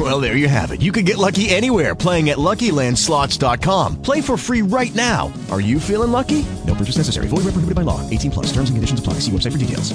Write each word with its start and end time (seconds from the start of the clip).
Well, 0.00 0.18
there 0.18 0.34
you 0.34 0.48
have 0.48 0.70
it. 0.70 0.80
You 0.80 0.92
can 0.92 1.04
get 1.04 1.18
lucky 1.18 1.50
anywhere 1.50 1.94
playing 1.94 2.30
at 2.30 2.38
LuckyLandSlots.com. 2.38 4.00
Play 4.00 4.22
for 4.22 4.38
free 4.38 4.62
right 4.62 4.94
now. 4.94 5.30
Are 5.50 5.60
you 5.60 5.78
feeling 5.78 6.10
lucky? 6.10 6.46
No 6.66 6.74
purchase 6.74 6.96
necessary. 6.96 7.28
Void 7.28 7.44
where 7.44 7.52
prohibited 7.52 7.74
by 7.74 7.82
law. 7.82 8.00
18 8.08 8.30
plus. 8.30 8.46
Terms 8.46 8.70
and 8.70 8.78
conditions 8.78 8.98
apply. 8.98 9.14
See 9.20 9.30
website 9.30 9.52
for 9.52 9.58
details. 9.58 9.92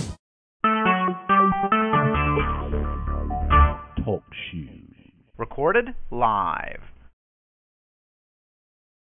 Talk 4.05 4.21
shoes. 4.51 5.11
Recorded 5.39 5.95
live. 6.11 6.81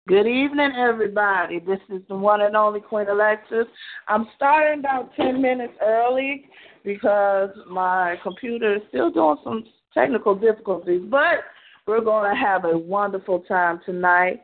Good 0.06 0.26
evening, 0.26 0.72
everybody. 0.76 1.60
This 1.60 1.80
is 1.88 2.02
the 2.08 2.16
one 2.16 2.42
and 2.42 2.54
only 2.54 2.80
Queen 2.80 3.08
Alexis. 3.08 3.66
I'm 4.06 4.26
starting 4.36 4.80
about 4.80 5.14
10 5.16 5.40
minutes 5.40 5.72
early 5.80 6.44
because 6.84 7.50
my 7.70 8.16
computer 8.22 8.76
is 8.76 8.82
still 8.90 9.10
doing 9.10 9.36
some 9.44 9.64
technical 9.94 10.34
difficulties, 10.34 11.02
but 11.10 11.44
we're 11.86 12.00
going 12.00 12.30
to 12.30 12.36
have 12.36 12.64
a 12.64 12.76
wonderful 12.76 13.40
time 13.40 13.80
tonight 13.84 14.40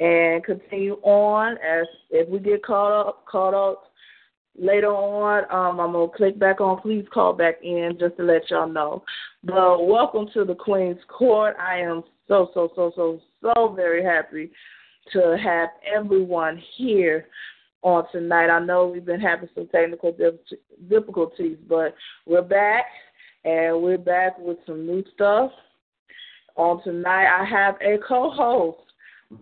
and 0.00 0.44
continue 0.44 0.94
on 1.02 1.52
as 1.58 1.86
if 2.10 2.28
we 2.28 2.38
get 2.38 2.64
caught 2.64 2.92
up, 2.92 3.24
caught 3.26 3.54
up 3.54 3.84
later 4.58 4.88
on. 4.88 5.44
Um, 5.50 5.80
I'm 5.80 5.92
gonna 5.92 6.08
click 6.08 6.38
back 6.38 6.60
on. 6.60 6.80
Please 6.80 7.04
call 7.12 7.32
back 7.32 7.56
in 7.62 7.96
just 7.98 8.16
to 8.16 8.22
let 8.24 8.50
y'all 8.50 8.68
know. 8.68 9.04
But 9.42 9.86
welcome 9.86 10.28
to 10.34 10.44
the 10.44 10.54
Queen's 10.54 11.00
Court. 11.08 11.56
I 11.60 11.78
am 11.78 12.02
so 12.28 12.50
so 12.54 12.70
so 12.74 12.92
so 12.96 13.20
so 13.42 13.72
very 13.74 14.04
happy 14.04 14.50
to 15.12 15.36
have 15.42 15.70
everyone 15.94 16.60
here 16.76 17.28
on 17.82 18.04
tonight. 18.10 18.48
I 18.48 18.64
know 18.64 18.88
we've 18.88 19.04
been 19.04 19.20
having 19.20 19.48
some 19.54 19.68
technical 19.68 20.16
difficulties, 20.88 21.58
but 21.68 21.94
we're 22.26 22.42
back 22.42 22.86
and 23.44 23.82
we're 23.82 23.98
back 23.98 24.38
with 24.38 24.58
some 24.66 24.86
new 24.86 25.04
stuff. 25.14 25.50
On 26.56 26.82
tonight, 26.82 27.26
I 27.26 27.44
have 27.44 27.74
a 27.80 27.98
co-host, 28.06 28.78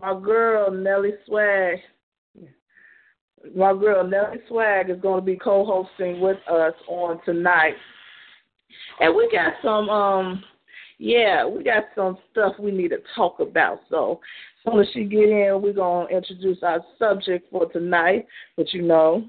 my 0.01 0.19
girl 0.19 0.71
Nellie 0.71 1.13
Swag. 1.25 1.77
My 3.55 3.73
girl 3.73 4.07
Nellie 4.07 4.41
Swag 4.47 4.89
is 4.89 4.99
going 5.01 5.19
to 5.19 5.25
be 5.25 5.37
co-hosting 5.37 6.19
with 6.19 6.37
us 6.49 6.73
on 6.87 7.19
tonight, 7.23 7.75
and 8.99 9.15
we 9.15 9.29
got 9.31 9.53
some 9.61 9.89
um 9.89 10.43
yeah, 10.97 11.45
we 11.45 11.63
got 11.63 11.83
some 11.95 12.17
stuff 12.31 12.53
we 12.57 12.71
need 12.71 12.89
to 12.89 12.99
talk 13.15 13.39
about. 13.39 13.81
So 13.89 14.21
as 14.65 14.71
soon 14.71 14.81
as 14.81 14.87
she 14.93 15.03
get 15.03 15.29
in, 15.29 15.61
we're 15.61 15.73
gonna 15.73 16.07
introduce 16.07 16.63
our 16.63 16.83
subject 16.97 17.51
for 17.51 17.69
tonight. 17.71 18.25
But 18.55 18.73
you 18.73 18.81
know, 18.81 19.25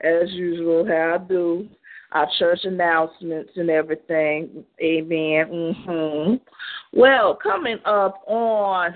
as 0.00 0.30
usual, 0.30 0.86
how 0.86 1.14
I 1.14 1.28
do 1.28 1.68
our 2.14 2.28
church 2.38 2.60
announcements 2.64 3.50
and 3.56 3.68
everything. 3.68 4.64
Amen. 4.80 5.46
Mm-hmm. 5.86 6.34
Well, 6.92 7.34
coming 7.42 7.78
up 7.84 8.22
on 8.26 8.94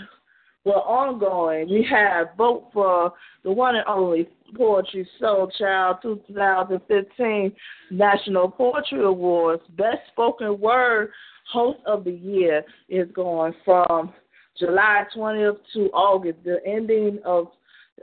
well, 0.65 0.85
ongoing, 0.87 1.71
we 1.71 1.87
have 1.91 2.29
vote 2.37 2.69
for 2.75 3.15
the 3.43 3.51
one 3.51 3.77
and 3.77 3.87
only 3.87 4.29
Poetry 4.55 5.09
Soul 5.19 5.51
Child 5.59 5.99
2015 6.03 7.53
National 7.91 8.51
Poetry 8.51 9.03
Awards 9.03 9.63
Best 9.77 10.01
Spoken 10.13 10.61
Word 10.61 11.11
Host 11.51 11.79
of 11.87 12.05
the 12.05 12.13
Year 12.13 12.65
is 12.89 13.09
going 13.15 13.55
from 13.65 14.13
July 14.59 15.05
20th 15.17 15.57
to 15.73 15.87
August. 15.95 16.39
The 16.45 16.59
ending 16.67 17.19
of 17.25 17.49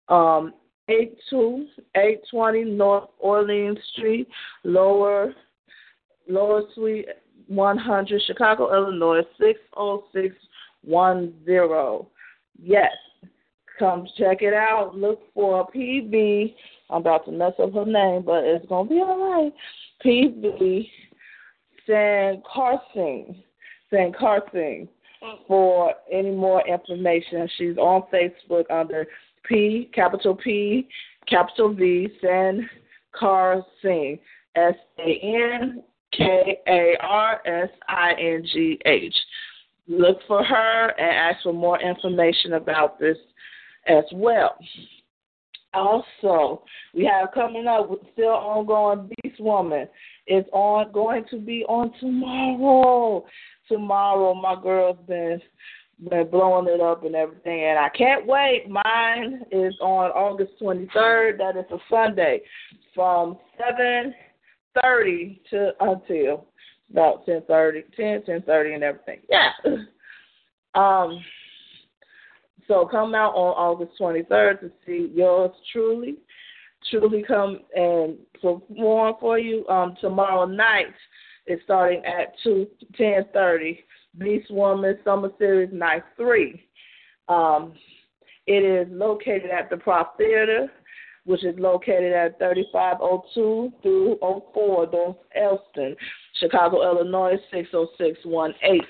um, 0.09 0.53
82820 0.89 2.63
North 2.63 3.09
Orleans 3.19 3.77
Street, 3.93 4.27
Lower 4.63 5.33
Lower 6.29 6.63
Suite 6.75 7.07
100, 7.47 8.21
Chicago, 8.27 8.73
Illinois 8.73 9.21
60610. 9.39 12.05
Yes, 12.61 12.91
come 13.79 14.05
check 14.17 14.41
it 14.41 14.53
out. 14.53 14.93
Look 14.95 15.21
for 15.33 15.65
PB. 15.73 16.53
I'm 16.89 17.01
about 17.01 17.25
to 17.25 17.31
mess 17.31 17.53
up 17.61 17.73
her 17.73 17.85
name, 17.85 18.23
but 18.25 18.43
it's 18.43 18.65
gonna 18.67 18.89
be 18.89 18.95
all 18.95 19.43
right. 19.43 19.53
PB 20.05 20.89
San 21.85 22.41
Carson. 22.51 23.41
San 23.89 24.11
Carson 24.11 24.89
mm. 25.23 25.37
for 25.47 25.93
any 26.11 26.31
more 26.31 26.61
information. 26.67 27.47
She's 27.57 27.77
on 27.77 28.03
Facebook 28.13 28.65
under 28.69 29.07
P, 29.47 29.89
capital 29.93 30.35
P, 30.35 30.87
capital 31.27 31.73
V, 31.73 32.09
San 32.21 32.69
Carson. 33.13 34.19
S 34.57 34.75
A 34.99 35.19
N 35.23 35.83
K 36.11 36.57
A 36.67 36.97
R 37.01 37.41
S 37.45 37.69
I 37.87 38.13
N 38.19 38.43
G 38.51 38.79
H. 38.85 39.15
Look 39.87 40.17
for 40.27 40.43
her 40.43 40.89
and 40.97 41.35
ask 41.35 41.43
for 41.43 41.53
more 41.53 41.79
information 41.79 42.53
about 42.53 42.99
this 42.99 43.17
as 43.87 44.03
well. 44.13 44.57
Also, 45.73 46.63
we 46.95 47.05
have 47.05 47.31
coming 47.33 47.67
up 47.67 47.89
with 47.89 47.99
still 48.13 48.29
ongoing 48.29 49.09
Beast 49.21 49.39
Woman. 49.39 49.87
It's 50.25 50.49
on 50.51 50.91
going 50.91 51.25
to 51.29 51.37
be 51.37 51.63
on 51.65 51.91
tomorrow. 51.99 53.25
Tomorrow, 53.67 54.33
my 54.33 54.55
girl's 54.61 54.97
been 55.07 55.41
been 56.09 56.29
blowing 56.29 56.67
it 56.67 56.81
up 56.81 57.03
and 57.03 57.15
everything, 57.15 57.63
and 57.63 57.79
I 57.79 57.89
can't 57.89 58.25
wait. 58.27 58.69
Mine 58.69 59.41
is 59.51 59.73
on 59.81 60.11
August 60.11 60.53
23rd. 60.61 61.37
That 61.37 61.57
is 61.57 61.65
a 61.71 61.77
Sunday, 61.89 62.41
from 62.93 63.37
seven 63.57 64.13
thirty 64.81 65.41
to 65.49 65.71
until 65.79 66.45
about 66.91 67.25
ten 67.25 67.41
thirty, 67.47 67.83
ten, 67.95 68.23
ten 68.23 68.41
thirty, 68.43 68.73
and 68.73 68.83
everything. 68.83 69.19
Yeah. 69.29 69.51
Um. 70.75 71.23
So 72.67 72.85
come 72.85 73.15
out 73.15 73.33
on 73.33 73.55
August 73.55 73.93
23rd 73.99 74.59
to 74.59 74.71
see 74.85 75.11
yours 75.15 75.49
truly, 75.71 76.17
truly 76.91 77.23
come 77.23 77.61
and 77.73 78.17
perform 78.39 79.15
for 79.19 79.39
you. 79.39 79.67
Um, 79.69 79.95
tomorrow 79.99 80.45
night 80.45 80.93
is 81.47 81.59
starting 81.63 82.03
at 82.05 82.33
two 82.43 82.67
ten 82.95 83.25
thirty. 83.33 83.85
Beast 84.17 84.51
Woman 84.51 84.97
Summer 85.03 85.29
Series 85.37 85.69
Night 85.71 86.03
Three. 86.15 86.63
Um, 87.29 87.73
it 88.45 88.63
is 88.63 88.87
located 88.91 89.51
at 89.51 89.69
the 89.69 89.77
Prop 89.77 90.17
Theater, 90.17 90.71
which 91.25 91.43
is 91.43 91.57
located 91.59 92.13
at 92.13 92.39
3502 92.39 93.73
through 93.81 94.17
04 94.21 94.89
North 94.91 95.17
Elston, 95.35 95.95
Chicago, 96.39 96.83
Illinois 96.83 97.35
60618. 97.51 98.81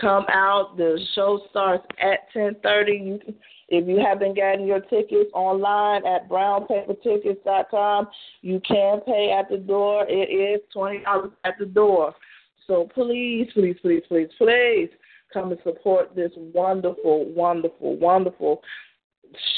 Come 0.00 0.24
out. 0.30 0.76
The 0.76 0.98
show 1.14 1.40
starts 1.50 1.84
at 2.00 2.32
10:30. 2.32 3.04
You 3.26 3.34
if 3.70 3.86
you 3.86 4.00
haven't 4.04 4.36
gotten 4.36 4.66
your 4.66 4.80
tickets 4.80 5.30
online 5.32 6.04
at 6.04 6.28
brownpapertickets.com, 6.28 8.08
you 8.42 8.60
can 8.66 9.00
pay 9.02 9.32
at 9.38 9.48
the 9.48 9.58
door. 9.58 10.06
It 10.08 10.28
is 10.28 10.60
twenty 10.72 11.00
dollars 11.04 11.30
at 11.44 11.54
the 11.58 11.66
door. 11.66 12.14
So 12.70 12.88
please, 12.94 13.48
please, 13.52 13.74
please, 13.82 14.04
please, 14.06 14.28
please 14.38 14.88
come 15.34 15.50
and 15.50 15.60
support 15.64 16.14
this 16.14 16.30
wonderful, 16.36 17.28
wonderful, 17.34 17.98
wonderful 17.98 18.62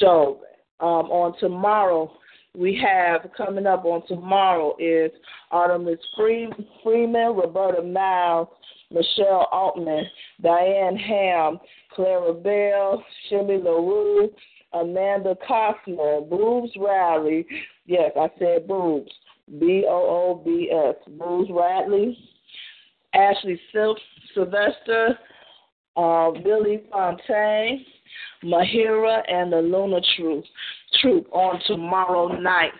show. 0.00 0.40
Um, 0.80 1.10
on 1.10 1.38
tomorrow, 1.38 2.10
we 2.56 2.82
have 2.82 3.30
coming 3.36 3.66
up 3.66 3.84
on 3.84 4.02
tomorrow 4.08 4.74
is 4.78 5.10
Artemis 5.50 5.98
Freeman, 6.16 7.36
Roberta 7.36 7.82
Miles, 7.82 8.48
Michelle 8.90 9.46
Altman, 9.52 10.04
Diane 10.40 10.96
Ham, 10.96 11.58
Clara 11.94 12.32
Bell, 12.32 13.04
Shimmy 13.28 13.58
LaRue, 13.58 14.30
Amanda 14.72 15.36
Costner, 15.46 16.26
Boobs 16.30 16.72
Riley. 16.78 17.44
Yes, 17.84 18.12
I 18.18 18.28
said 18.38 18.66
boobs. 18.66 19.12
B 19.60 19.84
O 19.86 19.92
O 19.92 20.42
B 20.42 20.70
S. 20.72 20.96
Boobs 21.18 21.50
Radley, 21.52 22.16
Ashley 23.14 23.60
Silk, 23.72 23.98
Sylvester, 24.34 25.18
uh, 25.96 26.30
Billy 26.30 26.82
Fontaine, 26.90 27.84
Mahira, 28.44 29.22
and 29.30 29.52
the 29.52 29.60
Luna 29.60 30.00
Troop, 30.16 30.44
troop 31.00 31.26
on 31.32 31.60
tomorrow 31.66 32.28
night. 32.40 32.72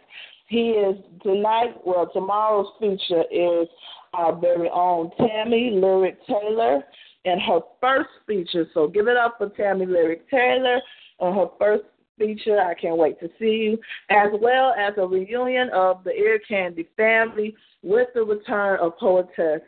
He 0.48 0.72
is 0.72 0.98
tonight, 1.24 1.76
well, 1.86 2.10
tomorrow's 2.12 2.68
feature 2.78 3.24
is 3.32 3.70
our 4.14 4.36
very 4.36 4.70
own 4.70 5.12
Tammy 5.18 5.72
Lyric 5.72 6.18
Taylor 6.28 6.84
and 7.24 7.42
her 7.42 7.60
first 7.80 8.10
feature. 8.28 8.66
So 8.74 8.88
give 8.88 9.08
it 9.08 9.16
up 9.16 9.36
for 9.38 9.50
Tammy 9.50 9.86
Lyric 9.86 10.30
Taylor 10.30 10.82
on 11.20 11.36
her 11.36 11.48
first 11.58 11.84
feature. 12.20 12.60
I 12.60 12.76
can't 12.76 12.98
wait 12.98 13.20
to 13.22 13.30
see 13.40 13.46
you, 13.46 13.80
as 14.10 14.28
well 14.40 14.74
as 14.78 14.94
a 14.98 15.08
reunion 15.08 15.70
of 15.74 16.04
the 16.04 16.12
Ear 16.12 16.40
Candy 16.48 16.88
family 16.96 17.56
with 17.82 18.10
the 18.14 18.22
return 18.22 18.80
of 18.80 18.98
Poetess. 19.00 19.62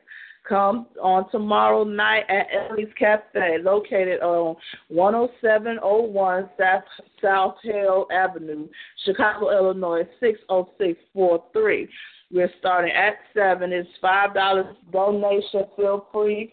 Come 0.47 0.87
on 1.01 1.29
tomorrow 1.31 1.83
night 1.83 2.23
at 2.27 2.47
Ellie's 2.51 2.87
Cafe, 2.97 3.59
located 3.63 4.21
on 4.21 4.55
10701 4.89 6.49
South, 6.59 6.83
South 7.21 7.55
Hale 7.63 8.07
Avenue, 8.11 8.67
Chicago, 9.05 9.51
Illinois 9.51 10.03
60643. 10.19 11.87
We're 12.33 12.51
starting 12.59 12.91
at 12.91 13.15
seven. 13.33 13.71
It's 13.71 13.89
five 14.01 14.33
dollars 14.33 14.75
donation. 14.91 15.65
Feel 15.75 16.07
free 16.11 16.51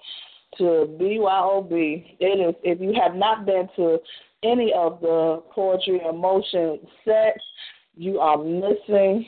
to 0.59 0.97
BYOB. 1.01 2.17
It 2.19 2.25
is 2.25 2.55
if 2.65 2.81
you 2.81 2.93
have 3.01 3.15
not 3.15 3.47
been 3.47 3.69
to 3.77 3.99
any 4.43 4.73
of 4.75 5.01
the 5.01 5.43
poetry 5.51 6.01
and 6.05 6.19
motion 6.19 6.79
sets, 7.05 7.43
you 7.95 8.21
are 8.21 8.39
missing 8.39 9.27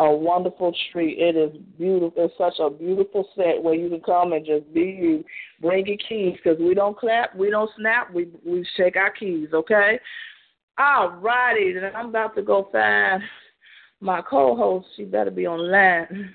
a 0.00 0.10
wonderful 0.10 0.74
treat. 0.90 1.18
It 1.18 1.36
is 1.36 1.56
beautiful. 1.78 2.12
It's 2.24 2.34
such 2.38 2.54
a 2.58 2.70
beautiful 2.70 3.28
set 3.36 3.62
where 3.62 3.74
you 3.74 3.90
can 3.90 4.00
come 4.00 4.32
and 4.32 4.44
just 4.44 4.72
be 4.72 4.80
you. 4.80 5.24
Bring 5.60 5.86
your 5.86 5.98
keys 6.08 6.38
because 6.42 6.58
we 6.58 6.74
don't 6.74 6.98
clap, 6.98 7.36
we 7.36 7.50
don't 7.50 7.70
snap, 7.76 8.12
we 8.12 8.28
we 8.44 8.66
shake 8.76 8.96
our 8.96 9.10
keys. 9.10 9.48
Okay. 9.52 10.00
All 10.78 11.10
righty, 11.10 11.74
then 11.74 11.92
I'm 11.94 12.08
about 12.08 12.34
to 12.36 12.42
go 12.42 12.68
find 12.72 13.22
my 14.00 14.22
co-host, 14.22 14.86
she 14.96 15.04
better 15.04 15.30
be 15.30 15.46
online. 15.46 16.34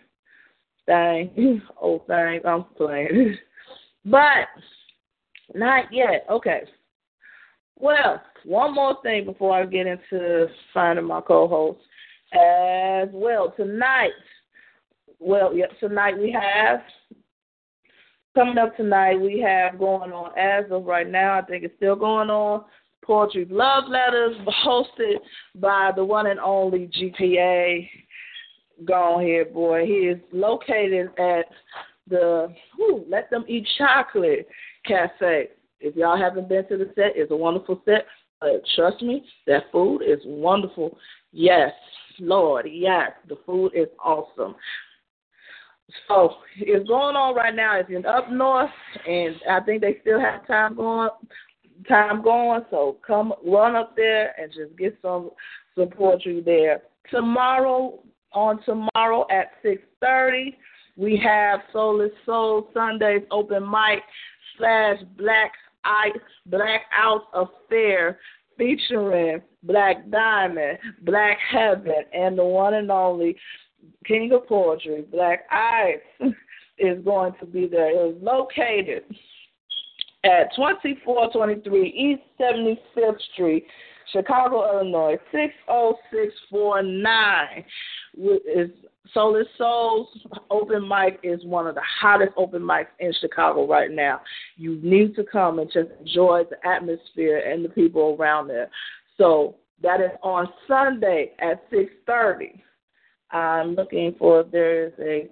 Thing, 0.86 1.64
oh 1.82 2.04
thing, 2.06 2.42
I'm 2.46 2.66
playing, 2.78 3.36
but 4.06 4.48
not 5.56 5.86
yet. 5.92 6.28
Okay. 6.30 6.62
Well, 7.78 8.22
one 8.46 8.74
more 8.74 8.98
thing 9.04 9.26
before 9.26 9.54
I 9.54 9.66
get 9.66 9.88
into 9.88 10.48
finding 10.74 11.06
my 11.06 11.22
co-host. 11.22 11.80
As 12.34 13.10
well 13.14 13.54
tonight. 13.56 14.12
Well, 15.20 15.56
yep, 15.56 15.72
tonight 15.80 16.18
we 16.18 16.32
have 16.32 16.82
coming 18.36 18.58
up 18.58 18.76
tonight. 18.76 19.16
We 19.16 19.40
have 19.40 19.80
going 19.80 20.12
on 20.12 20.38
as 20.38 20.70
of 20.72 20.86
right 20.86 21.10
now. 21.10 21.40
I 21.40 21.42
think 21.42 21.64
it's 21.64 21.76
still 21.78 21.96
going 21.96 22.30
on. 22.30 22.66
Poetry 23.04 23.48
Love 23.50 23.86
Letters, 23.88 24.36
hosted 24.66 25.18
by 25.56 25.92
the 25.96 26.04
one 26.04 26.28
and 26.28 26.40
only 26.40 26.90
GPA. 26.90 27.88
Go 28.84 29.20
here, 29.20 29.46
boy. 29.46 29.86
He 29.86 30.08
is 30.08 30.20
located 30.34 31.08
at 31.18 31.46
the 32.10 32.54
whew, 32.76 33.06
Let 33.08 33.30
Them 33.30 33.46
Eat 33.48 33.68
Chocolate 33.78 34.48
Cafe. 34.86 35.50
If 35.86 35.96
y'all 35.96 36.18
haven't 36.18 36.50
been 36.50 36.68
to 36.68 36.78
the 36.78 36.92
set, 36.96 37.14
it's 37.16 37.32
a 37.32 37.36
wonderful 37.36 37.82
set. 37.86 38.06
But 38.42 38.64
trust 38.76 39.02
me, 39.02 39.24
that 39.48 39.64
food 39.72 40.02
is 40.02 40.20
wonderful. 40.26 40.98
Yes, 41.32 41.72
Lord, 42.20 42.68
yes, 42.70 43.12
the 43.30 43.38
food 43.46 43.72
is 43.76 43.88
awesome. 44.04 44.56
So 46.08 46.36
it's 46.58 46.88
going 46.88 47.16
on 47.16 47.36
right 47.36 47.54
now. 47.54 47.80
It's 47.80 47.90
in 47.90 48.06
up 48.06 48.32
north, 48.32 48.72
and 49.08 49.36
I 49.50 49.60
think 49.60 49.82
they 49.82 50.00
still 50.02 50.20
have 50.20 50.48
time 50.48 50.76
going 50.76 51.10
time 51.88 52.24
going. 52.24 52.66
So 52.72 52.98
come 53.06 53.34
run 53.46 53.76
up 53.76 53.96
there 53.96 54.34
and 54.40 54.52
just 54.52 54.76
get 54.78 54.98
some 55.02 55.30
some 55.78 55.90
poetry 55.90 56.42
there. 56.44 56.82
Tomorrow 57.12 58.00
on 58.34 58.60
tomorrow 58.64 59.28
at 59.30 59.52
six 59.62 59.84
thirty, 60.02 60.58
we 60.98 61.22
have 61.24 61.60
Soulless 61.72 62.12
Soul 62.26 62.70
Sundays 62.74 63.22
open 63.30 63.64
mic 63.70 64.02
slash 64.58 64.98
Black 65.18 65.52
Eye 65.86 66.12
Black 66.48 66.82
Out 66.94 67.28
Affair 67.34 68.20
featuring 68.58 69.42
Black 69.64 70.10
Diamond, 70.10 70.78
Black 71.04 71.38
Heaven, 71.52 72.04
and 72.14 72.38
the 72.38 72.44
one 72.44 72.74
and 72.74 72.92
only 72.92 73.36
King 74.06 74.32
of 74.34 74.48
Poetry, 74.48 75.04
Black 75.12 75.46
Ice, 75.52 76.32
is 76.78 77.04
going 77.04 77.34
to 77.40 77.46
be 77.46 77.68
there. 77.68 77.90
It 77.90 78.16
is 78.16 78.24
located 78.24 79.04
at 80.24 80.54
2423 80.56 81.88
East 81.88 82.22
75th 82.40 83.22
Street, 83.34 83.66
Chicago, 84.12 84.72
Illinois, 84.72 85.18
60649. 85.32 87.66
Is 88.18 88.70
Soulless 89.14 89.48
Souls 89.58 90.08
open 90.50 90.88
mic 90.88 91.20
is 91.24 91.44
one 91.46 91.68
of 91.68 91.76
the 91.76 91.82
hottest 92.02 92.32
open 92.38 92.62
mics 92.62 92.88
in 93.00 93.14
Chicago 93.20 93.68
right 93.68 93.92
now. 93.92 94.22
You 94.56 94.80
need 94.82 95.16
to 95.16 95.24
come 95.24 95.60
and 95.60 95.72
just 95.72 95.90
enjoy 96.00 96.44
the 96.50 96.68
atmosphere 96.68 97.40
and 97.40 97.64
the 97.64 97.70
people 97.70 98.16
around 98.20 98.48
there. 98.48 98.70
So 99.18 99.56
that 99.82 100.02
is 100.02 100.12
on 100.24 100.48
Sunday 100.68 101.34
at 101.40 101.70
6:30. 101.70 102.62
I'm 103.32 103.76
looking 103.76 104.16
for 104.18 104.42
if 104.42 104.52
there 104.52 104.86
is 104.86 104.94
a 105.00 105.30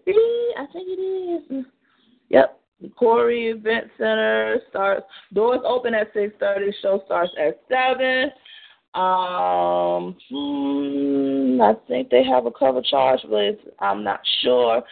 I 0.58 0.66
think 0.72 0.88
it 0.90 1.54
is. 1.54 1.66
Yep. 2.30 2.60
Corey 2.98 3.48
Event 3.48 3.86
Center 3.98 4.60
starts 4.70 5.06
doors 5.34 5.62
open 5.66 5.94
at 5.94 6.12
six 6.14 6.34
thirty. 6.40 6.74
Show 6.82 7.02
starts 7.06 7.32
at 7.40 7.62
seven. 7.70 8.30
Um, 8.96 10.16
hmm, 10.30 11.60
I 11.62 11.74
think 11.88 12.10
they 12.10 12.24
have 12.24 12.46
a 12.46 12.52
cover 12.52 12.82
charge, 12.82 13.22
but 13.30 13.60
I'm 13.80 14.04
not 14.04 14.22
sure. 14.42 14.84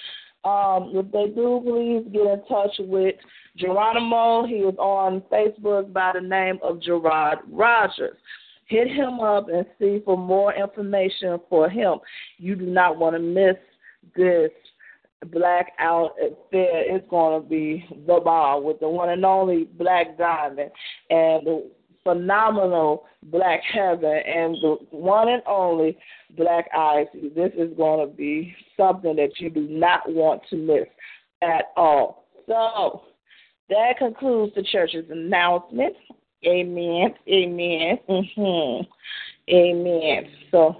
Um, 0.44 0.92
if 0.96 1.12
they 1.12 1.28
do, 1.28 1.62
please 1.64 2.12
get 2.12 2.26
in 2.26 2.42
touch 2.50 2.72
with 2.80 3.16
Geronimo. 3.58 4.48
He 4.48 4.56
is 4.56 4.76
on 4.80 5.22
Facebook 5.32 5.94
by 5.94 6.14
the 6.16 6.22
name 6.22 6.58
of 6.64 6.82
Gerard 6.82 7.40
Rogers. 7.52 8.18
Hit 8.66 8.88
him 8.88 9.20
up 9.20 9.50
and 9.50 9.66
see 9.78 10.02
for 10.04 10.18
more 10.18 10.54
information 10.56 11.40
for 11.48 11.70
him. 11.70 12.00
You 12.38 12.56
do 12.56 12.66
not 12.66 12.98
want 12.98 13.16
to 13.16 13.20
miss 13.20 13.58
this 14.16 14.50
blackout 15.28 16.16
affair. 16.18 16.96
It's 16.96 17.08
going 17.10 17.42
to 17.42 17.48
be 17.48 17.86
the 18.08 18.20
ball 18.20 18.64
with 18.64 18.80
the 18.80 18.90
one 18.90 19.10
and 19.10 19.24
only 19.26 19.66
Black 19.78 20.18
Diamond 20.18 20.72
and 21.12 21.46
the 21.46 21.70
phenomenal 22.04 23.06
Black 23.24 23.62
Heather 23.64 24.18
and 24.18 24.56
the 24.56 24.78
one 24.90 25.30
and 25.30 25.44
only 25.46 25.98
Black 26.36 26.70
Icy. 26.76 27.30
This 27.36 27.52
is 27.58 27.76
going 27.78 28.08
to 28.08 28.14
be 28.14 28.56
something 28.78 29.16
that 29.16 29.40
you 29.40 29.50
do 29.50 29.68
not 29.68 30.12
want 30.12 30.42
to 30.50 30.56
miss 30.56 30.88
at 31.42 31.66
all. 31.76 32.26
So 32.48 33.04
that 33.70 33.98
concludes 33.98 34.54
the 34.56 34.64
church's 34.64 35.10
announcement. 35.10 35.96
Amen. 36.46 37.14
Amen. 37.28 38.00
Mm-hmm. 38.10 38.84
Amen. 39.50 40.32
So 40.50 40.78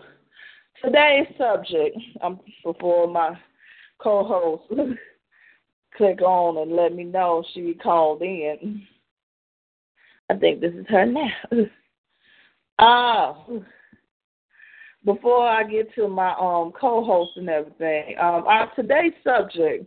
today's 0.84 1.28
subject, 1.38 1.98
um, 2.22 2.40
before 2.64 3.08
my 3.08 3.38
co-host 4.00 4.64
click 5.98 6.22
on 6.22 6.58
and 6.58 6.76
let 6.76 6.94
me 6.94 7.04
know 7.04 7.44
she 7.54 7.76
called 7.76 8.22
in. 8.22 8.82
I 10.32 10.38
think 10.38 10.62
this 10.62 10.74
is 10.74 10.86
her 10.90 11.06
now. 11.06 11.30
Uh, 12.80 13.34
before 15.06 15.48
I 15.48 15.64
get 15.64 15.94
to 15.94 16.08
my 16.08 16.32
um 16.32 16.72
co-host 16.72 17.32
and 17.36 17.48
everything, 17.48 18.16
um, 18.18 18.46
our 18.48 18.72
today's 18.76 19.14
subject 19.24 19.86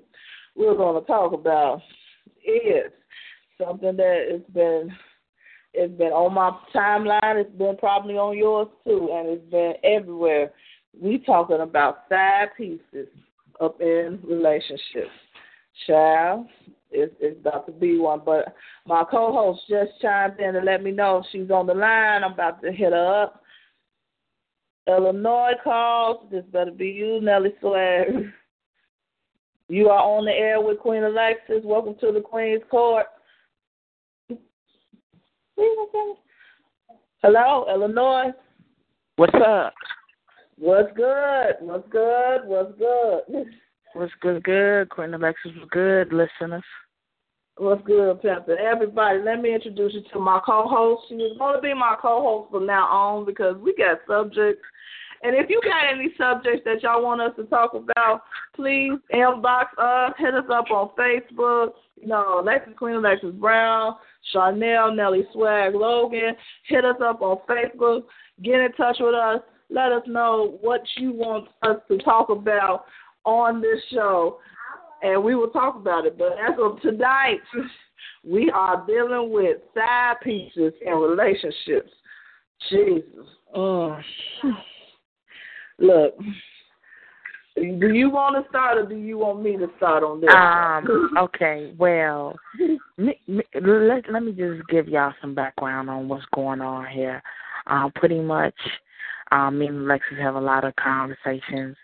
we're 0.55 0.77
going 0.77 1.03
to 1.03 1.07
talk 1.09 1.33
about 1.33 1.83
is 2.47 2.93
something 3.61 3.97
that 3.97 4.29
has 4.31 4.43
been 4.53 4.95
it's 5.73 5.93
been 5.99 6.13
on 6.13 6.35
my 6.35 6.57
timeline. 6.73 7.41
It's 7.41 7.59
been 7.59 7.77
probably 7.79 8.15
on 8.15 8.39
yours 8.39 8.69
too, 8.87 9.09
and 9.13 9.29
it's 9.29 9.51
been 9.51 9.75
everywhere. 9.83 10.53
We 10.97 11.19
talking 11.19 11.63
about 11.63 12.05
side 12.09 12.51
pieces 12.57 13.09
up 13.61 13.81
in 13.81 14.21
relationships. 14.23 15.11
Child, 15.89 16.47
it's, 16.95 17.15
it's 17.21 17.39
about 17.41 17.67
to 17.67 17.73
be 17.73 17.99
one. 17.99 18.23
But 18.25 18.55
my 18.87 19.05
co-host 19.11 19.63
just 19.69 20.01
chimed 20.01 20.41
in 20.41 20.57
and 20.57 20.65
let 20.65 20.83
me 20.83 20.91
know 20.91 21.25
she's 21.31 21.51
on 21.51 21.67
the 21.67 21.75
line. 21.75 22.25
I'm 22.25 22.33
about 22.33 22.63
to 22.63 22.73
hit 22.73 22.93
her 22.93 23.23
up. 23.23 23.43
Illinois 24.87 25.53
calls. 25.63 26.27
This 26.31 26.45
better 26.53 26.71
be 26.71 26.89
you, 26.89 27.21
Nellie 27.21 27.55
Swag. 27.61 28.07
You 29.69 29.89
are 29.89 30.03
on 30.03 30.27
the 30.27 30.33
air 30.33 30.61
with 30.61 30.79
Queen 30.79 31.03
Alexis. 31.03 31.63
Welcome 31.65 31.97
to 32.01 32.13
the 32.13 32.21
Queen's 32.21 32.63
Court. 32.71 33.07
Hello, 37.23 37.67
Illinois. 37.73 38.33
What's 39.17 39.35
up? 39.37 39.73
What's 40.59 40.95
good? 40.95 41.55
What's 41.61 41.89
good? 41.89 42.41
What's 42.45 42.79
good? 42.79 43.47
What's 43.95 44.13
good? 44.21 44.45
Good. 44.45 44.89
Queen 44.91 45.15
Alexis 45.15 45.53
was 45.57 45.69
good. 45.71 46.13
Listeners. 46.13 46.65
What's 47.57 47.87
good, 47.87 48.21
Pepper? 48.21 48.59
Everybody, 48.59 49.21
let 49.21 49.41
me 49.41 49.55
introduce 49.55 49.95
you 49.95 50.03
to 50.13 50.19
my 50.19 50.41
co-host. 50.45 51.05
She 51.09 51.15
is 51.15 51.39
going 51.39 51.55
to 51.55 51.63
be 51.63 51.73
my 51.73 51.97
co-host 52.03 52.51
from 52.51 52.67
now 52.67 52.87
on 52.87 53.25
because 53.25 53.57
we 53.59 53.73
got 53.77 53.99
subjects. 54.09 54.61
And 55.23 55.37
if 55.37 55.49
you 55.49 55.61
got 55.63 55.93
any 55.93 56.13
subjects 56.19 56.63
that 56.65 56.83
y'all 56.83 57.05
want 57.05 57.21
us 57.21 57.31
to 57.37 57.45
talk 57.45 57.75
about, 57.75 58.23
please 58.57 58.99
inbox 59.15 59.67
us, 59.79 60.15
hit 60.19 60.35
us 60.35 60.45
up 60.53 60.71
on 60.73 60.91
Facebook. 60.99 61.75
You 62.01 62.09
know, 62.09 62.41
Alexis 62.41 62.75
Queen 62.77 62.97
Alexis 62.97 63.31
Brown, 63.31 63.95
Chanel, 64.33 64.93
Nellie 64.93 65.27
Swag, 65.33 65.77
Logan. 65.77 66.35
Hit 66.67 66.85
us 66.85 66.97
up 67.01 67.23
on 67.23 67.39
Facebook. 67.49 68.03
Get 68.43 68.61
in 68.61 68.73
touch 68.73 68.97
with 68.99 69.15
us. 69.15 69.41
Let 69.71 69.93
us 69.93 70.03
know 70.09 70.59
what 70.61 70.83
you 70.97 71.13
want 71.13 71.47
us 71.63 71.77
to 71.89 71.99
talk 71.99 72.31
about 72.31 72.85
on 73.25 73.61
this 73.61 73.81
show, 73.93 74.39
and 75.05 75.23
we 75.23 75.35
will 75.35 75.49
talk 75.49 75.77
about 75.77 76.07
it. 76.07 76.19
But 76.19 76.33
as 76.33 76.57
of 76.61 76.81
tonight, 76.81 77.41
we 78.25 78.51
are 78.51 78.85
dealing 78.87 79.31
with 79.31 79.59
side 79.75 80.15
pieces 80.23 80.73
in 80.85 80.95
relationships. 80.95 81.91
Jesus. 82.71 83.27
Uh, 83.55 83.99
look, 85.79 86.19
do 87.57 87.93
you 87.93 88.11
want 88.11 88.43
to 88.43 88.49
start 88.49 88.79
or 88.79 88.87
do 88.87 88.97
you 88.97 89.19
want 89.19 89.43
me 89.43 89.57
to 89.59 89.69
start 89.77 90.03
on 90.03 90.21
this? 90.21 90.31
Um. 90.35 91.11
okay. 91.19 91.75
Well, 91.79 92.35
me, 92.97 93.21
me, 93.29 93.43
let 93.61 94.11
let 94.11 94.23
me 94.23 94.33
just 94.33 94.67
give 94.69 94.89
y'all 94.89 95.13
some 95.21 95.35
background 95.35 95.91
on 95.91 96.09
what's 96.09 96.25
going 96.35 96.63
on 96.63 96.87
here. 96.87 97.23
Um. 97.67 97.93
Pretty 97.95 98.21
much, 98.21 98.55
um. 99.31 99.59
Me 99.59 99.67
and 99.67 99.83
Alexis 99.83 100.19
have 100.19 100.37
a 100.37 100.41
lot 100.41 100.65
of 100.65 100.75
conversations 100.77 101.77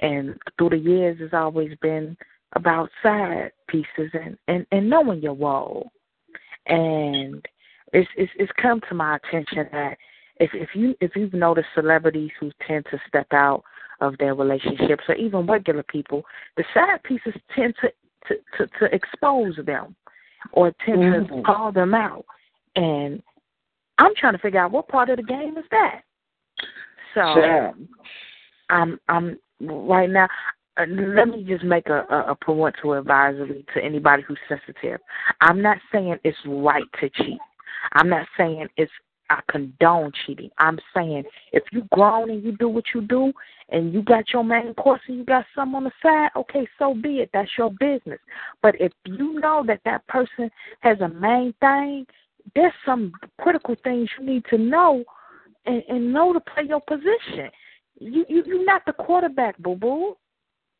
and 0.00 0.36
through 0.58 0.70
the 0.70 0.76
years 0.76 1.16
it's 1.20 1.32
always 1.32 1.70
been 1.80 2.16
about 2.52 2.90
side 3.02 3.50
pieces 3.68 4.10
and 4.12 4.36
and 4.48 4.66
and 4.70 4.88
knowing 4.88 5.20
your 5.20 5.34
role 5.34 5.90
and 6.66 7.44
it's 7.92 8.08
it's 8.16 8.32
it's 8.36 8.52
come 8.60 8.80
to 8.88 8.94
my 8.94 9.16
attention 9.16 9.66
that 9.72 9.96
if 10.38 10.50
if 10.54 10.68
you 10.74 10.94
if 11.00 11.16
you've 11.16 11.34
noticed 11.34 11.68
celebrities 11.74 12.30
who 12.38 12.50
tend 12.66 12.84
to 12.90 12.98
step 13.08 13.26
out 13.32 13.62
of 14.00 14.16
their 14.18 14.34
relationships 14.34 15.04
or 15.08 15.14
even 15.16 15.46
regular 15.46 15.82
people 15.82 16.22
the 16.56 16.64
side 16.72 17.02
pieces 17.02 17.34
tend 17.54 17.74
to 17.80 17.88
to 18.28 18.36
to, 18.56 18.66
to 18.78 18.94
expose 18.94 19.58
them 19.64 19.96
or 20.52 20.72
tend 20.84 21.00
mm-hmm. 21.00 21.36
to 21.36 21.42
call 21.42 21.72
them 21.72 21.94
out 21.94 22.24
and 22.76 23.22
i'm 23.98 24.12
trying 24.16 24.34
to 24.34 24.38
figure 24.38 24.60
out 24.60 24.70
what 24.70 24.88
part 24.88 25.10
of 25.10 25.16
the 25.16 25.22
game 25.22 25.56
is 25.58 25.64
that 25.70 26.02
so 27.14 27.34
sure. 27.34 27.72
i'm 28.70 29.00
i'm 29.08 29.38
right 29.60 30.10
now, 30.10 30.28
Uh, 30.78 30.84
let 30.88 31.28
me 31.28 31.44
just 31.44 31.64
make 31.64 31.88
a, 31.88 32.04
a, 32.10 32.32
a 32.32 32.34
parental 32.34 32.92
advisory 32.92 33.64
to 33.74 33.82
anybody 33.82 34.22
who's 34.26 34.38
sensitive. 34.48 35.00
I'm 35.40 35.62
not 35.62 35.78
saying 35.90 36.16
it's 36.22 36.36
right 36.46 36.84
to 37.00 37.08
cheat. 37.10 37.38
I'm 37.92 38.08
not 38.08 38.26
saying 38.36 38.68
it's 38.76 38.92
I 39.28 39.40
condone 39.50 40.12
cheating. 40.24 40.50
I'm 40.58 40.78
saying 40.94 41.24
if 41.52 41.64
you 41.72 41.82
grown 41.92 42.30
and 42.30 42.44
you 42.44 42.52
do 42.52 42.68
what 42.68 42.84
you 42.94 43.00
do 43.00 43.32
and 43.70 43.92
you 43.92 44.02
got 44.02 44.32
your 44.32 44.44
main 44.44 44.74
course 44.74 45.00
and 45.08 45.18
you 45.18 45.24
got 45.24 45.44
some 45.54 45.74
on 45.74 45.84
the 45.84 45.90
side, 46.02 46.30
okay, 46.36 46.66
so 46.78 46.94
be 46.94 47.20
it. 47.20 47.30
That's 47.32 47.50
your 47.58 47.70
business. 47.70 48.20
But 48.62 48.80
if 48.80 48.92
you 49.04 49.40
know 49.40 49.64
that 49.66 49.80
that 49.84 50.06
person 50.06 50.50
has 50.80 51.00
a 51.00 51.08
main 51.08 51.54
thing, 51.60 52.06
there's 52.54 52.72
some 52.84 53.12
critical 53.40 53.74
things 53.82 54.08
you 54.18 54.26
need 54.26 54.44
to 54.50 54.58
know 54.58 55.02
and, 55.64 55.82
and 55.88 56.12
know 56.12 56.32
to 56.32 56.40
play 56.40 56.64
your 56.68 56.82
position. 56.82 57.50
You 57.98 58.24
you 58.28 58.44
you're 58.46 58.64
not 58.64 58.82
the 58.86 58.92
quarterback, 58.92 59.58
boo 59.58 59.74
boo. 59.74 60.16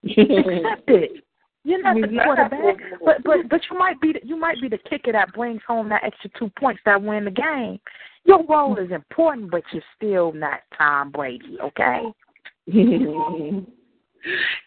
Accept 0.04 0.88
it. 0.88 1.24
You're 1.64 1.82
not 1.82 1.96
the 1.96 2.06
quarterback, 2.22 2.76
but 3.04 3.24
but 3.24 3.48
but 3.50 3.60
you 3.68 3.76
might 3.76 4.00
be 4.00 4.12
the, 4.12 4.20
you 4.22 4.36
might 4.36 4.60
be 4.60 4.68
the 4.68 4.78
kicker 4.88 5.10
that 5.10 5.32
brings 5.32 5.60
home 5.66 5.88
that 5.88 6.04
extra 6.04 6.30
two 6.38 6.48
points 6.56 6.80
that 6.84 7.02
win 7.02 7.24
the 7.24 7.30
game. 7.32 7.80
Your 8.24 8.44
role 8.46 8.76
is 8.78 8.92
important, 8.92 9.50
but 9.50 9.62
you're 9.72 9.82
still 9.96 10.32
not 10.32 10.60
Tom 10.78 11.10
Brady, 11.10 11.58
okay? 11.60 12.02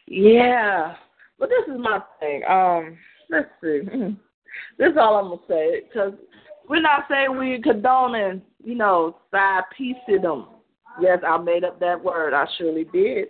yeah, 0.07 0.95
but 1.37 1.49
this 1.49 1.73
is 1.73 1.79
my 1.79 2.01
thing. 2.19 2.41
Um, 2.49 2.97
let's 3.29 3.49
see. 3.61 3.81
This 4.77 4.91
is 4.91 4.97
all 4.99 5.15
I'm 5.15 5.29
gonna 5.29 5.41
say 5.47 5.81
because 5.87 6.13
we're 6.67 6.81
not 6.81 7.05
saying 7.09 7.37
we 7.37 7.61
condoning, 7.61 8.41
you 8.63 8.75
know, 8.75 9.17
side 9.31 9.63
them 10.21 10.47
Yes, 10.99 11.19
I 11.25 11.37
made 11.37 11.63
up 11.63 11.79
that 11.79 12.03
word. 12.03 12.33
I 12.33 12.45
surely 12.57 12.85
did. 12.85 13.27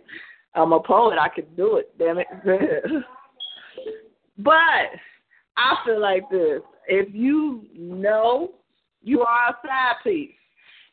I'm 0.56 0.74
a 0.74 0.79
poet. 0.79 1.18
I 1.20 1.29
can 1.29 1.46
do 1.56 1.77
it. 1.77 1.98
Damn 1.98 2.18
it. 2.18 2.27
but 4.38 4.53
I 5.58 5.75
feel 5.86 6.01
like 6.01 6.29
this. 6.29 6.62
If 6.88 7.13
you 7.13 7.63
know 7.75 8.51
you 9.01 9.22
are 9.22 9.50
a 9.50 9.68
side 9.68 9.96
piece, 10.03 10.32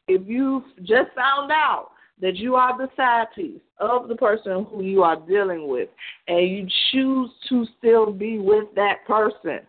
if 0.09 0.27
you 0.27 0.63
just 0.81 1.11
found 1.15 1.51
out 1.51 1.91
that 2.21 2.37
you 2.37 2.55
are 2.55 2.77
the 2.77 2.89
side 2.97 3.27
piece 3.35 3.61
of 3.79 4.09
the 4.09 4.15
person 4.15 4.67
who 4.71 4.83
you 4.83 5.03
are 5.03 5.17
dealing 5.17 5.69
with, 5.69 5.89
and 6.29 6.49
you 6.49 6.67
choose 6.91 7.31
to 7.49 7.67
still 7.79 8.13
be 8.13 8.39
with 8.39 8.65
that 8.75 9.07
person, 9.07 9.61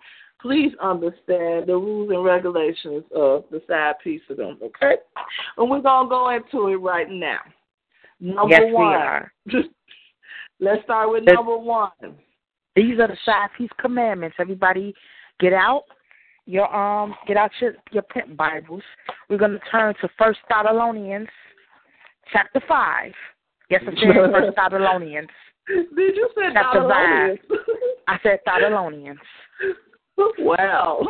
please 0.42 0.72
understand 0.82 1.68
the 1.68 1.74
rules 1.74 2.10
and 2.10 2.24
regulations 2.24 3.04
of 3.16 3.44
the 3.52 3.62
side 3.68 3.96
piece 4.04 4.22
of 4.30 4.38
them, 4.38 4.58
okay? 4.62 4.96
And 5.58 5.70
we're 5.70 5.82
going 5.82 6.06
to 6.06 6.10
go 6.10 6.30
into 6.30 6.68
it 6.70 6.78
right 6.78 7.10
now. 7.10 7.40
Number 8.20 8.56
yes, 8.56 8.74
one. 8.74 9.30
Let's 10.60 10.84
start 10.84 11.12
with 11.12 11.24
number 11.26 11.58
one. 11.58 11.90
These 12.76 13.00
are 13.00 13.08
the 13.08 13.18
side 13.26 13.50
piece 13.58 13.70
commandments. 13.80 14.38
Everybody, 14.40 14.94
get 15.40 15.54
out 15.54 15.84
your 16.46 16.74
um, 16.74 17.14
get 17.28 17.38
out 17.38 17.52
your 17.60 17.74
your 17.92 18.04
print 18.04 18.36
Bibles. 18.38 18.84
We're 19.30 19.38
gonna 19.38 19.60
turn 19.72 19.94
to 20.02 20.10
First 20.18 20.40
Thessalonians, 20.50 21.28
chapter 22.32 22.62
five. 22.68 23.12
Yes, 23.70 23.82
I 23.86 23.92
said 23.92 24.32
First 24.32 24.56
Thessalonians. 24.56 25.30
Did 25.68 26.16
you 26.16 26.30
say 26.36 26.44
Chapter 26.54 26.80
Thessalonians? 26.88 27.40
I 28.08 28.18
said 28.24 28.40
Thessalonians. 28.46 29.20
Wow. 30.40 31.06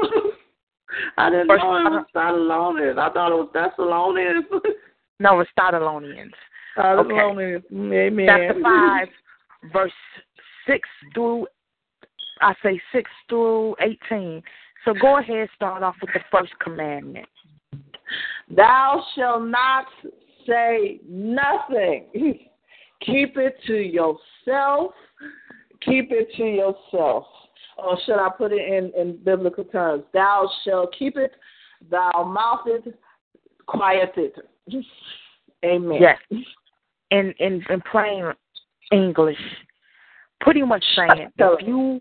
I 1.17 1.29
didn't 1.29 1.47
First- 1.47 1.63
know 1.63 1.77
it 1.77 1.83
was 1.83 2.05
Thessalonians. 2.13 2.97
I 2.99 3.09
thought 3.13 3.31
it 3.31 3.35
was 3.35 3.49
Thessalonians. 3.53 4.45
No, 5.19 5.39
it's 5.39 5.49
Thessalonians. 5.57 6.33
Thessalonians. 6.75 7.63
Amen. 7.73 8.27
Chapter 8.27 8.61
five, 8.61 9.07
verse 9.71 9.91
six 10.67 10.87
through 11.13 11.47
I 12.41 12.53
say 12.63 12.79
six 12.91 13.09
through 13.29 13.75
eighteen. 13.81 14.41
So 14.85 14.93
go 14.93 15.17
ahead, 15.17 15.49
start 15.55 15.83
off 15.83 15.95
with 16.01 16.11
the 16.13 16.21
first 16.31 16.53
commandment. 16.59 17.27
Thou 18.49 19.03
shalt 19.15 19.43
not 19.43 19.85
say 20.47 20.99
nothing. 21.07 22.05
Keep 23.01 23.37
it 23.37 23.57
to 23.67 23.75
yourself. 23.75 24.93
Keep 25.81 26.11
it 26.11 26.29
to 26.37 26.43
yourself. 26.43 27.25
Or 27.77 27.97
should 28.05 28.17
I 28.17 28.29
put 28.35 28.51
it 28.51 28.67
in, 28.67 28.91
in 28.99 29.17
biblical 29.23 29.63
terms? 29.63 30.03
Thou 30.13 30.49
shalt 30.63 30.95
keep 30.97 31.15
it, 31.15 31.31
thou 31.91 32.23
moutheth, 32.23 32.91
quieted. 33.67 34.31
Amen. 35.65 36.01
Yes. 36.01 36.17
In 37.11 37.33
in 37.39 37.63
in 37.69 37.81
plain 37.89 38.33
English, 38.91 39.39
pretty 40.41 40.63
much 40.63 40.83
saying 40.95 41.29
if 41.37 41.67
you 41.67 41.99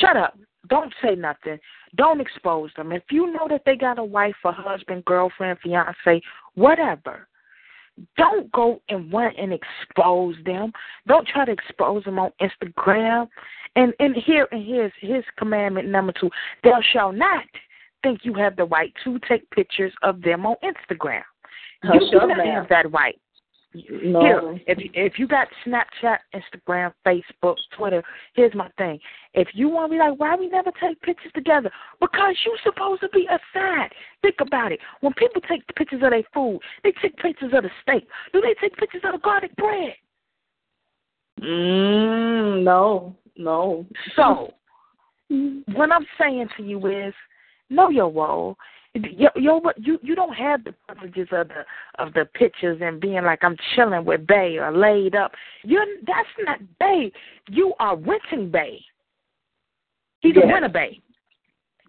shut 0.00 0.16
up, 0.16 0.38
don't 0.68 0.92
say 1.02 1.14
nothing, 1.14 1.58
don't 1.96 2.20
expose 2.20 2.70
them. 2.76 2.92
If 2.92 3.04
you 3.10 3.32
know 3.32 3.46
that 3.48 3.62
they 3.66 3.76
got 3.76 3.98
a 3.98 4.04
wife, 4.04 4.34
a 4.44 4.52
husband, 4.52 5.04
girlfriend, 5.04 5.58
fiance, 5.62 6.22
whatever, 6.54 7.28
don't 8.16 8.50
go 8.52 8.80
and 8.88 9.12
want 9.12 9.38
and 9.38 9.52
expose 9.52 10.34
them. 10.44 10.72
Don't 11.06 11.26
try 11.28 11.44
to 11.44 11.52
expose 11.52 12.04
them 12.04 12.18
on 12.18 12.32
Instagram. 12.40 13.28
And 13.76 13.92
and 13.98 14.16
here 14.16 14.48
and 14.50 14.64
here's 14.64 14.92
his 15.00 15.24
commandment 15.38 15.88
number 15.88 16.12
two: 16.18 16.30
Thou 16.62 16.80
shall 16.92 17.12
not 17.12 17.44
think 18.02 18.20
you 18.22 18.34
have 18.34 18.56
the 18.56 18.64
right 18.64 18.92
to 19.04 19.18
take 19.28 19.48
pictures 19.50 19.92
of 20.02 20.22
them 20.22 20.46
on 20.46 20.56
Instagram. 20.62 21.22
You 21.82 22.00
do 22.10 22.26
not 22.26 22.46
have 22.46 22.68
that 22.68 22.90
right. 22.92 23.18
No. 23.74 24.20
Here, 24.20 24.60
if 24.68 24.78
you, 24.78 24.90
if 24.94 25.18
you 25.18 25.26
got 25.26 25.48
Snapchat, 25.66 26.18
Instagram, 26.32 26.92
Facebook, 27.04 27.56
Twitter, 27.76 28.04
here's 28.34 28.54
my 28.54 28.68
thing. 28.78 29.00
If 29.34 29.48
you 29.52 29.68
want 29.68 29.90
to 29.90 29.96
be 29.96 29.98
like, 29.98 30.18
why 30.18 30.36
we 30.36 30.48
never 30.48 30.70
take 30.80 31.00
pictures 31.02 31.32
together? 31.34 31.70
Because 32.00 32.36
you 32.46 32.56
supposed 32.62 33.00
to 33.00 33.08
be 33.08 33.26
a 33.30 33.38
side. 33.52 33.90
Think 34.22 34.36
about 34.40 34.70
it. 34.70 34.78
When 35.00 35.12
people 35.14 35.42
take 35.48 35.62
pictures 35.74 36.02
of 36.04 36.10
their 36.10 36.22
food, 36.32 36.60
they 36.84 36.92
take 37.02 37.16
pictures 37.16 37.52
of 37.52 37.64
the 37.64 37.70
steak. 37.82 38.06
Do 38.32 38.40
they 38.40 38.54
take 38.60 38.76
pictures 38.76 39.02
of 39.04 39.12
the 39.12 39.18
garlic 39.18 39.54
bread? 39.56 39.94
Mm, 41.42 42.62
no, 42.62 43.16
no. 43.36 43.86
So, 44.14 44.54
what 45.28 45.90
I'm 45.90 46.06
saying 46.18 46.48
to 46.56 46.62
you 46.62 46.86
is, 46.86 47.12
know 47.70 47.88
your 47.88 48.10
role. 48.10 48.56
Your, 48.94 49.32
your, 49.34 49.60
you 49.76 49.98
you 50.02 50.14
don't 50.14 50.34
have 50.34 50.62
the 50.62 50.72
privileges 50.86 51.26
of 51.32 51.48
the 51.48 51.64
of 51.98 52.12
the 52.12 52.26
pictures 52.34 52.78
and 52.80 53.00
being 53.00 53.24
like 53.24 53.42
I'm 53.42 53.56
chilling 53.74 54.04
with 54.04 54.24
Bay 54.24 54.56
or 54.58 54.70
laid 54.76 55.16
up. 55.16 55.32
You're 55.64 55.84
that's 56.06 56.28
not 56.46 56.60
Bay. 56.78 57.10
You 57.48 57.74
are 57.80 57.96
renting 57.96 58.52
Bay. 58.52 58.80
He's 60.20 60.36
a 60.36 60.40
Yes. 60.40 60.48
renter 60.52 60.68
Bay. 60.68 61.00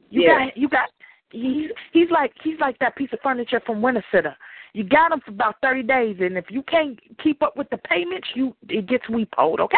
You 0.09 0.23
Yes. 0.23 0.31
got 0.49 0.57
you 0.57 0.67
got 0.67 0.89
he's 1.31 1.69
he's 1.93 2.09
like 2.09 2.33
he's 2.43 2.59
like 2.59 2.79
that 2.79 2.95
piece 2.95 3.13
of 3.13 3.19
furniture 3.21 3.61
from 3.65 3.85
Rent-A-Center. 3.85 4.35
You 4.73 4.83
got 4.83 5.11
him 5.11 5.21
for 5.21 5.29
about 5.31 5.57
thirty 5.61 5.83
days, 5.83 6.17
and 6.19 6.35
if 6.37 6.45
you 6.49 6.63
can't 6.63 6.99
keep 7.23 7.43
up 7.43 7.55
with 7.55 7.69
the 7.69 7.77
payments, 7.77 8.27
you 8.33 8.55
it 8.67 8.87
gets 8.87 9.05
repoed. 9.05 9.59
Okay. 9.59 9.77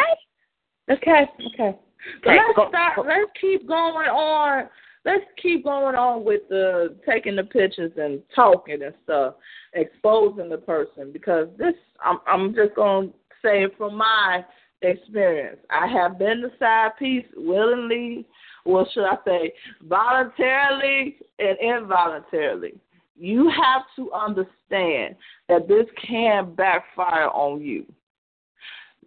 Okay, 0.90 1.26
okay. 1.54 1.78
Okay, 2.26 2.38
let's 2.38 2.56
go- 2.56 2.70
start. 2.70 2.96
go. 2.96 3.02
Let's 3.02 3.30
keep 3.40 3.68
going 3.68 4.08
on. 4.08 4.70
Let's 5.08 5.24
keep 5.41 5.63
going 5.63 5.96
on 5.96 6.26
with 6.26 6.41
the 6.50 6.93
taking 7.10 7.38
the 7.38 7.46
pictures 7.46 7.93
and 7.96 8.22
talking 8.36 8.84
and 8.84 8.93
stuff, 9.06 9.36
exposing 9.74 10.50
the 10.50 10.58
person 10.58 11.13
because 11.13 11.48
this. 11.58 11.76
I'm 12.04 12.20
I'm 12.28 12.54
just 12.54 12.76
gonna 12.76 13.08
say 13.41 13.67
from 13.78 13.96
my 13.96 14.43
experience, 14.82 15.60
I 15.70 15.88
have 15.88 16.20
been 16.20 16.41
the 16.41 16.52
side 16.60 16.91
piece 17.00 17.26
willingly. 17.38 18.26
What 18.65 18.89
should 18.93 19.06
I 19.06 19.15
say? 19.26 19.54
Voluntarily 19.84 21.15
and 21.39 21.58
involuntarily. 21.60 22.76
You 23.15 23.50
have 23.50 23.84
to 23.96 24.12
understand 24.12 25.15
that 25.48 25.70
this 25.70 25.86
can 26.06 26.54
backfire 26.54 27.30
on 27.30 27.62
you. 27.62 27.86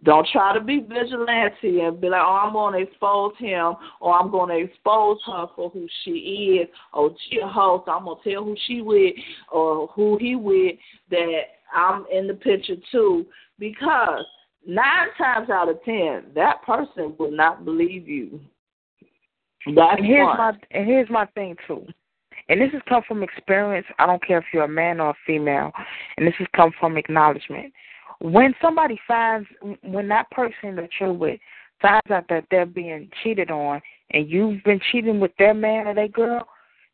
Don't 0.03 0.27
try 0.31 0.53
to 0.53 0.61
be 0.61 0.79
vigilante 0.79 1.81
and 1.81 2.01
be 2.01 2.09
like, 2.09 2.21
oh, 2.23 2.41
I'm 2.43 2.53
going 2.53 2.73
to 2.73 2.89
expose 2.89 3.33
him 3.37 3.75
or 3.99 4.19
I'm 4.19 4.31
going 4.31 4.49
to 4.49 4.65
expose 4.65 5.19
her 5.27 5.45
for 5.55 5.69
who 5.69 5.87
she 6.03 6.61
is 6.61 6.67
or 6.93 7.11
she 7.29 7.39
a 7.39 7.47
host. 7.47 7.87
I'm 7.87 8.05
going 8.05 8.17
to 8.23 8.31
tell 8.31 8.43
who 8.43 8.55
she 8.65 8.81
with 8.81 9.13
or 9.51 9.87
who 9.87 10.17
he 10.19 10.35
with 10.35 10.77
that 11.11 11.41
I'm 11.73 12.05
in 12.11 12.27
the 12.27 12.33
picture 12.33 12.77
too 12.91 13.27
because 13.59 14.25
nine 14.65 15.09
times 15.17 15.49
out 15.51 15.69
of 15.69 15.83
ten, 15.83 16.23
that 16.33 16.63
person 16.63 17.15
will 17.19 17.31
not 17.31 17.63
believe 17.63 18.07
you. 18.07 18.39
That's 19.67 19.97
And 19.99 20.05
here's 20.05 20.25
my 20.25 20.53
and 20.71 20.87
here's 20.87 21.09
my 21.11 21.25
thing 21.27 21.55
too. 21.67 21.85
And 22.49 22.59
this 22.59 22.71
has 22.73 22.81
come 22.89 23.03
from 23.07 23.23
experience. 23.23 23.85
I 23.99 24.07
don't 24.07 24.25
care 24.25 24.39
if 24.39 24.45
you're 24.51 24.63
a 24.63 24.67
man 24.67 24.99
or 24.99 25.11
a 25.11 25.17
female. 25.25 25.71
And 26.17 26.25
this 26.27 26.33
has 26.39 26.47
come 26.55 26.71
from 26.79 26.97
acknowledgement. 26.97 27.71
When 28.21 28.53
somebody 28.61 28.99
finds 29.07 29.47
when 29.81 30.07
that 30.09 30.29
person 30.29 30.75
that 30.75 30.89
you're 30.99 31.11
with 31.11 31.39
finds 31.81 32.11
out 32.11 32.25
that 32.29 32.45
they're 32.51 32.67
being 32.67 33.09
cheated 33.23 33.49
on 33.49 33.81
and 34.11 34.29
you've 34.29 34.63
been 34.63 34.79
cheating 34.91 35.19
with 35.19 35.31
their 35.39 35.55
man 35.55 35.87
or 35.87 35.95
their 35.95 36.07
girl, 36.07 36.47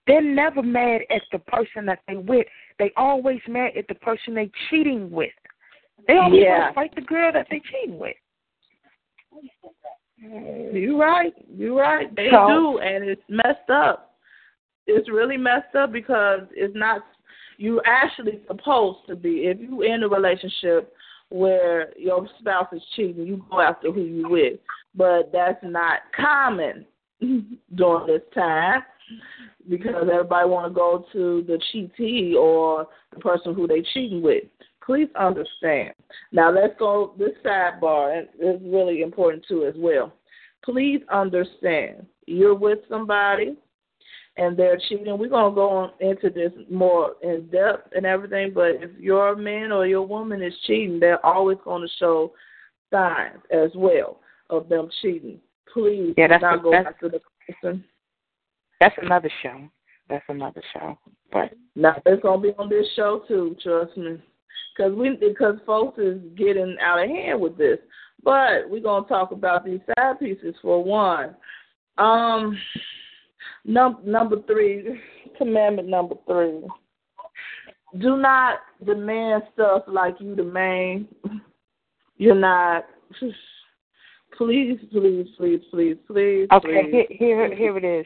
they're 0.07 0.21
never 0.21 0.63
mad 0.63 1.01
at 1.09 1.21
the 1.33 1.39
person 1.39 1.85
that 1.87 1.99
they 2.07 2.15
with. 2.15 2.47
They 2.79 2.91
always 2.95 3.41
mad 3.45 3.71
at 3.77 3.89
the 3.89 3.95
person 3.95 4.35
they 4.35 4.49
cheating 4.69 5.11
with. 5.11 5.31
They 6.07 6.15
always 6.15 6.41
Yeah. 6.41 6.59
want 6.59 6.69
to 6.69 6.73
fight 6.75 6.95
the 6.95 7.01
girl 7.01 7.31
that 7.33 7.47
they 7.49 7.59
cheating 7.59 7.99
with. 7.99 8.15
You're 10.17 10.97
right. 10.97 11.33
You're 11.53 11.75
right. 11.75 12.13
They 12.15 12.29
So- 12.31 12.47
do, 12.47 12.77
and 12.79 13.03
it's 13.03 13.21
messed 13.27 13.69
up. 13.69 14.15
It's 14.85 15.09
really 15.09 15.37
messed 15.37 15.75
up 15.75 15.91
because 15.91 16.47
it's 16.55 16.73
not. 16.73 17.03
You 17.57 17.81
actually 17.85 18.39
supposed 18.47 19.05
to 19.07 19.15
be 19.15 19.47
if 19.47 19.59
you 19.59 19.81
in 19.81 20.03
a 20.03 20.07
relationship 20.07 20.93
where 21.29 21.97
your 21.97 22.27
spouse 22.39 22.67
is 22.71 22.81
cheating, 22.95 23.25
you 23.25 23.43
go 23.49 23.61
after 23.61 23.91
who 23.91 24.01
you 24.01 24.29
with. 24.29 24.59
But 24.95 25.31
that's 25.31 25.59
not 25.63 25.99
common 26.15 26.85
during 27.75 28.07
this 28.07 28.21
time 28.33 28.81
because 29.69 30.07
everybody 30.11 30.49
want 30.49 30.71
to 30.71 30.75
go 30.75 31.05
to 31.13 31.43
the 31.47 31.59
cheatee 31.71 32.35
or 32.35 32.87
the 33.13 33.19
person 33.19 33.53
who 33.53 33.67
they 33.67 33.83
cheating 33.93 34.21
with. 34.21 34.43
Please 34.85 35.09
understand. 35.19 35.93
Now 36.31 36.51
let's 36.51 36.73
go 36.79 37.13
this 37.19 37.31
sidebar, 37.45 38.17
and 38.17 38.27
it's 38.39 38.63
really 38.63 39.01
important 39.01 39.45
too 39.47 39.65
as 39.65 39.73
well. 39.77 40.13
Please 40.63 41.01
understand. 41.11 42.05
You're 42.25 42.55
with 42.55 42.79
somebody 42.87 43.57
and 44.37 44.55
they're 44.55 44.79
cheating. 44.87 45.17
We're 45.17 45.29
gonna 45.29 45.53
go 45.53 45.69
on 45.69 45.91
into 45.99 46.29
this 46.29 46.51
more 46.69 47.15
in 47.21 47.47
depth 47.47 47.93
and 47.95 48.05
everything, 48.05 48.51
but 48.53 48.71
if 48.81 48.91
your 48.99 49.35
man 49.35 49.71
or 49.71 49.85
your 49.87 50.05
woman 50.05 50.41
is 50.41 50.53
cheating, 50.65 50.99
they're 50.99 51.23
always 51.25 51.57
gonna 51.65 51.87
show 51.99 52.33
signs 52.91 53.41
as 53.51 53.71
well 53.75 54.19
of 54.49 54.69
them 54.69 54.89
cheating. 55.01 55.39
Please 55.73 56.13
Yeah, 56.17 56.27
that's 56.27 56.41
not 56.41 56.57
the- 56.57 56.63
go 56.63 56.71
that's- 56.71 56.93
after 56.93 57.09
the 57.09 57.21
person. 57.47 57.83
That's 58.79 58.97
another 58.99 59.29
show. 59.41 59.69
That's 60.07 60.27
another 60.29 60.61
show. 60.73 60.97
But 61.31 61.53
Now 61.75 62.01
it's 62.05 62.21
gonna 62.21 62.41
be 62.41 62.53
on 62.57 62.69
this 62.69 62.87
show 62.93 63.19
too. 63.27 63.55
Trust 63.61 63.97
me, 63.97 64.21
because 64.75 64.93
we 64.93 65.15
because 65.17 65.59
folks 65.65 65.97
is 65.99 66.21
getting 66.35 66.77
out 66.79 66.99
of 67.03 67.09
hand 67.09 67.41
with 67.41 67.57
this. 67.57 67.79
But 68.23 68.69
we're 68.69 68.79
gonna 68.81 69.07
talk 69.07 69.31
about 69.31 69.65
these 69.65 69.81
side 69.97 70.19
pieces 70.19 70.55
for 70.61 70.83
one. 70.83 71.35
Um, 71.97 72.57
num- 73.65 73.99
number 74.05 74.37
three, 74.47 74.99
commandment 75.37 75.87
number 75.87 76.15
three. 76.27 76.61
Do 77.99 78.17
not 78.17 78.59
demand 78.85 79.43
stuff 79.53 79.83
like 79.87 80.15
you 80.19 80.35
the 80.35 80.43
man. 80.43 81.07
You're 82.17 82.35
not. 82.35 82.85
Please, 84.37 84.77
please, 84.91 85.25
please, 85.35 85.61
please, 85.71 85.97
please. 86.05 86.47
Okay, 86.51 86.83
please. 86.91 87.17
here, 87.17 87.55
here, 87.55 87.75
it 87.75 87.83
is. 87.83 88.05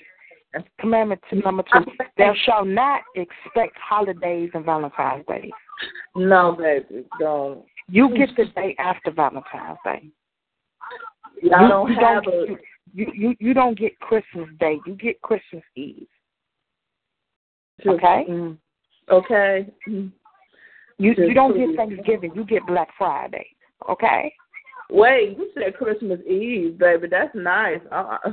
Commandment 0.79 1.21
number 1.43 1.63
two: 1.63 1.91
Thou 2.17 2.33
shalt 2.45 2.67
not 2.67 3.01
expect 3.15 3.77
holidays 3.77 4.49
and 4.53 4.63
Valentine's 4.63 5.25
Day. 5.27 5.51
No, 6.15 6.55
baby, 6.57 7.05
don't. 7.19 7.65
You 7.89 8.15
get 8.15 8.29
the 8.37 8.45
day 8.55 8.75
after 8.79 9.11
Valentine's 9.11 9.77
Day. 9.83 10.03
I 11.53 11.63
you, 11.63 11.69
don't 11.69 11.93
have 11.95 12.23
a. 12.27 12.55
you, 12.93 13.11
you 13.13 13.35
you 13.39 13.53
don't 13.53 13.77
get 13.77 13.99
Christmas 13.99 14.49
Day. 14.59 14.79
You 14.85 14.95
get 14.95 15.21
Christmas 15.21 15.63
Eve. 15.75 16.07
Okay. 17.85 18.25
mm, 18.29 18.57
okay. 19.09 19.67
Mm. 19.87 20.11
You 20.97 21.15
Just 21.15 21.27
you 21.29 21.33
don't 21.33 21.53
please. 21.53 21.67
get 21.67 21.75
Thanksgiving. 21.77 22.31
You 22.35 22.45
get 22.45 22.65
Black 22.67 22.89
Friday. 22.97 23.47
Okay. 23.89 24.33
Wait, 24.91 25.37
you 25.37 25.49
said 25.55 25.75
Christmas 25.75 26.19
Eve, 26.27 26.77
baby. 26.77 27.07
That's 27.09 27.33
nice. 27.33 27.79
Uh, 27.91 28.17
uh, 28.25 28.31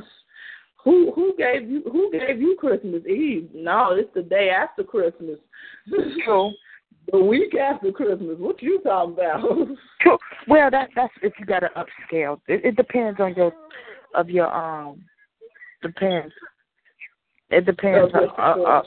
who 0.84 1.12
who 1.12 1.34
gave 1.38 1.70
you 1.70 1.82
who 1.90 2.10
gave 2.12 2.40
you 2.40 2.56
Christmas 2.58 3.02
Eve? 3.06 3.48
No, 3.54 3.92
it's 3.92 4.12
the 4.14 4.22
day 4.22 4.50
after 4.50 4.82
Christmas. 4.84 5.38
True. 6.24 6.52
the 7.12 7.18
week 7.18 7.54
after 7.54 7.90
Christmas. 7.92 8.36
What 8.38 8.60
you 8.60 8.80
talking 8.82 9.14
about? 9.14 9.40
True. 10.00 10.18
Well, 10.46 10.70
that 10.70 10.90
that's 10.94 11.12
if 11.22 11.32
you 11.38 11.46
got 11.46 11.60
to 11.60 11.70
upscale. 11.76 12.40
It, 12.48 12.64
it 12.64 12.76
depends 12.76 13.20
on 13.20 13.34
your 13.34 13.52
of 14.14 14.28
your 14.30 14.52
um 14.54 15.02
depends. 15.82 16.32
It 17.50 17.64
depends 17.64 18.12
Of 18.14 18.22
on, 18.38 18.60
uh, 18.60 18.62
uh, 18.68 18.82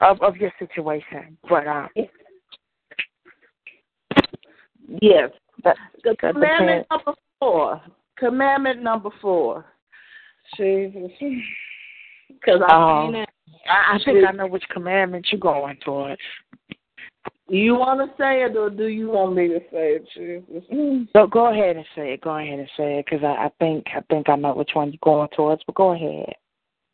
of 0.00 0.22
of 0.22 0.36
your 0.36 0.52
situation, 0.58 1.36
but 1.48 1.66
um, 1.66 1.88
yes. 5.00 5.30
that, 5.64 5.76
The 6.04 6.10
that 6.10 6.18
commandment 6.18 6.86
depends. 6.88 7.04
number 7.06 7.20
four. 7.38 7.82
Commandment 8.18 8.82
number 8.82 9.10
four. 9.20 9.64
Jesus. 10.56 11.10
Because 12.28 12.62
I've 12.66 12.70
Um, 12.70 13.06
seen 13.12 13.22
it. 13.22 13.28
I, 13.68 13.96
I 13.96 13.98
think 14.04 14.26
I 14.26 14.32
know 14.32 14.46
which 14.46 14.64
commandment 14.72 15.26
you're 15.30 15.40
going 15.40 15.76
towards. 15.84 16.20
You 17.50 17.74
want 17.74 17.98
to 17.98 18.16
say 18.16 18.44
it, 18.44 18.56
or 18.56 18.70
do 18.70 18.86
you 18.86 19.10
want 19.10 19.34
me 19.34 19.48
to 19.48 19.58
say 19.72 19.98
it, 19.98 20.06
Jesus? 20.14 20.62
Mm. 20.72 21.08
So 21.12 21.26
go 21.26 21.52
ahead 21.52 21.74
and 21.74 21.84
say 21.96 22.12
it. 22.12 22.20
Go 22.20 22.38
ahead 22.38 22.60
and 22.60 22.68
say 22.76 23.00
it, 23.00 23.06
because 23.06 23.24
I, 23.24 23.46
I 23.46 23.50
think 23.58 23.86
I 23.92 24.00
think 24.08 24.28
I 24.28 24.36
know 24.36 24.54
which 24.54 24.70
one 24.74 24.92
you're 24.92 24.98
going 25.02 25.28
towards. 25.36 25.60
But 25.66 25.74
go 25.74 25.92
ahead. 25.92 26.32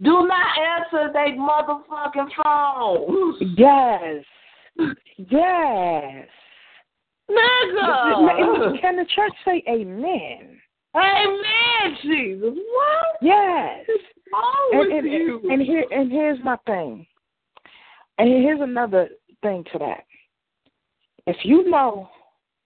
Do 0.02 0.26
not 0.26 0.46
answer 0.58 1.12
that 1.12 1.36
motherfucking 1.36 2.28
phone. 2.42 3.34
Yes. 3.58 4.24
Yes. 5.18 6.28
Nigga. 7.30 8.80
Can 8.80 8.96
the 8.96 9.06
church 9.14 9.32
say 9.44 9.62
amen? 9.68 10.58
Amen, 10.94 11.98
Jesus. 12.02 12.54
What? 12.54 13.18
Yes. 13.20 13.84
What's 14.30 14.90
And, 14.90 14.92
and, 14.92 15.06
you? 15.06 15.40
and 15.50 15.60
here 15.60 15.84
and 15.90 16.10
here's 16.10 16.42
my 16.42 16.56
thing. 16.66 17.06
And 18.16 18.28
here's 18.28 18.62
another 18.62 19.10
thing 19.42 19.64
to 19.72 19.78
that. 19.80 20.05
If 21.26 21.36
you 21.44 21.68
know 21.68 22.08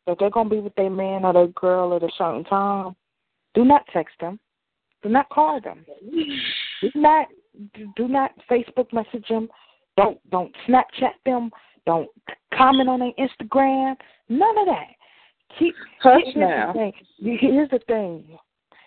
that 0.07 0.17
they're 0.19 0.31
gonna 0.31 0.51
be 0.51 0.61
with 0.61 0.75
their 0.75 0.91
man 0.91 1.25
or 1.25 1.33
their 1.33 1.49
girl 1.49 1.95
at 1.95 2.03
a 2.03 2.09
certain 2.19 2.45
time, 2.45 2.95
do 3.55 3.65
not 3.65 3.83
text 3.93 4.15
them. 4.21 4.39
Do 5.03 5.09
not 5.09 5.29
call 5.31 5.61
them. 5.61 5.85
Do 6.83 6.91
not 6.95 7.27
do 7.97 8.09
not 8.09 8.33
Facebook 8.51 8.93
message 8.93 9.27
them. 9.29 9.49
Don't 9.97 10.19
don't 10.31 10.55
Snapchat 10.69 11.13
them. 11.25 11.51
Don't 11.87 12.09
comment 12.55 12.89
on 12.89 13.01
their 13.01 13.13
Instagram. 13.19 13.97
None 14.29 14.59
of 14.59 14.67
that. 14.67 14.87
Keep 15.59 15.75
Hush 16.01 16.21
here's 16.25 16.37
now. 16.37 16.73
The 16.73 16.79
thing. 16.79 16.93
You- 17.19 17.39
Here's 17.41 17.71
the 17.71 17.81
thing. 17.87 18.39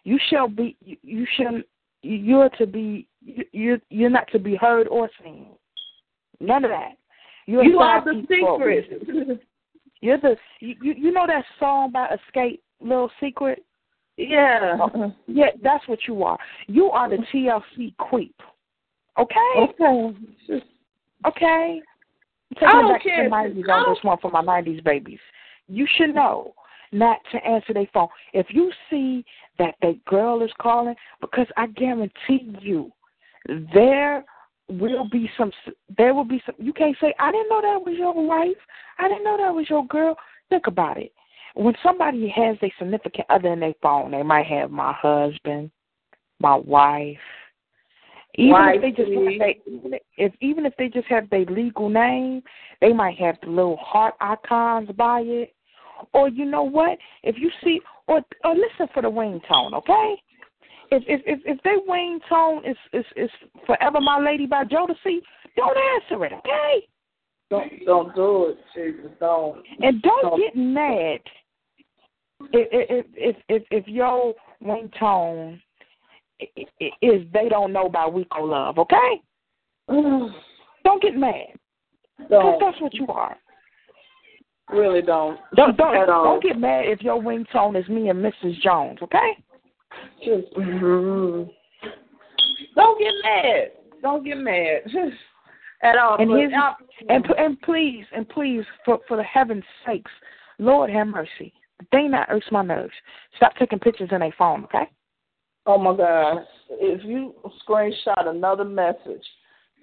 You 0.05 0.19
shall 0.29 0.47
be. 0.47 0.77
You, 0.83 0.97
you 1.01 1.25
shall. 1.36 1.59
You're 2.03 2.49
to 2.57 2.65
be. 2.67 3.07
You 3.21 3.43
you're, 3.51 3.77
you're 3.89 4.09
not 4.09 4.27
to 4.33 4.39
be 4.39 4.55
heard 4.55 4.88
or 4.88 5.09
seen. 5.23 5.47
None 6.39 6.63
of 6.63 6.71
that. 6.71 6.93
You're 7.47 7.63
You 7.63 7.79
are 7.79 8.03
the 8.03 8.25
piece 8.27 8.39
for 8.39 8.63
a 8.63 8.67
reason. 8.67 8.99
secret. 8.99 9.41
You're 10.03 10.17
the. 10.19 10.35
You, 10.59 10.75
you 10.81 11.11
know 11.13 11.25
that 11.27 11.45
song 11.59 11.89
about 11.89 12.09
Xscape, 12.11 12.59
Little 12.81 13.09
Secret. 13.21 13.63
yeah. 14.17 14.77
Oh, 14.81 15.13
yeah, 15.27 15.51
that's 15.63 15.87
what 15.87 15.99
you 16.09 16.23
are. 16.23 16.37
You 16.67 16.91
are 16.91 17.09
the 17.09 17.19
TLC 17.33 17.95
creep. 17.97 18.35
Okay. 19.17 19.37
Okay. 19.57 20.13
Okay. 21.25 21.81
I'm 22.57 22.57
I 22.57 22.59
taking 22.59 22.69
don't 22.81 22.91
back 22.93 23.03
care. 23.03 23.17
to 23.17 23.23
the 23.23 23.29
nineties 23.29 23.65
I 23.69 23.71
on 23.71 23.83
don't- 23.85 23.95
this 23.95 24.03
one 24.03 24.17
for 24.21 24.29
my 24.29 24.41
nineties 24.41 24.81
babies. 24.81 25.19
You 25.69 25.87
should 25.95 26.13
know 26.13 26.53
not 26.91 27.19
to 27.31 27.37
answer 27.47 27.73
their 27.73 27.87
phone. 27.93 28.09
If 28.33 28.47
you 28.49 28.71
see 28.89 29.23
that 29.57 29.75
the 29.81 29.97
girl 30.05 30.43
is 30.43 30.51
calling, 30.61 30.95
because 31.21 31.47
I 31.55 31.67
guarantee 31.67 32.53
you, 32.61 32.91
there 33.73 34.25
will 34.79 35.07
be 35.09 35.29
some. 35.38 35.51
There 35.97 36.13
will 36.13 36.23
be 36.23 36.41
some. 36.45 36.55
You 36.57 36.73
can't 36.73 36.95
say, 36.99 37.13
"I 37.19 37.31
didn't 37.31 37.49
know 37.49 37.62
that 37.62 37.86
was 37.86 37.95
your 37.97 38.13
wife. 38.13 38.57
I 38.97 39.07
didn't 39.07 39.23
know 39.23 39.38
that 39.38 39.53
was 39.53 39.69
your 39.69 39.86
girl." 39.88 40.17
Think 40.49 40.67
about 40.67 40.97
it. 40.97 41.12
When 41.55 41.75
somebody 41.83 42.27
has 42.29 42.57
a 42.62 42.73
significant 42.79 43.27
other 43.29 43.53
in 43.53 43.59
their 43.59 43.75
phone, 43.81 44.12
they 44.12 44.23
might 44.23 44.47
have 44.47 44.71
my 44.71 44.93
husband, 44.93 45.71
my 46.39 46.55
wife. 46.55 47.17
Even 48.36 48.55
if 48.73 48.81
they 48.81 48.91
just 48.91 49.12
have 49.12 49.91
they, 49.91 50.01
if 50.17 50.33
even 50.41 50.65
if 50.65 50.75
they 50.77 50.89
just 50.89 51.07
have 51.07 51.29
their 51.29 51.45
legal 51.45 51.89
name, 51.89 52.41
they 52.81 52.91
might 52.91 53.17
have 53.19 53.38
the 53.41 53.49
little 53.49 53.77
heart 53.77 54.15
icons 54.19 54.89
by 54.97 55.21
it. 55.21 55.53
Or 56.13 56.27
you 56.27 56.45
know 56.45 56.63
what? 56.63 56.97
If 57.21 57.38
you 57.38 57.51
see 57.63 57.79
or 58.07 58.21
or 58.43 58.55
listen 58.55 58.88
for 58.93 59.03
the 59.03 59.12
ringtone, 59.12 59.73
okay? 59.73 60.15
If 60.93 61.03
if 61.08 61.21
if, 61.25 61.39
if 61.45 61.63
their 61.63 61.79
ringtone 61.89 62.69
is, 62.69 62.77
is 62.93 63.06
is 63.15 63.29
Forever 63.65 63.99
My 63.99 64.19
Lady 64.19 64.45
by 64.45 64.63
Jodeci, 64.63 65.21
don't 65.56 65.77
answer 65.95 66.23
it, 66.25 66.34
okay? 66.34 66.88
Don't 67.49 67.86
don't 67.86 68.15
do 68.15 68.49
it, 68.49 68.58
Jesus. 68.75 69.12
Don't. 69.19 69.63
And 69.82 70.01
don't 70.03 70.21
Don't. 70.21 70.39
get 70.39 70.56
mad 70.56 71.19
if 72.51 73.06
if 73.15 73.36
if 73.49 73.63
if, 73.71 73.88
your 73.88 74.36
i- 76.41 76.47
i- 76.82 76.91
is 77.01 77.25
they 77.34 77.49
don't 77.49 77.73
know 77.73 77.88
about 77.88 78.13
Rico 78.13 78.43
Love, 78.43 78.77
okay? 78.77 79.21
Don't 80.84 81.01
get 81.01 81.15
mad. 81.15 81.47
Because 82.17 82.58
that's 82.60 82.82
what 82.82 82.93
you 82.93 83.08
are. 83.08 83.38
Really 84.69 85.01
don't. 85.01 85.39
Don't 85.56 85.77
don't 85.77 86.08
don't 86.08 86.43
get 86.43 86.58
mad 86.58 86.86
if 86.86 87.01
your 87.01 87.21
wing 87.21 87.45
tone 87.53 87.75
is 87.77 87.88
me 87.88 88.10
and 88.10 88.23
Mrs. 88.23 88.60
Jones, 88.62 88.99
okay? 89.01 89.32
Just, 90.23 90.53
mhm. 90.56 91.49
Don't 92.75 92.99
get 92.99 93.13
mad. 93.23 93.71
Don't 94.01 94.25
get 94.25 94.38
mad 94.38 94.82
at 95.84 95.97
all. 95.97 96.17
And 96.19 96.29
But 96.29 96.39
his 96.39 96.51
and 97.10 97.25
and 97.38 97.62
please 97.62 98.06
and 98.15 98.27
please 98.29 98.63
for 98.86 98.99
for 99.08 99.17
the 99.17 99.23
heaven's 99.23 99.63
sakes, 99.86 100.12
Lord 100.60 100.89
have 100.89 101.08
mercy. 101.08 101.53
They 101.91 102.08
not 102.08 102.29
irks 102.29 102.47
my 102.51 102.63
nerves. 102.63 102.93
Stop 103.38 103.53
taking 103.58 103.79
pictures 103.79 104.10
in 104.12 104.21
a 104.21 104.32
phone, 104.38 104.63
okay? 104.65 104.89
oh 105.65 105.77
my 105.77 105.95
God! 105.95 106.45
If 106.71 107.03
you 107.03 107.34
screenshot 107.67 108.27
another 108.27 108.65
message, 108.65 109.23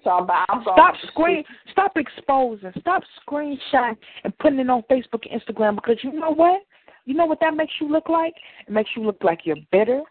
talking 0.03 0.25
about 0.25 0.45
I'm 0.49 0.61
Stop 0.61 0.95
to 1.01 1.07
screen 1.07 1.43
stop 1.71 1.91
exposing. 1.95 2.71
Stop 2.79 3.03
screenshotting 3.27 3.97
and 4.23 4.37
putting 4.39 4.59
it 4.59 4.69
on 4.69 4.83
Facebook 4.91 5.25
and 5.29 5.41
Instagram 5.41 5.75
because 5.75 5.97
you 6.03 6.13
know 6.13 6.31
what? 6.31 6.61
You 7.05 7.13
know 7.15 7.25
what 7.25 7.39
that 7.41 7.55
makes 7.55 7.73
you 7.79 7.89
look 7.89 8.09
like? 8.09 8.33
It 8.67 8.71
makes 8.71 8.91
you 8.95 9.03
look 9.03 9.23
like 9.23 9.41
you're 9.45 9.57
bitter. 9.71 10.01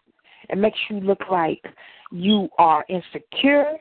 It 0.48 0.58
makes 0.58 0.78
you 0.88 1.00
look 1.00 1.20
like 1.30 1.62
you 2.10 2.48
are 2.58 2.84
insecure. 2.88 3.76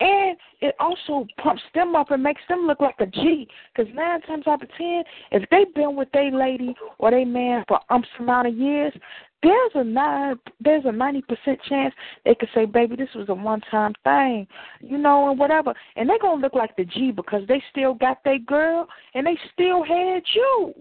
And 0.00 0.38
it 0.62 0.74
also 0.80 1.26
pumps 1.42 1.62
them 1.74 1.94
up 1.94 2.10
and 2.10 2.22
makes 2.22 2.40
them 2.48 2.66
look 2.66 2.80
like 2.80 2.94
a 3.00 3.06
G. 3.06 3.46
Because 3.74 3.92
nine 3.94 4.22
times 4.22 4.44
out 4.46 4.62
of 4.62 4.68
ten, 4.78 5.04
if 5.30 5.48
they've 5.50 5.72
been 5.74 5.94
with 5.94 6.10
their 6.12 6.30
lady 6.30 6.74
or 6.98 7.10
their 7.10 7.26
man 7.26 7.64
for 7.68 7.80
umps 7.90 8.08
amount 8.18 8.48
of 8.48 8.54
years, 8.54 8.94
there's 9.42 9.70
a 9.74 9.84
nine, 9.84 10.38
there's 10.58 10.84
a 10.86 10.92
ninety 10.92 11.22
percent 11.22 11.60
chance 11.68 11.94
they 12.24 12.34
could 12.34 12.48
say, 12.54 12.64
"Baby, 12.64 12.96
this 12.96 13.12
was 13.14 13.28
a 13.28 13.34
one-time 13.34 13.94
thing," 14.04 14.46
you 14.80 14.96
know, 14.96 15.30
and 15.30 15.38
whatever. 15.38 15.74
And 15.96 16.08
they're 16.08 16.18
gonna 16.18 16.40
look 16.40 16.54
like 16.54 16.76
the 16.76 16.84
G 16.84 17.10
because 17.10 17.46
they 17.46 17.62
still 17.70 17.92
got 17.94 18.24
their 18.24 18.38
girl 18.38 18.88
and 19.14 19.26
they 19.26 19.38
still 19.52 19.82
had 19.82 20.22
you. 20.34 20.74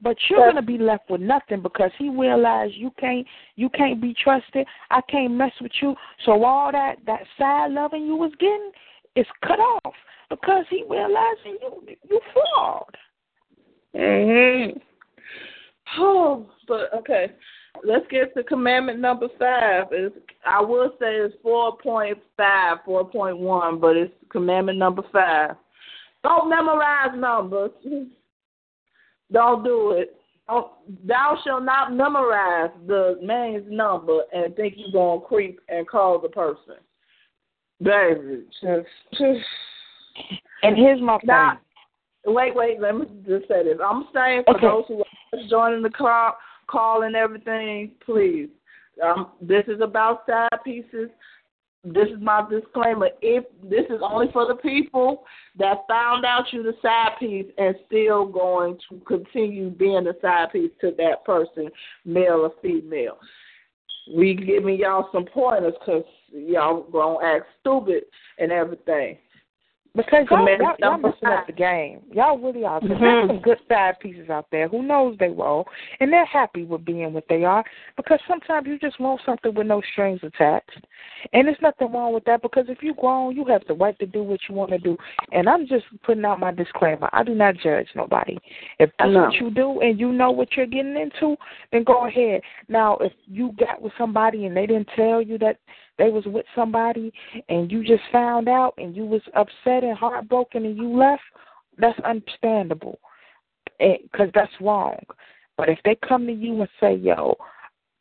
But 0.00 0.16
you're 0.28 0.38
Yes. 0.38 0.50
gonna 0.50 0.62
be 0.62 0.78
left 0.78 1.10
with 1.10 1.20
nothing 1.20 1.60
because 1.60 1.92
he 1.98 2.08
realized 2.08 2.74
you 2.74 2.90
can't 2.92 3.26
you 3.56 3.68
can't 3.70 4.00
be 4.00 4.14
trusted. 4.14 4.66
I 4.90 5.00
can't 5.02 5.32
mess 5.32 5.52
with 5.60 5.72
you. 5.82 5.96
So 6.24 6.44
all 6.44 6.70
that 6.72 7.04
that 7.06 7.26
side 7.36 7.72
loving 7.72 8.06
you 8.06 8.14
was 8.14 8.32
getting 8.36 8.70
is 9.16 9.26
cut 9.42 9.58
off 9.58 9.94
because 10.30 10.66
he 10.68 10.84
realized 10.88 11.40
you 11.44 11.96
you 12.08 12.20
flawed. 12.32 12.96
Mhm. 13.94 14.80
Oh, 15.96 16.46
but 16.66 16.92
okay. 16.94 17.32
Let's 17.84 18.06
get 18.08 18.34
to 18.34 18.42
commandment 18.42 18.98
number 19.00 19.28
five. 19.38 19.92
Is 19.92 20.12
I 20.44 20.60
will 20.60 20.90
say 21.00 21.16
it's 21.16 21.34
four 21.42 21.76
point 21.78 22.18
five, 22.36 22.78
four 22.84 23.04
point 23.04 23.38
one, 23.38 23.78
but 23.78 23.96
it's 23.96 24.12
commandment 24.30 24.78
number 24.78 25.02
five. 25.12 25.56
Don't 26.22 26.48
memorize 26.48 27.16
numbers. 27.16 27.70
Don't 29.32 29.64
do 29.64 29.92
it. 29.92 30.14
Don't, 30.46 30.72
thou 31.06 31.38
shalt 31.44 31.64
not 31.64 31.92
memorize 31.92 32.70
the 32.86 33.18
man's 33.22 33.64
number 33.68 34.20
and 34.32 34.54
think 34.56 34.74
you're 34.76 34.92
gonna 34.92 35.20
creep 35.20 35.60
and 35.68 35.86
call 35.86 36.18
the 36.18 36.28
person. 36.28 36.76
Baby, 37.82 38.44
just, 38.60 38.88
just 39.12 39.46
And 40.62 40.76
here's 40.76 41.00
my 41.00 41.18
thing. 41.18 41.58
wait, 42.26 42.54
wait. 42.54 42.80
Let 42.80 42.96
me 42.96 43.06
just 43.26 43.46
say 43.48 43.62
this. 43.62 43.78
I'm 43.84 44.08
saying 44.14 44.44
for 44.46 44.56
Okay. 44.56 44.66
those 44.66 44.84
who 44.88 45.00
are 45.00 45.48
joining 45.48 45.82
the 45.82 45.90
call, 45.90 46.36
calling 46.66 47.14
everything, 47.14 47.92
please 48.04 48.48
um, 49.02 49.32
this 49.40 49.64
is 49.68 49.80
about 49.80 50.26
side 50.26 50.48
pieces. 50.64 51.10
This 51.84 52.08
is 52.08 52.20
my 52.20 52.46
disclaimer. 52.50 53.10
If 53.22 53.44
this 53.62 53.84
is 53.88 54.00
only 54.02 54.26
for 54.32 54.46
the 54.46 54.56
people 54.56 55.24
that 55.58 55.86
found 55.88 56.24
out 56.24 56.52
you 56.52 56.62
the 56.62 56.74
side 56.82 57.12
piece 57.20 57.46
and 57.56 57.76
still 57.86 58.26
going 58.26 58.78
to 58.88 59.00
continue 59.06 59.70
being 59.70 60.04
the 60.04 60.16
side 60.20 60.52
piece 60.52 60.72
to 60.80 60.92
that 60.98 61.24
person, 61.24 61.68
male 62.04 62.40
or 62.40 62.52
female. 62.60 63.18
We 64.12 64.34
giving 64.34 64.78
y'all 64.78 65.08
some 65.12 65.26
pointers 65.26 65.74
because 65.78 66.04
y'all 66.32 66.82
gonna 66.90 67.24
act 67.24 67.46
stupid 67.60 68.04
and 68.38 68.50
everything. 68.50 69.18
Because 69.94 70.26
y'all, 70.30 70.46
y'all, 70.58 70.74
y'all 70.78 70.98
messing 70.98 71.28
up 71.28 71.46
the 71.46 71.52
game. 71.52 72.00
Y'all 72.12 72.38
really 72.38 72.64
are. 72.64 72.80
Mhm. 72.80 73.00
There's 73.00 73.26
some 73.26 73.40
good 73.40 73.58
side 73.68 73.98
pieces 74.00 74.30
out 74.30 74.46
there 74.50 74.68
who 74.68 74.82
knows 74.82 75.16
they 75.18 75.30
roll, 75.30 75.66
and 75.98 76.12
they're 76.12 76.24
happy 76.24 76.64
with 76.64 76.84
being 76.84 77.12
what 77.12 77.26
they 77.28 77.44
are. 77.44 77.64
Because 77.96 78.20
sometimes 78.28 78.66
you 78.66 78.78
just 78.78 79.00
want 79.00 79.20
something 79.24 79.52
with 79.54 79.66
no 79.66 79.80
strings 79.92 80.20
attached, 80.22 80.86
and 81.32 81.48
there's 81.48 81.60
nothing 81.62 81.90
wrong 81.90 82.12
with 82.12 82.24
that. 82.24 82.42
Because 82.42 82.66
if 82.68 82.82
you 82.82 82.94
grown, 82.94 83.34
you 83.34 83.44
have 83.46 83.62
the 83.66 83.74
right 83.74 83.98
to 83.98 84.06
do 84.06 84.22
what 84.22 84.40
you 84.48 84.54
want 84.54 84.70
to 84.70 84.78
do. 84.78 84.96
And 85.32 85.48
I'm 85.48 85.66
just 85.66 85.86
putting 86.02 86.24
out 86.24 86.38
my 86.38 86.52
disclaimer. 86.52 87.08
I 87.12 87.24
do 87.24 87.34
not 87.34 87.56
judge 87.56 87.88
nobody. 87.94 88.38
If 88.78 88.90
that's 88.98 89.12
what 89.12 89.34
you 89.34 89.50
do 89.50 89.80
and 89.80 89.98
you 89.98 90.12
know 90.12 90.30
what 90.30 90.56
you're 90.56 90.66
getting 90.66 90.96
into, 90.96 91.36
then 91.72 91.82
go 91.84 92.06
ahead. 92.06 92.42
Now, 92.68 92.98
if 92.98 93.12
you 93.26 93.52
got 93.58 93.80
with 93.80 93.92
somebody 93.98 94.46
and 94.46 94.56
they 94.56 94.66
didn't 94.66 94.88
tell 94.94 95.22
you 95.22 95.38
that 95.38 95.58
they 95.98 96.10
was 96.10 96.24
with 96.26 96.46
somebody 96.54 97.12
and 97.48 97.70
you 97.70 97.84
just 97.84 98.04
found 98.12 98.48
out 98.48 98.74
and 98.78 98.96
you 98.96 99.04
was 99.04 99.22
upset 99.34 99.84
and 99.84 99.98
heartbroken 99.98 100.64
and 100.64 100.76
you 100.76 100.96
left, 100.96 101.22
that's 101.76 101.98
understandable 102.00 102.98
eh, 103.80 103.96
because 104.10 104.28
that's 104.34 104.52
wrong. 104.60 104.98
But 105.56 105.68
if 105.68 105.78
they 105.84 105.96
come 105.96 106.26
to 106.26 106.32
you 106.32 106.60
and 106.60 106.68
say, 106.80 106.94
"Yo, 106.94 107.36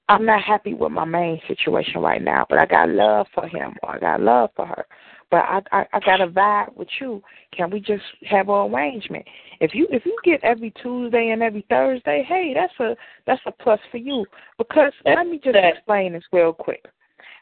I'm 0.10 0.26
not 0.26 0.44
happy 0.44 0.74
with 0.74 0.92
my 0.92 1.06
main 1.06 1.42
situation 1.48 2.02
right 2.02 2.22
now, 2.22 2.46
but 2.50 2.60
I 2.60 2.66
got 2.66 2.90
love 2.90 3.28
for 3.34 3.48
him 3.48 3.76
or 3.84 3.96
I 3.96 4.00
got 4.00 4.22
love 4.22 4.52
for 4.56 4.68
her, 4.68 4.86
but 5.32 5.38
I 5.38 5.62
I, 5.72 5.86
I 5.94 6.00
got 6.00 6.22
a 6.22 6.28
vibe 6.28 6.76
with 6.76 6.90
you. 7.02 7.24
Can 7.52 7.72
we 7.72 7.80
just 7.80 8.04
have 8.30 8.50
an 8.50 8.72
arrangement?" 8.72 9.26
If 9.60 9.74
you 9.74 9.88
if 9.90 10.06
you 10.06 10.16
get 10.24 10.44
every 10.44 10.72
Tuesday 10.84 11.32
and 11.32 11.42
every 11.42 11.66
Thursday, 11.68 12.24
hey, 12.28 12.54
that's 12.54 12.80
a 12.80 12.96
that's 13.26 13.42
a 13.48 13.52
plus 13.52 13.80
for 13.90 13.98
you. 13.98 14.26
Because 14.60 14.94
let 15.04 15.28
me 15.28 15.40
just 15.44 15.58
explain 15.58 16.14
this 16.14 16.24
real 16.32 16.54
quick 16.54 16.86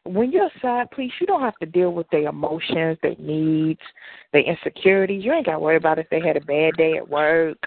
when 0.06 0.32
you're 0.32 0.46
a 0.46 0.60
side 0.62 0.91
piece, 0.91 1.12
you 1.20 1.28
don't 1.28 1.41
have 1.41 1.58
to 1.58 1.65
deal 1.65 1.91
with 1.91 2.08
their 2.12 2.30
emotions, 2.30 2.98
their 3.02 3.15
needs, 3.18 3.82
their 4.34 4.44
insecurities. 4.44 5.24
You 5.24 5.34
ain't 5.34 5.48
got 5.48 5.54
to 5.54 5.60
worry 5.60 5.78
about 5.78 6.00
if 6.00 6.10
they 6.10 6.20
had 6.20 6.38
a 6.38 6.41
bad 6.41 6.76
day 6.78 6.96
at 6.98 7.10
work, 7.10 7.58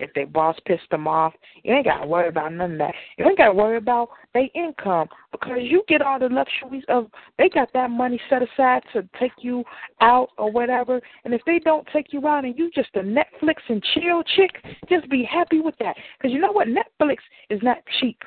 if 0.00 0.12
their 0.14 0.26
boss 0.26 0.56
pissed 0.66 0.90
them 0.90 1.06
off. 1.06 1.32
You 1.62 1.74
ain't 1.74 1.84
got 1.84 2.00
to 2.00 2.06
worry 2.06 2.28
about 2.28 2.52
none 2.52 2.72
of 2.72 2.78
that. 2.78 2.94
You 3.16 3.26
ain't 3.26 3.38
got 3.38 3.46
to 3.48 3.52
worry 3.52 3.76
about 3.76 4.08
their 4.34 4.48
income 4.54 5.08
because 5.30 5.58
you 5.60 5.84
get 5.86 6.02
all 6.02 6.18
the 6.18 6.28
luxuries 6.28 6.84
of 6.88 7.06
they 7.38 7.48
got 7.48 7.72
that 7.72 7.90
money 7.90 8.20
set 8.28 8.42
aside 8.42 8.82
to 8.92 9.08
take 9.20 9.32
you 9.38 9.62
out 10.00 10.30
or 10.38 10.50
whatever. 10.50 11.00
And 11.24 11.32
if 11.32 11.42
they 11.46 11.60
don't 11.60 11.86
take 11.92 12.12
you 12.12 12.26
out 12.26 12.44
and 12.44 12.58
you 12.58 12.70
just 12.74 12.90
a 12.94 13.00
Netflix 13.00 13.56
and 13.68 13.82
chill 13.94 14.24
chick, 14.34 14.50
just 14.88 15.08
be 15.08 15.22
happy 15.22 15.60
with 15.60 15.76
that. 15.78 15.96
Because 16.18 16.32
you 16.32 16.40
know 16.40 16.52
what? 16.52 16.66
Netflix 16.66 17.18
is 17.48 17.60
not 17.62 17.78
cheap. 18.00 18.18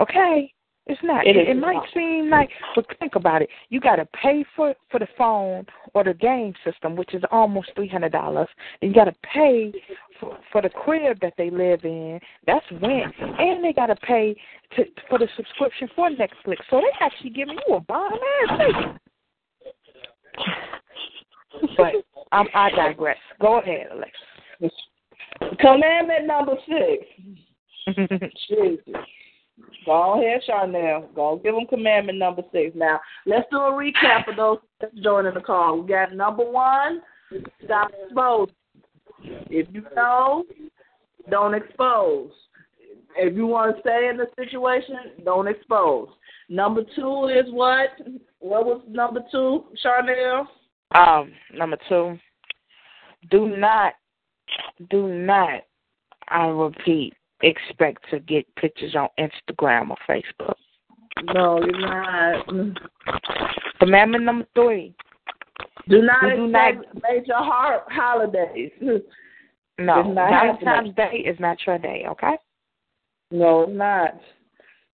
Okay? 0.00 0.52
It's 0.86 1.00
not. 1.04 1.26
It 1.26 1.36
It, 1.36 1.48
it 1.48 1.54
might 1.54 1.82
seem 1.94 2.28
like, 2.28 2.50
but 2.74 2.86
think 2.98 3.14
about 3.14 3.40
it. 3.40 3.48
You 3.68 3.80
got 3.80 3.96
to 3.96 4.06
pay 4.06 4.44
for 4.56 4.74
for 4.90 4.98
the 4.98 5.06
phone 5.16 5.64
or 5.94 6.02
the 6.02 6.14
game 6.14 6.54
system, 6.64 6.96
which 6.96 7.14
is 7.14 7.22
almost 7.30 7.70
three 7.76 7.88
hundred 7.88 8.12
dollars. 8.12 8.48
And 8.80 8.90
you 8.90 8.94
got 8.94 9.04
to 9.04 9.14
pay 9.22 9.72
for 10.18 10.36
for 10.50 10.60
the 10.60 10.68
crib 10.68 11.20
that 11.20 11.34
they 11.38 11.50
live 11.50 11.84
in. 11.84 12.18
That's 12.46 12.66
rent, 12.82 13.14
and 13.20 13.62
they 13.62 13.72
got 13.72 13.86
to 13.86 13.96
pay 13.96 14.34
to 14.76 14.84
for 15.08 15.20
the 15.20 15.28
subscription 15.36 15.88
for 15.94 16.10
Netflix. 16.10 16.56
So 16.68 16.80
they 16.80 16.90
actually 17.00 17.30
giving 17.30 17.58
you 17.68 17.76
a 17.76 17.80
bomb 17.80 18.12
ass. 18.50 18.98
But 21.76 21.92
um, 22.32 22.48
I 22.54 22.70
digress. 22.70 23.18
Go 23.40 23.60
ahead, 23.60 23.86
Alexa. 23.92 25.56
Commandment 25.60 26.26
number 26.26 26.56
six. 26.66 27.06
Jesus. 28.48 28.94
Go 29.84 30.20
ahead, 30.20 30.42
Charnel. 30.46 31.08
Go 31.14 31.40
give 31.42 31.54
them 31.54 31.66
commandment 31.66 32.18
number 32.18 32.42
six. 32.52 32.74
Now, 32.74 33.00
let's 33.26 33.48
do 33.50 33.58
a 33.58 33.72
recap 33.72 34.24
for 34.24 34.34
those 34.34 34.58
that's 34.80 34.94
joining 35.02 35.34
the 35.34 35.40
call. 35.40 35.80
We 35.80 35.88
got 35.88 36.14
number 36.14 36.48
one, 36.48 37.02
stop 37.64 37.90
exposing. 38.04 38.54
If 39.50 39.68
you 39.72 39.84
know, 39.94 40.44
don't 41.30 41.54
expose. 41.54 42.30
If 43.16 43.36
you 43.36 43.46
want 43.46 43.76
to 43.76 43.80
stay 43.82 44.08
in 44.10 44.16
the 44.16 44.26
situation, 44.36 45.22
don't 45.24 45.48
expose. 45.48 46.08
Number 46.48 46.82
two 46.96 47.28
is 47.28 47.52
what? 47.52 47.90
What 48.40 48.66
was 48.66 48.82
number 48.88 49.20
two, 49.30 49.64
Charnel? 49.82 50.46
Um, 50.94 51.32
number 51.54 51.76
two, 51.88 52.18
do 53.30 53.56
not, 53.56 53.94
do 54.90 55.08
not, 55.08 55.62
I 56.28 56.46
repeat, 56.46 57.14
expect 57.42 58.08
to 58.10 58.20
get 58.20 58.46
pictures 58.56 58.94
on 58.94 59.08
Instagram 59.18 59.90
or 59.90 59.96
Facebook. 60.08 60.54
No, 61.34 61.60
you're 61.62 61.78
not. 61.78 62.46
Commandment 63.78 64.24
number 64.24 64.46
three, 64.54 64.94
Do 65.88 66.02
not 66.02 66.22
do 66.22 66.46
not- 66.46 66.74
major 67.02 67.34
har- 67.34 67.84
holidays. 67.88 68.70
no, 69.78 70.12
Valentine's 70.14 70.94
Day 70.94 71.24
is 71.26 71.38
not 71.40 71.58
your 71.66 71.78
day, 71.78 72.04
okay? 72.08 72.36
No, 73.30 73.62
it's 73.62 73.72
not. 73.72 74.18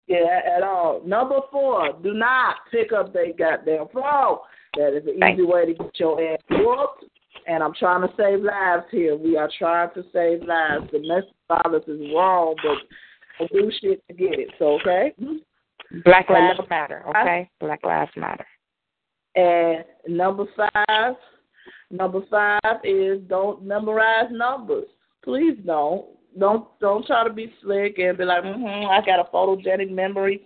Yeah, 0.07 0.39
at 0.55 0.63
all. 0.63 1.01
Number 1.05 1.39
four, 1.51 1.93
do 2.01 2.13
not 2.13 2.55
pick 2.71 2.93
up 2.93 3.11
their 3.13 3.33
goddamn 3.33 3.87
phone. 3.93 4.37
That 4.77 4.95
is 4.95 5.05
an 5.07 5.19
Thank 5.19 5.39
easy 5.39 5.45
way 5.45 5.65
to 5.65 5.73
get 5.73 5.99
your 5.99 6.21
ass 6.33 6.39
whooped. 6.49 7.06
And 7.45 7.63
I'm 7.63 7.73
trying 7.73 8.01
to 8.01 8.13
save 8.17 8.41
lives 8.41 8.85
here. 8.91 9.15
We 9.15 9.37
are 9.37 9.49
trying 9.57 9.89
to 9.93 10.03
save 10.13 10.43
lives. 10.43 10.89
Domestic 10.91 11.35
violence 11.47 11.85
is 11.87 12.01
wrong, 12.13 12.55
but 12.63 13.49
do 13.51 13.71
shit 13.81 14.01
to 14.07 14.13
get 14.13 14.39
it. 14.39 14.49
So, 14.59 14.79
okay? 14.81 15.13
Black 16.03 16.29
Lives 16.29 16.59
Matter, 16.69 17.03
okay? 17.07 17.49
Black 17.59 17.79
Lives 17.83 18.11
Matter. 18.15 18.45
And 19.35 19.85
number 20.07 20.45
five, 20.55 21.15
number 21.91 22.21
five 22.29 22.81
is 22.83 23.21
don't 23.27 23.63
memorize 23.63 24.29
numbers. 24.31 24.87
Please 25.23 25.57
don't. 25.65 26.05
Don't 26.37 26.67
don't 26.79 27.05
try 27.05 27.23
to 27.23 27.33
be 27.33 27.51
slick 27.61 27.97
and 27.97 28.17
be 28.17 28.23
like, 28.23 28.43
mm-hmm, 28.43 28.89
I 28.89 29.03
got 29.05 29.19
a 29.19 29.31
photogenic 29.31 29.89
memory. 29.89 30.41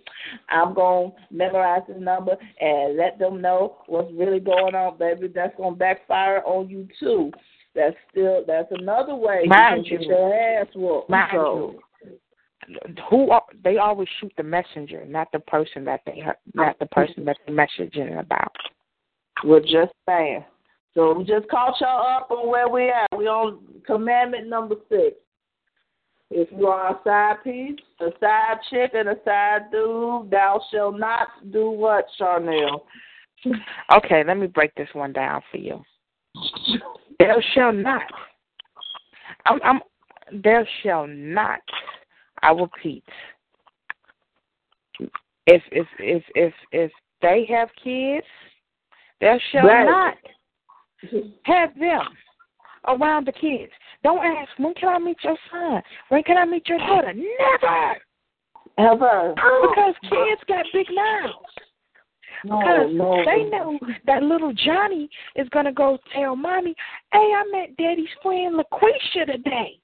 I'm 0.48 0.74
gonna 0.74 1.10
memorize 1.30 1.82
this 1.86 1.98
number 2.00 2.36
and 2.60 2.96
let 2.96 3.18
them 3.18 3.40
know 3.40 3.76
what's 3.86 4.12
really 4.14 4.40
going 4.40 4.74
on, 4.74 4.98
baby. 4.98 5.28
That's 5.28 5.54
gonna 5.56 5.76
backfire 5.76 6.42
on 6.46 6.70
you 6.70 6.88
too. 6.98 7.30
That's 7.74 7.96
still 8.10 8.44
that's 8.46 8.68
another 8.70 9.14
way 9.14 9.44
Mind 9.46 9.86
you 9.86 9.98
can 9.98 10.00
get 10.00 10.08
your 10.08 10.34
ass 10.34 10.66
whooped. 10.74 11.10
Mind 11.10 11.30
so, 11.32 11.74
Who 13.10 13.30
are, 13.30 13.42
they 13.64 13.78
always 13.78 14.08
shoot 14.20 14.32
the 14.36 14.42
messenger, 14.42 15.04
not 15.06 15.28
the 15.32 15.40
person 15.40 15.84
that 15.84 16.00
they 16.06 16.22
not 16.54 16.78
the 16.78 16.86
person 16.86 17.24
that 17.26 17.36
they're 17.46 17.54
messaging 17.54 18.18
about. 18.18 18.54
We're 19.44 19.60
just 19.60 19.92
saying. 20.08 20.44
So 20.94 21.14
we 21.14 21.24
just 21.24 21.48
caught 21.48 21.80
y'all 21.80 22.06
up 22.06 22.30
on 22.30 22.48
where 22.48 22.68
we 22.68 22.90
at. 22.90 23.06
We 23.16 23.26
on 23.26 23.60
commandment 23.86 24.48
number 24.48 24.76
six. 24.90 25.16
If 26.34 26.48
you 26.50 26.66
are 26.66 26.92
a 26.92 27.00
side 27.04 27.44
piece, 27.44 27.78
a 28.00 28.08
side 28.18 28.56
chick, 28.70 28.92
and 28.94 29.10
a 29.10 29.16
side 29.22 29.70
dude, 29.70 30.30
thou 30.30 30.62
shalt 30.70 30.98
not 30.98 31.28
do 31.52 31.70
what, 31.70 32.06
Charnel? 32.16 32.86
Okay, 33.94 34.24
let 34.26 34.38
me 34.38 34.46
break 34.46 34.74
this 34.74 34.88
one 34.94 35.12
down 35.12 35.42
for 35.50 35.58
you. 35.58 35.82
Thou 37.18 37.36
shall 37.54 37.72
not. 37.72 38.02
I'm, 39.44 39.60
I'm. 39.62 39.80
Thou 40.42 40.64
shall 40.82 41.06
not. 41.06 41.60
I 42.42 42.52
repeat. 42.52 43.04
If 45.46 45.62
if 45.70 45.86
if 45.98 46.22
if 46.34 46.54
if 46.70 46.90
they 47.20 47.46
have 47.50 47.68
kids, 47.82 48.26
thou 49.20 49.38
shall 49.50 49.66
Right. 49.66 49.84
not 49.84 50.16
have 51.44 51.78
them 51.78 52.06
around 52.88 53.26
the 53.26 53.32
kids. 53.32 53.72
Don't 54.02 54.24
ask 54.24 54.50
when 54.58 54.74
can 54.74 54.88
I 54.88 54.98
meet 54.98 55.18
your 55.22 55.36
son? 55.50 55.82
When 56.08 56.22
can 56.22 56.36
I 56.36 56.44
meet 56.44 56.68
your 56.68 56.78
daughter? 56.78 57.12
Never, 57.14 57.96
Ever. 58.78 59.34
because 59.34 59.94
kids 60.02 60.42
got 60.48 60.64
big 60.72 60.86
mouths. 60.92 61.34
No, 62.44 62.58
Because 62.58 62.90
no. 62.92 63.24
they 63.24 63.44
know 63.44 63.78
that 64.06 64.22
little 64.24 64.52
Johnny 64.52 65.08
is 65.36 65.48
gonna 65.50 65.72
go 65.72 65.98
tell 66.12 66.34
mommy, 66.34 66.74
"Hey, 67.12 67.32
I 67.36 67.44
met 67.52 67.76
Daddy's 67.76 68.08
friend 68.22 68.56
LaQuisha 68.56 69.26
today." 69.26 69.78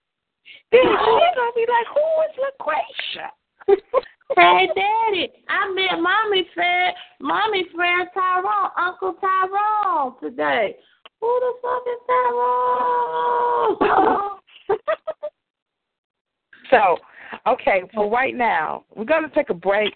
Then 0.73 0.83
she's 0.83 1.35
gonna 1.37 1.53
be 1.55 1.67
like, 1.69 1.87
"Who 1.87 2.23
is 2.23 2.37
LaQuisha?" 2.59 3.31
Hey, 4.37 4.69
Daddy, 4.75 5.33
I 5.49 5.73
met 5.73 6.01
mommy 6.03 6.47
friend, 6.55 6.95
mommy 7.21 7.65
friend 7.75 8.09
Tyrone, 8.13 8.71
Uncle 8.79 9.15
Tyrone 9.21 10.15
today. 10.23 10.77
Who 11.21 11.41
the 11.41 11.53
fuck 11.63 11.83
is 11.87 11.99
Tyrone? 13.91 14.39
so, 16.71 16.99
okay, 17.51 17.83
for 17.95 18.11
right 18.11 18.37
now, 18.37 18.85
we're 18.95 19.07
gonna 19.07 19.31
take 19.35 19.49
a 19.49 19.55
break, 19.55 19.95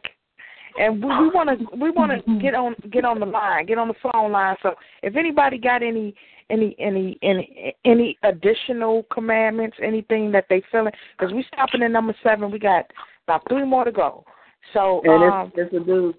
and 0.78 1.02
we 1.02 1.08
want 1.08 1.50
to 1.50 1.76
we 1.76 1.90
want 1.90 2.24
to 2.24 2.38
get 2.40 2.54
on 2.54 2.74
get 2.90 3.04
on 3.04 3.20
the 3.20 3.26
line, 3.26 3.66
get 3.66 3.76
on 3.76 3.88
the 3.88 3.94
phone 4.02 4.32
line. 4.32 4.56
So 4.62 4.74
if 5.02 5.14
anybody 5.14 5.58
got 5.58 5.82
any 5.82 6.14
any 6.48 6.74
any 6.78 7.18
any 7.22 7.74
any 7.84 8.16
additional 8.22 9.02
commandments, 9.12 9.76
anything 9.82 10.32
that 10.32 10.46
they 10.48 10.62
feeling, 10.72 10.92
because 11.18 11.34
we 11.34 11.44
stopping 11.52 11.82
at 11.82 11.90
number 11.90 12.16
seven, 12.22 12.50
we 12.50 12.58
got 12.58 12.86
about 13.32 13.48
three 13.48 13.64
more 13.64 13.84
to 13.84 13.92
go. 13.92 14.24
So 14.72 15.00
and 15.04 15.32
um, 15.32 15.52
it's, 15.56 15.70
it's 15.72 15.82
a 15.82 15.86
dude. 15.86 16.14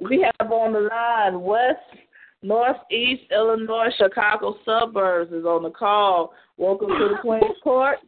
We 0.00 0.22
have 0.40 0.50
on 0.50 0.72
the 0.72 0.80
line 0.80 1.40
West, 1.40 1.78
Northeast 2.42 3.24
Illinois, 3.30 3.90
Chicago 3.96 4.56
suburbs 4.64 5.32
is 5.32 5.44
on 5.44 5.62
the 5.62 5.70
call. 5.70 6.32
Welcome 6.56 6.88
to 6.88 7.08
the 7.10 7.18
Queen's 7.20 7.56
Court. 7.62 7.98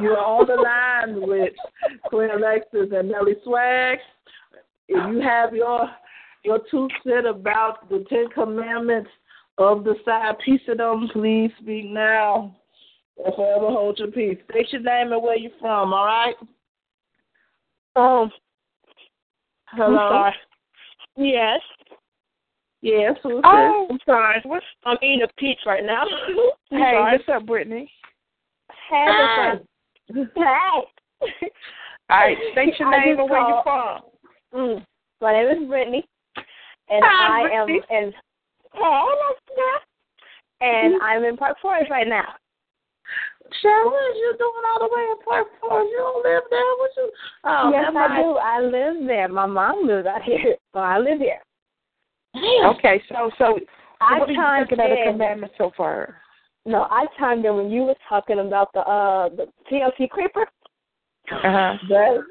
You're 0.00 0.18
on 0.18 0.46
the 0.46 0.54
line 0.54 1.28
with 1.28 1.52
Queen 2.06 2.30
Alexis 2.30 2.92
and 2.92 3.08
Nellie 3.08 3.36
Swag. 3.44 3.98
If 4.88 5.12
you 5.12 5.20
have 5.20 5.54
your 5.54 5.88
your 6.44 6.60
two 6.70 6.88
cent 7.04 7.26
about 7.26 7.88
the 7.88 8.04
Ten 8.08 8.28
Commandments 8.34 9.10
of 9.58 9.84
the 9.84 9.94
side 10.04 10.36
piece 10.44 10.60
of 10.68 10.78
them, 10.78 11.08
please 11.12 11.50
speak 11.60 11.86
now 11.86 12.56
or 13.16 13.32
forever 13.34 13.66
hold 13.66 13.98
your 13.98 14.08
peace. 14.08 14.38
State 14.50 14.72
your 14.72 14.82
name 14.82 15.12
and 15.12 15.22
where 15.22 15.36
you're 15.36 15.50
from, 15.60 15.92
all 15.92 16.06
right? 16.06 16.34
Um, 17.98 18.30
Hello. 19.70 19.98
I'm 19.98 20.12
sorry. 20.12 20.34
Yes. 21.16 21.60
Yes, 22.80 23.16
who's 23.24 23.40
oh, 23.42 23.88
I'm 23.90 23.98
sorry. 24.06 24.40
what's 24.44 24.64
I'm 24.84 24.96
eating 25.02 25.22
a 25.22 25.40
peach 25.40 25.58
right 25.66 25.84
now. 25.84 26.02
I'm 26.70 26.78
hey, 26.78 26.92
sorry. 26.94 27.18
what's 27.18 27.28
up, 27.28 27.44
Brittany? 27.44 27.90
Hey, 28.88 29.06
what's 29.08 29.60
up? 30.14 30.26
Hey. 30.36 31.48
All 32.10 32.18
right, 32.18 32.36
state 32.52 32.74
your 32.78 32.88
name 32.88 33.18
and 33.18 33.28
where 33.28 33.48
you're 33.48 33.62
from. 33.64 34.02
Mm. 34.54 34.86
My 35.20 35.32
name 35.32 35.62
is 35.62 35.68
Brittany, 35.68 36.06
and 36.88 37.04
Hi, 37.04 37.48
I 37.48 37.60
am 37.60 37.66
Brittany. 37.66 37.82
in. 37.90 38.12
Hey, 38.74 38.80
Lexia. 38.80 39.74
And 40.60 41.02
I'm 41.02 41.24
in 41.24 41.36
Park 41.36 41.56
Forest 41.60 41.90
right 41.90 42.06
now. 42.06 42.34
Cheryl, 43.64 43.88
what 43.88 44.12
is 44.12 44.16
you 44.20 44.34
doing 44.38 44.64
all 44.68 44.80
the 44.84 44.92
way 44.92 45.04
in 45.08 45.18
Park 45.24 45.48
Forest? 45.60 45.88
You 45.90 45.98
don't 45.98 46.22
live 46.24 46.44
there? 46.50 46.72
What 46.78 46.90
you? 46.96 47.10
Oh, 47.48 47.70
yes, 47.72 47.86
I 47.88 47.92
mind. 47.92 48.22
do. 48.22 48.36
I 48.36 48.60
live 48.60 49.06
there. 49.06 49.28
My 49.28 49.46
mom 49.46 49.86
lives 49.86 50.06
out 50.06 50.22
here, 50.22 50.56
so 50.72 50.80
I 50.80 50.98
live 50.98 51.18
here. 51.18 51.40
Okay, 52.66 53.02
so 53.08 53.30
so, 53.38 53.58
so 53.58 53.66
I 54.00 54.18
what 54.18 54.28
are 54.28 54.32
you 54.32 54.38
chimed 54.38 54.68
thinking 54.68 54.84
of 54.84 54.90
the 54.90 55.12
commandments 55.12 55.54
so 55.56 55.72
far? 55.76 56.16
No, 56.66 56.82
I 56.90 57.06
chimed 57.18 57.44
in 57.46 57.56
when 57.56 57.70
you 57.70 57.82
were 57.84 57.94
talking 58.08 58.38
about 58.40 58.70
the 58.74 58.80
uh 58.80 59.30
the 59.30 59.46
TLC 59.70 60.10
creeper. 60.10 60.46
Uh 61.32 61.40
huh. 61.42 61.74
That, 61.88 62.22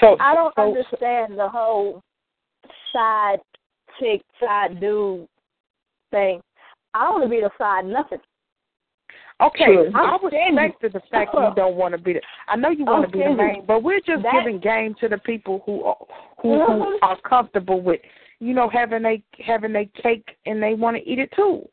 So 0.00 0.16
I 0.20 0.34
don't 0.34 0.52
so, 0.56 0.62
understand 0.62 1.38
the 1.38 1.48
whole 1.48 2.02
side 2.92 3.38
chick, 3.98 4.22
side 4.40 4.80
dude 4.80 5.26
thing. 6.10 6.40
I 6.94 7.04
don't 7.04 7.20
want 7.20 7.24
to 7.24 7.28
be 7.30 7.40
the 7.40 7.50
side 7.56 7.84
nothing. 7.86 8.18
Okay, 9.42 9.64
True. 9.64 9.90
I 9.94 9.98
I'm 10.00 10.18
stingy. 10.28 10.56
respect 10.56 10.82
the 10.82 11.00
fact 11.10 11.32
that 11.34 11.48
you 11.48 11.54
don't 11.56 11.74
want 11.76 11.92
to 11.92 11.98
be 11.98 12.12
the. 12.14 12.20
I 12.48 12.56
know 12.56 12.70
you 12.70 12.84
want 12.84 13.04
I'm 13.06 13.10
to 13.10 13.16
be 13.18 13.24
the 13.24 13.34
main, 13.34 13.64
but 13.66 13.82
we're 13.82 13.98
just 14.00 14.22
That- 14.22 14.32
giving 14.32 14.60
game 14.60 14.94
to 15.00 15.08
the 15.08 15.18
people 15.18 15.62
who 15.66 15.82
are, 15.84 15.96
who, 16.40 16.64
who 16.64 16.72
Mhm. 16.72 16.98
are 17.02 17.16
comfortable 17.22 17.80
with, 17.80 18.00
you 18.38 18.54
know, 18.54 18.68
having 18.68 19.04
a 19.04 19.22
having 19.44 19.74
a 19.74 19.86
cake 20.00 20.28
and 20.46 20.62
they 20.62 20.74
want 20.74 20.96
to 20.96 21.02
eat 21.08 21.18
it 21.18 21.32
too. 21.32 21.68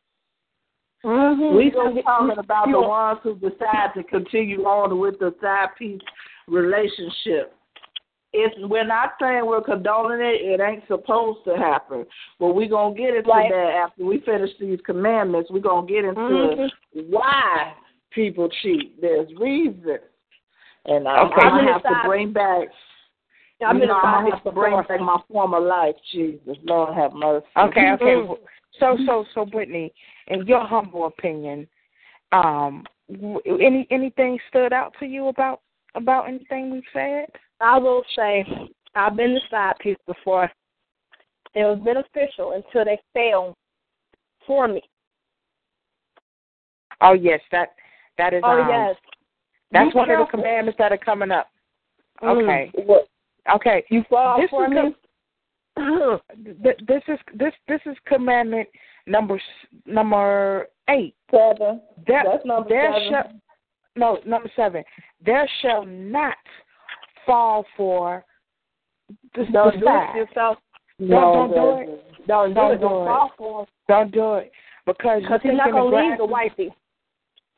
Mm-hmm. 1.05 1.55
we 1.55 1.65
just 1.71 2.05
talking 2.05 2.37
about 2.37 2.69
the 2.69 2.79
ones 2.81 3.19
who 3.23 3.35
decide 3.35 3.93
to 3.95 4.03
continue 4.03 4.63
on 4.65 4.99
with 4.99 5.17
the 5.19 5.33
side 5.39 5.69
piece 5.77 6.01
relationship. 6.47 7.55
It's 8.31 8.55
we're 8.69 8.85
not 8.85 9.13
saying 9.19 9.45
we're 9.45 9.61
condoning 9.61 10.21
it. 10.21 10.41
It 10.41 10.61
ain't 10.61 10.83
supposed 10.87 11.39
to 11.45 11.55
happen. 11.57 12.05
But 12.39 12.53
we're 12.53 12.69
gonna 12.69 12.93
get 12.95 13.15
into 13.15 13.29
Right. 13.29 13.49
that 13.49 13.73
after 13.73 14.05
we 14.05 14.19
finish 14.19 14.51
these 14.59 14.79
commandments. 14.81 15.49
We're 15.51 15.59
gonna 15.59 15.87
get 15.87 16.05
into 16.05 16.21
Mhm. 16.21 16.71
why 17.09 17.73
people 18.11 18.49
cheat. 18.49 18.99
There's 19.01 19.33
reasons. 19.35 20.01
And 20.85 21.07
I'm, 21.07 21.27
Okay. 21.27 21.41
I'm 21.41 21.53
I'm 21.53 21.65
gonna 21.65 21.73
have 21.73 21.83
to 21.83 22.01
bring 22.07 22.31
back 22.31 22.69
I'm 23.61 23.77
you 23.77 23.83
in 23.83 23.89
know, 23.89 23.95
I'm 23.95 24.23
gonna 24.23 24.35
have 24.35 24.43
to 24.43 24.51
bring 24.51 24.81
back 24.83 25.01
my 25.01 25.19
former 25.29 25.59
life, 25.59 25.95
Jesus. 26.11 26.57
Lord 26.63 26.93
have 26.93 27.13
mercy. 27.13 27.45
Okay, 27.57 27.91
okay. 27.91 28.15
Mhm. 28.15 28.37
So 28.79 28.95
so 29.05 29.25
so 29.33 29.45
Brittany, 29.45 29.93
in 30.27 30.45
your 30.45 30.63
humble 30.65 31.05
opinion, 31.05 31.67
um, 32.31 32.85
any 33.45 33.87
anything 33.89 34.39
stood 34.49 34.71
out 34.71 34.93
to 34.99 35.05
you 35.05 35.27
about 35.27 35.61
about 35.95 36.27
anything 36.27 36.69
we've 36.69 36.83
said? 36.93 37.29
I 37.61 37.77
will 37.77 38.03
say 38.15 38.45
I've 38.95 39.15
been 39.15 39.33
the 39.33 39.41
side 39.49 39.73
piece 39.79 39.97
before. 40.07 40.49
It 41.55 41.63
was 41.63 41.79
beneficial 41.83 42.51
until 42.53 42.85
they 42.85 42.99
failed 43.13 43.55
for 44.45 44.67
me. 44.67 44.81
Oh 47.01 47.13
yes, 47.13 47.41
that 47.51 47.69
that 48.17 48.33
is. 48.33 48.41
Oh 48.43 48.61
um, 48.61 48.69
yes. 48.69 48.95
That's 49.71 49.91
Be 49.91 49.97
one 49.97 50.09
of 50.09 50.19
the 50.19 50.25
commandments 50.31 50.77
that 50.79 50.91
are 50.91 50.97
coming 50.97 51.31
up. 51.31 51.47
Mm. 52.21 52.43
Okay. 52.43 52.71
What? 52.85 53.07
Okay. 53.55 53.83
You 53.89 54.03
fall 54.09 54.39
This 54.39 54.49
for 54.49 54.65
is 54.65 54.71
me. 54.71 54.95
Th- 56.63 56.79
This 56.87 57.03
is 57.07 57.19
this 57.35 57.53
this 57.67 57.81
is 57.85 57.95
commandment 58.05 58.67
number 59.07 59.39
number 59.85 60.67
eight. 60.89 61.15
Seven. 61.31 61.81
There, 62.07 62.23
That's 62.25 62.45
number 62.45 62.69
there 62.69 62.91
seven. 62.93 63.09
Shall, 63.09 63.31
no, 63.95 64.19
number 64.25 64.51
seven. 64.55 64.83
There 65.25 65.49
shall 65.61 65.85
not 65.85 66.37
fall 67.25 67.65
for 67.77 68.23
the, 69.35 69.45
Don't 69.51 69.73
the 69.73 69.79
do 69.79 69.85
side. 69.85 70.15
it 70.15 70.17
yourself. 70.17 70.57
Don't, 70.99 71.09
don't 71.09 71.51
do 71.51 71.91
it. 71.93 72.27
Don't 72.27 72.49
do 72.49 72.55
Don't 72.55 72.71
it. 72.73 72.75
do 72.75 72.81
Don't 72.81 73.01
it. 73.03 73.05
fall 73.05 73.31
for 73.37 73.59
him. 73.61 73.67
Don't 73.87 74.11
do 74.11 74.33
it 74.35 74.51
because 74.85 75.21
Because 75.21 75.39
he's 75.43 75.53
not 75.55 75.67
to 75.71 75.83
leave 75.85 76.17
the 76.17 76.25
wifey. 76.25 76.69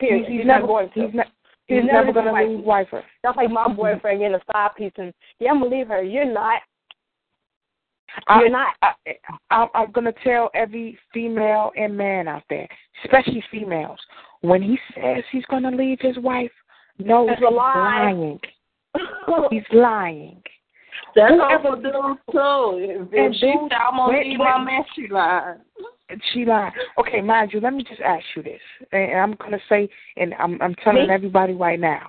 Period. 0.00 0.26
he's, 0.28 0.38
He's, 0.40 0.46
never 0.46 0.60
not 0.60 0.66
going 0.66 0.88
to. 0.94 1.06
He's, 1.06 1.14
not, 1.14 1.26
He's 1.66 1.82
he's 1.82 1.86
never 1.92 2.06
never 2.06 2.22
to 2.22 2.32
wifey. 2.32 2.48
leave 2.56 2.64
wifer. 2.64 3.04
That's 3.22 3.36
like 3.36 3.50
my 3.50 3.68
boyfriend 3.72 4.20
getting 4.20 4.34
a 4.36 4.40
side 4.52 4.70
piece 4.76 4.92
and 4.96 5.12
yeah, 5.40 5.50
I'm 5.50 5.60
gonna 5.62 5.74
leave 5.76 5.88
her. 5.88 6.02
You're 6.02 6.32
not. 6.32 6.60
You're 8.38 8.50
not. 8.50 8.74
I, 8.82 8.92
I, 9.50 9.66
I'm 9.74 9.90
going 9.92 10.04
to 10.04 10.12
tell 10.22 10.50
every 10.54 10.98
female 11.14 11.70
and 11.76 11.96
man 11.96 12.28
out 12.28 12.42
there, 12.50 12.68
especially 13.04 13.42
females, 13.50 13.98
when 14.42 14.60
he 14.60 14.76
says 14.94 15.24
he's 15.32 15.46
going 15.46 15.62
to 15.62 15.70
leave 15.70 15.96
his 15.98 16.18
wife, 16.18 16.50
no, 16.98 17.26
That's 17.26 17.40
he's 17.40 17.48
lying. 17.50 18.38
He's 19.50 19.62
lying. 19.72 20.42
That's 21.14 21.32
Whoever- 21.34 21.76
dudes 21.76 22.20
too. 22.30 23.06
If, 23.10 23.12
And 23.12 23.34
she 23.34 23.40
said 23.68 23.76
I'm 23.76 23.96
gonna 23.96 24.18
leave 24.18 24.38
my 24.38 24.62
man, 24.62 24.82
she 24.94 25.08
lied. 25.08 25.56
She 26.32 26.44
lied. 26.44 26.72
Okay, 26.98 27.20
mind 27.22 27.52
you, 27.52 27.60
let 27.60 27.72
me 27.72 27.82
just 27.84 28.00
ask 28.02 28.24
you 28.36 28.42
this, 28.42 28.60
and 28.92 29.18
I'm 29.18 29.34
going 29.36 29.52
to 29.52 29.60
say, 29.68 29.88
and 30.18 30.34
I'm, 30.38 30.60
I'm 30.60 30.74
telling 30.76 31.08
Me? 31.08 31.14
everybody 31.14 31.54
right 31.54 31.80
now, 31.80 32.06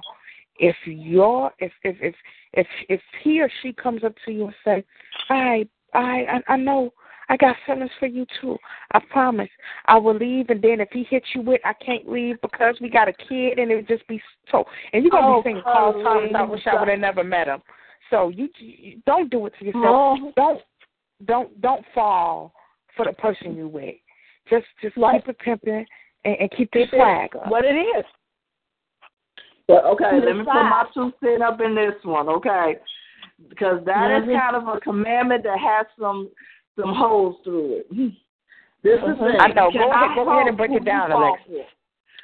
if 0.59 0.75
you're, 0.85 1.51
if 1.59 1.71
if 1.83 1.95
if 2.01 2.15
if 2.53 2.67
if 2.89 3.01
he 3.23 3.41
or 3.41 3.49
she 3.61 3.71
comes 3.71 4.03
up 4.03 4.13
to 4.25 4.31
you 4.31 4.45
and 4.45 4.55
say, 4.65 4.83
I 5.29 5.65
I 5.93 6.41
I, 6.47 6.53
I 6.53 6.57
know. 6.57 6.91
I 7.29 7.38
got 7.38 7.55
feelings 7.65 7.91
for 7.99 8.07
you 8.07 8.25
too. 8.41 8.57
I 8.91 8.99
promise. 9.09 9.49
I 9.86 9.97
will 9.97 10.15
leave, 10.15 10.49
and 10.49 10.62
then 10.62 10.79
if 10.81 10.89
he 10.91 11.03
hits 11.03 11.25
you 11.33 11.41
with, 11.41 11.62
I 11.65 11.73
can't 11.73 12.09
leave 12.09 12.39
because 12.41 12.75
we 12.81 12.89
got 12.89 13.07
a 13.07 13.13
kid, 13.13 13.59
and 13.59 13.71
it 13.71 13.75
would 13.75 13.88
just 13.88 14.07
be 14.07 14.21
so. 14.51 14.65
And 14.91 15.03
you're 15.03 15.12
gonna 15.12 15.27
Oh, 15.27 15.41
be 15.41 15.49
singing 15.49 15.63
Carl 15.63 15.93
Thomas. 16.03 16.31
I 16.36 16.41
please. 16.45 16.51
wish 16.51 16.67
I 16.67 16.79
would 16.79 16.89
have 16.89 16.99
never 16.99 17.23
met 17.23 17.47
him. 17.47 17.62
So 18.09 18.29
you, 18.29 18.49
you 18.59 19.01
don't 19.05 19.29
do 19.29 19.45
it 19.45 19.53
to 19.59 19.65
yourself. 19.65 20.19
No. 20.19 20.33
Don't 20.36 20.62
don't 21.25 21.62
don't 21.62 21.86
fall 21.93 22.53
for 22.95 23.05
the 23.05 23.13
person 23.13 23.55
you 23.55 23.67
with. 23.67 23.95
Just 24.49 24.65
just 24.81 24.97
Right. 24.97 25.21
keep 25.23 25.29
it 25.29 25.39
pimping 25.39 25.86
and, 26.25 26.36
and 26.39 26.51
keep 26.51 26.69
the 26.71 26.79
Keep 26.79 26.93
it 26.93 26.97
swag 26.97 27.36
up. 27.36 27.47
What 27.47 27.65
it 27.65 27.75
is. 27.75 28.05
But 29.67 29.86
okay, 29.86 30.19
To 30.19 30.26
let 30.26 30.36
me 30.36 30.43
put 30.43 30.53
my 30.53 30.86
two 30.93 31.13
cent 31.24 31.41
up 31.41 31.61
in 31.61 31.74
this 31.74 31.95
one, 32.03 32.28
okay? 32.28 32.78
Because 33.49 33.84
that 33.86 34.11
is 34.11 34.26
Mhm. 34.28 34.39
kind 34.39 34.55
of 34.55 34.67
a 34.67 34.80
commandment 34.82 35.43
that 35.43 35.57
has 35.57 35.88
some 35.97 36.30
some 36.80 36.93
holes 36.93 37.36
through 37.43 37.82
it. 37.82 37.88
This 38.84 38.99
is 38.99 39.15
Mhm. 39.17 39.36
it. 39.36 39.41
I 39.41 39.47
know. 39.53 39.71
Go 39.71 39.89
ahead- 39.89 40.15
go 40.15 40.30
ahead 40.30 40.47
and 40.47 40.57
break 40.57 40.71
it 40.71 40.84
down, 40.84 41.09
Alexa. 41.09 41.65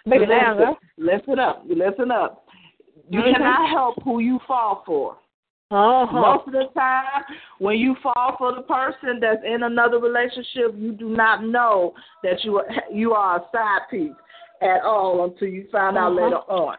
Break 0.05 0.23
it 0.23 0.25
down, 0.25 0.57
listen, 0.57 0.75
listen 0.97 1.39
up. 1.39 1.63
Listen 1.65 2.11
up. 2.11 2.43
You 3.09 3.21
Mhm. 3.21 3.31
cannot 3.33 3.69
help 3.69 4.03
who 4.03 4.19
you 4.19 4.39
fall 4.39 4.83
for. 4.85 5.15
Uh-huh. 5.71 6.11
Most 6.19 6.47
of 6.47 6.53
the 6.53 6.65
time, 6.77 7.23
when 7.59 7.77
you 7.77 7.95
fall 8.03 8.35
for 8.37 8.51
the 8.51 8.63
person 8.63 9.21
that's 9.21 9.41
in 9.45 9.63
another 9.63 9.99
relationship, 9.99 10.73
you 10.75 10.91
do 10.91 11.07
not 11.09 11.43
know 11.43 11.93
that 12.23 12.43
you 12.43 12.57
are, 12.59 12.67
you 12.91 13.13
are 13.13 13.37
a 13.37 13.45
side 13.55 13.87
piece 13.89 14.11
at 14.61 14.81
all 14.81 15.23
until 15.23 15.47
you 15.47 15.65
find 15.71 15.97
out 15.97 16.11
Uh-huh. 16.11 16.23
later 16.25 16.41
on. 16.49 16.75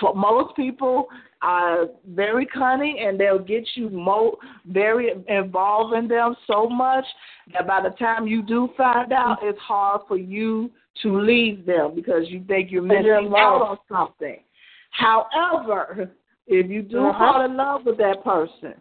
For 0.00 0.14
most 0.14 0.54
people 0.56 1.10
are 1.42 1.86
very 2.08 2.46
cunning 2.46 2.98
and 3.00 3.18
they'll 3.18 3.38
get 3.38 3.64
you 3.74 3.88
mo- 3.90 4.36
very 4.66 5.12
involved 5.28 5.94
in 5.94 6.08
them 6.08 6.34
so 6.46 6.68
much 6.68 7.04
that 7.52 7.66
by 7.66 7.80
the 7.80 7.90
time 7.90 8.26
you 8.26 8.42
do 8.42 8.68
find 8.76 9.12
out, 9.12 9.38
it's 9.42 9.58
hard 9.60 10.00
for 10.08 10.16
you 10.16 10.70
to 11.02 11.20
leave 11.20 11.64
them 11.64 11.94
because 11.94 12.24
you 12.28 12.42
think 12.48 12.70
you're 12.72 12.82
missing 12.82 13.32
out 13.36 13.62
on 13.62 13.78
something. 13.88 14.38
However, 14.90 16.10
If 16.50 16.70
you 16.70 16.80
do 16.80 17.08
Uh-huh. 17.08 17.18
fall 17.18 17.44
in 17.44 17.58
love 17.58 17.84
with 17.84 17.98
that 17.98 18.24
person, 18.24 18.72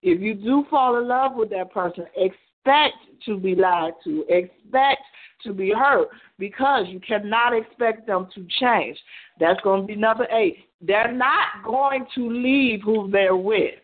if 0.00 0.22
you 0.22 0.32
do 0.32 0.64
fall 0.70 0.96
in 0.96 1.06
love 1.06 1.34
with 1.36 1.50
that 1.50 1.70
person, 1.70 2.06
expect 2.16 2.96
to 3.26 3.36
be 3.36 3.54
lied 3.54 3.92
to, 4.04 4.24
expect 4.30 5.02
to 5.42 5.52
be 5.52 5.72
hurt 5.72 6.08
because 6.38 6.88
you 6.88 7.00
cannot 7.00 7.52
expect 7.52 8.06
them 8.06 8.28
to 8.34 8.46
change. 8.60 8.98
That's 9.38 9.60
going 9.60 9.82
to 9.82 9.86
be 9.86 9.94
number 9.94 10.26
eight. 10.30 10.56
They're 10.82 11.12
not 11.12 11.64
going 11.64 12.06
to 12.14 12.28
leave 12.28 12.80
who 12.84 13.10
they're 13.10 13.36
with. 13.36 13.74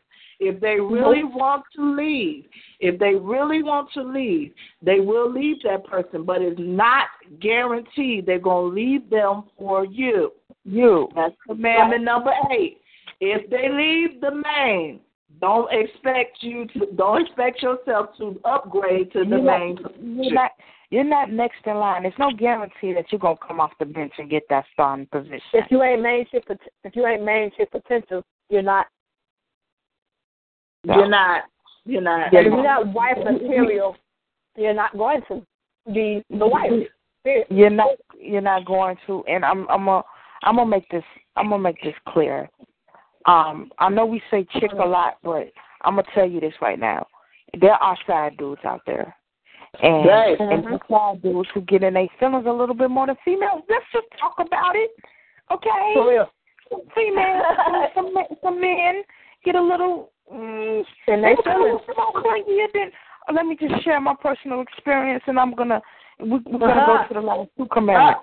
If 0.40 0.61
they 0.61 0.78
really 0.80 1.24
want 1.24 1.64
to 1.74 1.96
leave, 1.96 2.44
if 2.78 2.99
they 3.01 3.14
really 3.14 3.62
want 3.62 3.88
to 3.94 4.03
leave, 4.03 4.53
they 4.82 5.01
will 5.01 5.32
leave 5.32 5.57
that 5.64 5.84
person, 5.84 6.24
but 6.24 6.40
it's 6.40 6.61
not 6.61 7.09
guaranteed 7.40 8.24
they're 8.24 8.38
going 8.38 8.70
to 8.70 8.74
leave 8.74 9.11
them 9.11 9.44
for 9.59 9.84
you. 9.84 10.32
You. 10.64 11.09
That's 11.16 11.34
commandment 11.46 12.05
number 12.05 12.32
eight. 12.53 12.78
If 13.20 13.51
they 13.51 13.68
leave 13.68 14.20
the 14.20 14.30
main, 14.30 15.01
don't 15.40 15.68
expect 15.72 16.38
you 16.40 16.66
to 16.74 16.86
don't 16.96 17.22
expect 17.26 17.62
yourself 17.62 18.11
to 18.18 18.40
upgrade 18.44 19.12
to 19.12 19.20
the 19.20 19.36
You're 19.36 19.42
main. 19.42 19.74
not, 19.74 19.92
you're 20.01 20.34
not 20.34 20.51
you're 20.91 21.05
not 21.05 21.30
next 21.30 21.66
in 21.66 21.76
line. 21.76 22.03
There's 22.03 22.14
no 22.18 22.30
guarantee 22.32 22.93
that 22.95 23.07
you're 23.11 23.18
gonna 23.18 23.36
come 23.47 23.61
off 23.61 23.72
the 23.78 23.84
bench 23.84 24.12
and 24.18 24.30
get 24.30 24.43
that 24.49 24.64
starting 24.72 25.07
position. 25.07 25.41
If 25.53 25.70
you 25.70 25.82
ain't 25.82 26.03
main 26.03 26.24
chick, 26.30 26.47
pot- 26.47 26.59
if 26.84 26.97
you 26.97 27.07
ain't 27.07 27.24
main 27.24 27.51
chick 27.57 27.70
potential, 27.70 28.24
you're 28.49 28.62
not. 28.62 28.86
You're 30.84 31.09
not. 31.09 31.45
You're 31.84 32.03
not. 32.03 32.32
If 32.32 32.32
you're 32.32 32.62
not 32.62 32.93
wife 32.93 33.18
material, 33.18 33.97
you're 34.57 34.74
not 34.74 34.97
going 34.97 35.20
to 35.28 35.43
be 35.93 36.22
the 36.30 36.47
wife. 36.47 36.70
Period. 37.24 37.47
You're 37.51 37.70
not 37.70 37.91
you're 38.18 38.41
not 38.41 38.64
going 38.64 38.97
to 39.07 39.24
and 39.26 39.45
I'm 39.45 39.68
I'm 39.68 39.84
gonna 39.84 40.03
I'm 40.43 40.57
gonna 40.57 40.70
make 40.70 40.89
this 40.91 41.05
I'm 41.36 41.51
gonna 41.51 41.62
make 41.62 41.82
this 41.82 41.95
clear. 42.09 42.49
Um, 43.26 43.70
I 43.78 43.91
know 43.91 44.07
we 44.07 44.22
say 44.30 44.47
chick 44.59 44.72
a 44.72 44.86
lot, 44.86 45.18
but 45.22 45.51
I'm 45.82 45.97
gonna 45.97 46.05
tell 46.14 46.28
you 46.28 46.41
this 46.41 46.55
right 46.62 46.78
now. 46.78 47.07
There 47.61 47.72
are 47.72 47.97
side 48.07 48.36
dudes 48.39 48.61
out 48.64 48.82
there. 48.86 49.14
And 49.82 50.06
Right. 50.06 50.40
and 50.40 50.64
the 50.64 50.78
side 50.90 51.22
dudes 51.22 51.48
who 51.54 51.60
get 51.62 51.82
in 51.84 51.94
their 51.94 52.08
feelings 52.18 52.46
a 52.46 52.52
little 52.52 52.74
bit 52.74 52.90
more 52.90 53.06
than 53.06 53.16
females. 53.24 53.62
Let's 53.68 53.84
just 53.92 54.06
talk 54.18 54.34
about 54.38 54.74
it. 54.74 54.90
Okay? 55.50 55.92
For 55.94 56.08
real. 56.08 56.30
females, 56.94 57.42
some 57.94 58.12
men, 58.12 58.24
some 58.42 58.60
men 58.60 59.02
get 59.44 59.54
a 59.54 59.60
little 59.62 60.10
mm, 60.32 60.84
And 61.06 61.24
they 61.24 61.34
become 61.34 61.60
a 61.62 61.64
little 61.64 61.82
more 61.96 62.22
clingy. 62.22 62.60
Then 62.74 62.90
uh, 63.28 63.32
let 63.32 63.46
me 63.46 63.56
just 63.56 63.82
share 63.84 64.00
my 64.00 64.14
personal 64.20 64.60
experience, 64.60 65.22
and 65.26 65.38
I'm 65.38 65.54
gonna 65.54 65.80
we, 66.20 66.30
we're 66.30 66.58
gonna 66.58 66.72
Uh-huh. 66.74 67.02
go 67.04 67.08
to 67.08 67.14
the 67.14 67.20
last 67.26 67.48
two 67.56 67.66
commandments. 67.66 68.20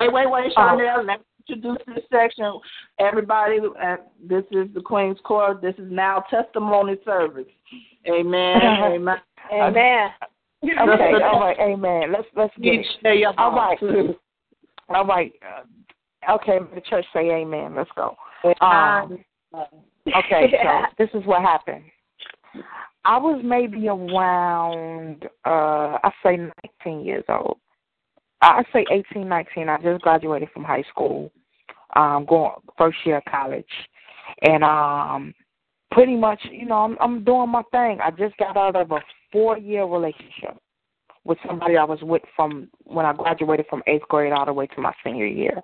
Wait, 0.00 0.12
wait, 0.12 0.30
wait, 0.30 0.52
Oh. 0.56 0.76
Chanel. 0.76 1.02
Let 1.04 1.20
me 1.20 1.24
introduce 1.48 1.78
this 1.86 2.04
section. 2.12 2.60
Everybody, 3.00 3.58
uh, 3.82 3.96
this 4.22 4.44
is 4.52 4.68
the 4.74 4.80
Queen's 4.82 5.18
Court. 5.24 5.60
This 5.62 5.74
is 5.78 5.90
now 5.90 6.20
testimony 6.30 6.96
service. 7.04 7.46
Amen. 8.06 8.60
Amen. 8.62 9.16
Amen. 9.52 10.10
Okay, 10.64 10.78
all 11.24 11.40
right, 11.40 11.56
amen. 11.60 12.12
Let's 12.12 12.28
let's 12.36 12.54
get 12.60 12.74
it. 12.74 12.86
share 13.02 13.32
All 13.38 13.54
right, 13.54 13.78
thoughts. 13.78 14.18
all 14.88 15.06
right. 15.06 15.32
Uh, 15.42 16.34
okay, 16.34 16.58
the 16.74 16.80
church 16.80 17.06
say 17.12 17.30
amen. 17.30 17.74
Let's 17.76 17.90
go. 17.96 18.16
Um, 18.60 19.24
Okay, 20.16 20.52
so 20.62 20.82
this 20.98 21.08
is 21.14 21.26
what 21.26 21.42
happened. 21.42 21.84
I 23.04 23.16
was 23.16 23.40
maybe 23.44 23.88
around 23.88 25.24
uh 25.44 25.98
I 26.02 26.10
say 26.22 26.36
nineteen 26.36 27.04
years 27.04 27.24
old. 27.28 27.58
I 28.40 28.62
say 28.72 28.84
eighteen, 28.90 29.28
nineteen. 29.28 29.68
I 29.68 29.78
just 29.78 30.02
graduated 30.02 30.48
from 30.52 30.64
high 30.64 30.84
school. 30.90 31.30
Um 31.96 32.26
going 32.26 32.52
first 32.76 32.98
year 33.04 33.18
of 33.18 33.24
college. 33.24 33.64
And 34.42 34.62
um 34.64 35.34
pretty 35.90 36.16
much, 36.16 36.40
you 36.50 36.66
know, 36.66 36.76
I'm 36.76 36.96
I'm 37.00 37.24
doing 37.24 37.48
my 37.48 37.62
thing. 37.70 37.98
I 38.02 38.10
just 38.10 38.36
got 38.36 38.56
out 38.56 38.76
of 38.76 38.90
a 38.90 39.00
four 39.32 39.58
year 39.58 39.84
relationship 39.84 40.56
with 41.24 41.38
somebody 41.46 41.76
I 41.76 41.84
was 41.84 41.98
with 42.02 42.22
from 42.34 42.68
when 42.84 43.04
I 43.04 43.12
graduated 43.12 43.66
from 43.68 43.82
eighth 43.86 44.08
grade 44.08 44.32
all 44.32 44.46
the 44.46 44.52
way 44.52 44.66
to 44.68 44.80
my 44.80 44.92
senior 45.04 45.26
year. 45.26 45.60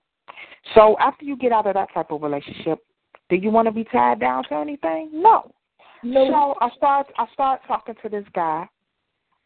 So 0.75 0.97
after 1.01 1.25
you 1.25 1.37
get 1.37 1.53
out 1.53 1.67
of 1.67 1.75
that 1.75 1.93
type 1.93 2.11
of 2.11 2.23
relationship, 2.23 2.79
do 3.31 3.37
you 3.37 3.51
want 3.51 3.67
to 3.67 3.73
be 3.73 3.85
tied 3.85 4.21
down 4.21 4.45
to 4.49 4.55
anything? 4.55 5.11
No. 5.13 5.51
No. 6.03 6.27
So 6.29 6.55
I 6.61 6.71
start 6.77 7.07
I 7.19 7.27
start 7.33 7.61
talking 7.67 7.95
to 8.03 8.09
this 8.09 8.27
guy. 8.35 8.69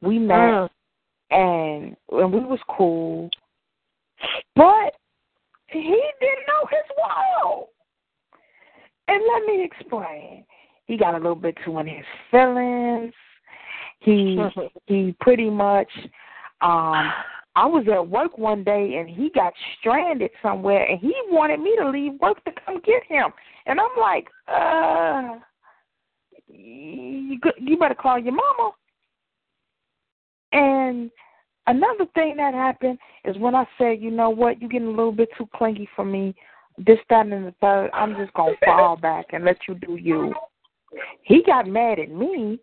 We 0.01 0.19
met 0.19 0.37
Mm. 0.37 0.69
and 1.31 1.97
and 2.11 2.33
we 2.33 2.41
was 2.41 2.61
cool. 2.69 3.31
But 4.57 4.95
he 5.69 6.03
didn't 6.21 6.47
know 6.49 6.67
his 6.71 6.89
world. 6.97 7.69
And 9.07 9.23
let 9.33 9.45
me 9.47 9.65
explain. 9.65 10.45
He 10.89 10.97
got 10.97 11.15
a 11.15 11.19
little 11.19 11.37
bit 11.37 11.57
too 11.65 11.79
in 11.79 11.87
his 11.87 12.05
feelings. 12.31 13.13
He 14.01 14.39
he 14.87 15.15
pretty 15.21 15.49
much 15.49 15.89
um 16.61 17.13
I 17.55 17.67
was 17.67 17.87
at 17.93 18.09
work 18.09 18.37
one 18.39 18.65
day 18.65 18.97
and 18.97 19.09
he 19.09 19.31
got 19.35 19.53
stranded 19.79 20.31
somewhere 20.43 20.85
and 20.85 20.99
he 20.99 21.15
wanted 21.29 21.61
me 21.61 21.77
to 21.77 21.89
leave 21.89 22.13
work 22.21 22.43
to 22.45 22.53
come 22.65 22.81
get 22.85 23.05
him. 23.09 23.31
And 23.67 23.79
I'm 23.79 24.01
like, 24.01 24.29
uh 24.49 25.39
you, 26.49 27.39
you 27.59 27.77
better 27.77 27.95
call 27.95 28.19
your 28.19 28.35
mama. 28.35 28.73
And 30.53 31.11
another 31.67 32.07
thing 32.15 32.37
that 32.37 32.55
happened 32.55 32.99
is 33.25 33.37
when 33.39 33.55
I 33.55 33.67
said, 33.77 34.01
you 34.01 34.11
know 34.11 34.31
what, 34.31 34.61
you're 34.61 34.71
getting 34.71 34.89
a 34.89 34.91
little 34.91 35.13
bit 35.13 35.29
too 35.37 35.49
clingy 35.55 35.89
for 35.95 36.05
me, 36.05 36.35
this, 36.79 36.99
that, 37.11 37.27
and 37.27 37.47
the 37.47 37.55
third, 37.61 37.91
I'm 37.93 38.17
just 38.17 38.33
going 38.35 38.55
to 38.61 38.67
fall 38.67 38.97
back 38.97 39.27
and 39.33 39.45
let 39.45 39.59
you 39.69 39.75
do 39.75 39.97
you. 39.97 40.33
He 41.23 41.43
got 41.43 41.67
mad 41.67 41.99
at 41.99 42.11
me, 42.11 42.59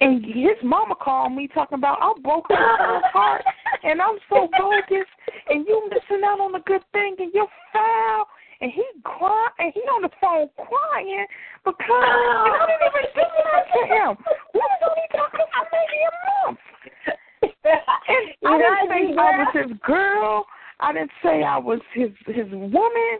and 0.00 0.24
his 0.24 0.58
mama 0.62 0.94
called 1.00 1.32
me 1.32 1.48
talking 1.48 1.78
about 1.78 1.98
I 2.00 2.12
broke 2.22 2.46
her 2.48 2.76
son's 2.78 3.04
heart, 3.12 3.44
and 3.82 4.02
I'm 4.02 4.18
so 4.28 4.48
bogus, 4.58 5.08
and 5.48 5.66
you 5.66 5.88
missing 5.88 6.24
out 6.24 6.40
on 6.40 6.54
a 6.54 6.60
good 6.60 6.82
thing, 6.92 7.16
and 7.18 7.32
you're 7.32 7.48
foul. 7.72 8.26
And 8.60 8.70
he 8.70 8.84
cry, 9.02 9.48
and 9.58 9.72
he 9.74 9.80
on 9.80 10.02
the 10.02 10.10
phone 10.20 10.48
crying 10.56 11.26
because 11.64 11.84
and 11.88 11.90
I 11.90 12.66
didn't 12.66 12.86
even 12.86 13.02
do 13.14 13.24
that 13.52 13.66
to 13.74 13.80
him. 13.92 14.16
We 14.54 14.60
was 14.60 14.80
only 14.88 15.08
talking 15.12 15.40
about 15.40 15.66
maybe 15.74 15.98
a 16.04 16.12
month. 16.46 16.60
And 18.08 18.24
I 18.46 18.58
didn't 18.58 18.88
say 18.88 19.16
I 19.18 19.38
was 19.38 19.48
his 19.54 19.78
girl. 19.84 20.46
I 20.80 20.92
didn't 20.92 21.10
say 21.22 21.42
I 21.42 21.58
was 21.58 21.80
his 21.94 22.10
his 22.26 22.50
woman. 22.52 23.14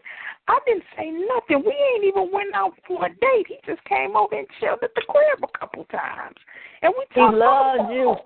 I 0.48 0.58
didn't 0.66 0.84
say 0.96 1.10
nothing. 1.10 1.64
We 1.64 1.72
ain't 1.72 2.04
even 2.04 2.30
went 2.32 2.54
out 2.54 2.72
for 2.86 3.06
a 3.06 3.08
date. 3.08 3.46
He 3.48 3.56
just 3.66 3.82
came 3.84 4.16
over 4.16 4.36
and 4.36 4.46
chilled 4.60 4.80
at 4.82 4.94
the 4.94 5.02
crib 5.08 5.42
a 5.42 5.58
couple 5.58 5.84
times, 5.84 6.36
and 6.82 6.92
we 6.96 7.04
He 7.14 7.20
talked. 7.20 7.34
on 7.34 7.38
the 7.38 7.44
loves 7.44 7.92
you. 7.92 8.16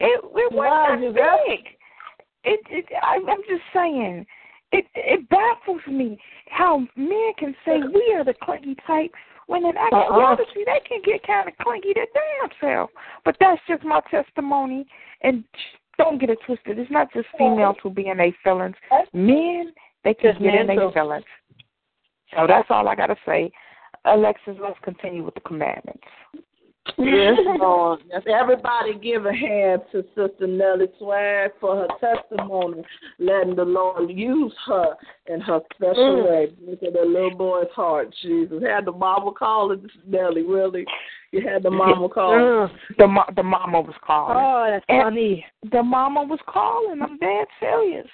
It 0.00 0.20
it 0.24 0.50
He 0.50 0.56
wasn't 0.56 1.02
you, 1.02 1.12
big. 1.12 1.60
It 2.44 2.60
it 2.70 2.86
I, 3.02 3.16
I'm 3.16 3.42
just 3.48 3.62
saying. 3.74 4.26
It 4.72 4.84
it 4.94 5.28
baffles 5.28 5.80
me 5.86 6.18
how 6.48 6.78
men 6.96 7.32
can 7.38 7.54
say 7.64 7.78
we 7.78 8.12
are 8.14 8.24
the 8.24 8.34
clingy 8.42 8.76
type 8.86 9.12
when 9.46 9.64
in 9.64 9.76
actuality 9.76 10.42
uh-uh. 10.42 10.64
they 10.66 10.80
can 10.88 11.00
get 11.04 11.26
kind 11.26 11.48
of 11.48 11.56
clingy 11.58 11.92
their 11.94 12.06
damn 12.12 12.50
self. 12.60 12.90
But 13.24 13.36
that's 13.38 13.60
just 13.68 13.84
my 13.84 14.00
testimony. 14.10 14.86
And 15.22 15.44
don't 15.98 16.20
get 16.20 16.30
it 16.30 16.38
twisted. 16.44 16.78
It's 16.78 16.90
not 16.90 17.12
just 17.12 17.28
females 17.38 17.76
who 17.82 17.90
be 17.90 18.08
in 18.08 18.18
their 18.18 18.34
feelings. 18.44 18.74
Men, 19.12 19.72
they 20.06 20.14
can 20.14 20.30
Just 20.32 20.42
get 20.42 20.54
in 20.54 20.66
men 20.68 20.76
their 20.76 20.86
too. 20.88 20.94
feelings. 20.94 21.24
So 22.34 22.46
that's 22.46 22.68
all 22.70 22.88
I 22.88 22.94
got 22.94 23.08
to 23.08 23.16
say. 23.26 23.50
Alexis, 24.04 24.56
let's 24.62 24.78
continue 24.84 25.24
with 25.24 25.34
the 25.34 25.40
commandments. 25.40 26.04
Yes, 26.96 27.36
Lord. 27.60 28.00
Yes, 28.08 28.22
everybody 28.32 28.94
give 29.02 29.26
a 29.26 29.32
hand 29.34 29.82
to 29.90 30.02
Sister 30.14 30.46
Nellie 30.46 30.86
Swag 31.00 31.50
for 31.60 31.74
her 31.76 31.88
testimony, 32.00 32.82
letting 33.18 33.56
the 33.56 33.64
Lord 33.64 34.08
use 34.10 34.54
her 34.66 34.94
in 35.26 35.40
her 35.40 35.60
special 35.74 35.96
Mm. 36.22 36.30
way. 36.30 36.48
Look 36.64 36.82
at 36.84 36.92
the 36.92 37.00
little 37.04 37.34
boy's 37.36 37.66
heart, 37.74 38.14
Jesus. 38.22 38.62
Had 38.62 38.84
the 38.84 38.92
mama 38.92 39.32
call 39.32 39.72
it, 39.72 39.80
Nellie, 40.06 40.44
really? 40.44 40.84
You 41.32 41.40
had 41.46 41.64
the 41.64 41.70
mama 41.70 42.08
call. 42.16 42.32
Mm. 42.32 42.70
The 42.98 43.06
mo- 43.08 43.32
the 43.34 43.42
mama 43.42 43.80
was 43.80 43.96
calling. 44.06 44.36
Oh, 44.38 44.66
that's 44.70 44.84
And- 44.88 45.02
funny. 45.02 45.44
The 45.72 45.82
mama 45.82 46.22
was 46.22 46.38
calling. 46.46 47.02
I'm 47.02 47.18
dead 47.18 47.46
serious. 47.58 48.06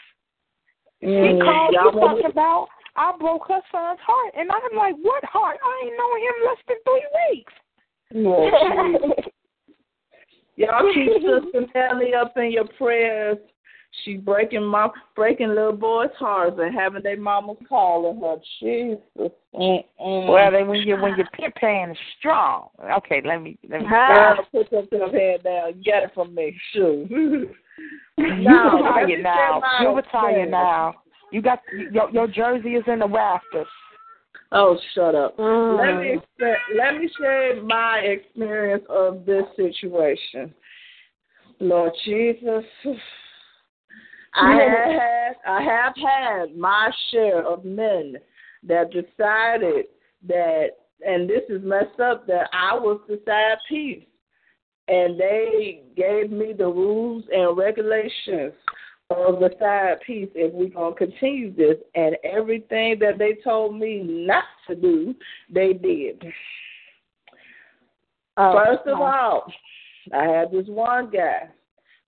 She 1.02 1.08
Mm, 1.08 1.44
called 1.44 1.74
y'all 1.74 1.92
you 1.92 1.98
want- 1.98 2.20
talking 2.20 2.30
about 2.30 2.68
I 2.94 3.16
broke 3.18 3.48
her 3.48 3.60
son's 3.72 3.98
heart, 4.00 4.34
and 4.36 4.50
I'm 4.52 4.76
like, 4.76 4.94
what 5.02 5.24
heart? 5.24 5.58
I 5.64 5.82
ain't 5.86 5.96
known 5.96 6.20
him 6.20 6.34
less 6.44 6.58
than 6.68 6.76
three 6.84 7.06
weeks. 7.30 7.52
Yeah, 8.10 8.92
Jesus. 8.92 9.32
Y'all 10.56 10.92
keep 10.92 11.10
Sister 11.22 11.66
Nellie 11.74 12.14
up 12.14 12.36
in 12.36 12.52
your 12.52 12.66
prayers. 12.66 13.38
She 14.04 14.16
breaking 14.16 14.64
my 14.64 14.88
breaking 15.14 15.48
little 15.48 15.72
boys' 15.72 16.08
hearts 16.18 16.58
and 16.58 16.74
having 16.74 17.02
their 17.02 17.20
mamas 17.20 17.58
calling 17.68 18.20
her. 18.20 18.36
Jesus. 18.58 19.32
Mm-mm. 19.54 20.28
Well, 20.28 20.50
then 20.50 20.66
when 20.68 20.80
you 20.80 20.96
when 20.96 21.16
your 21.16 21.28
pimp 21.34 21.54
pan 21.56 21.90
is 21.90 21.96
strong. 22.18 22.68
Okay, 22.96 23.20
let 23.24 23.42
me 23.42 23.58
let 23.68 23.82
me. 23.82 23.88
Girl, 23.88 24.46
put 24.50 24.72
your 24.72 24.86
pimp 24.86 25.12
head 25.12 25.42
down. 25.42 25.82
Get 25.82 26.04
it 26.04 26.10
from 26.14 26.34
me. 26.34 26.58
Shoot. 26.72 27.08
you 27.10 27.50
No, 28.16 28.80
let 28.82 29.06
me 29.06 29.14
retired 29.16 29.22
now. 29.22 29.54
say 29.54 29.60
my 29.60 29.82
You 29.82 29.96
retired 29.96 30.50
now. 30.50 30.94
You 31.30 31.42
got 31.42 31.60
your 31.90 32.10
your 32.10 32.26
jersey 32.26 32.74
is 32.76 32.84
in 32.86 33.00
the 33.00 33.08
rafters. 33.08 33.66
Oh, 34.52 34.78
shut 34.94 35.14
up. 35.14 35.36
Mm. 35.36 35.78
Let 35.78 36.00
me 36.02 36.16
expe- 36.16 36.76
let 36.78 36.98
me 36.98 37.10
share 37.18 37.62
my 37.62 37.98
experience 37.98 38.84
of 38.88 39.24
this 39.26 39.44
situation. 39.56 40.54
Lord 41.60 41.92
Jesus, 42.04 42.64
I 44.34 44.52
have 44.52 45.00
had, 45.00 45.32
I 45.46 45.62
have 45.62 45.94
had 45.96 46.56
my 46.56 46.90
share 47.10 47.46
of 47.46 47.64
men 47.64 48.16
that 48.62 48.90
decided 48.90 49.86
that, 50.26 50.68
and 51.06 51.28
this 51.28 51.42
is 51.48 51.62
messed 51.62 52.00
up, 52.00 52.26
that 52.28 52.48
I 52.52 52.74
was 52.74 53.00
the 53.08 53.20
side 53.26 53.58
piece, 53.68 54.04
and 54.88 55.18
they 55.18 55.82
gave 55.96 56.30
me 56.30 56.52
the 56.56 56.66
rules 56.66 57.24
and 57.32 57.56
regulations 57.56 58.52
of 59.10 59.40
the 59.40 59.50
side 59.60 60.00
piece 60.06 60.28
if 60.34 60.52
we're 60.52 60.68
going 60.68 60.94
to 60.94 61.06
continue 61.06 61.54
this. 61.54 61.76
And 61.94 62.16
everything 62.24 62.98
that 63.00 63.18
they 63.18 63.34
told 63.44 63.78
me 63.78 64.02
not 64.02 64.44
to 64.68 64.74
do, 64.74 65.14
they 65.52 65.72
did. 65.72 66.24
Oh, 68.36 68.62
First 68.64 68.86
of 68.86 68.98
all, 68.98 69.52
I 70.12 70.24
had 70.24 70.50
this 70.50 70.66
one 70.66 71.10
guy. 71.10 71.48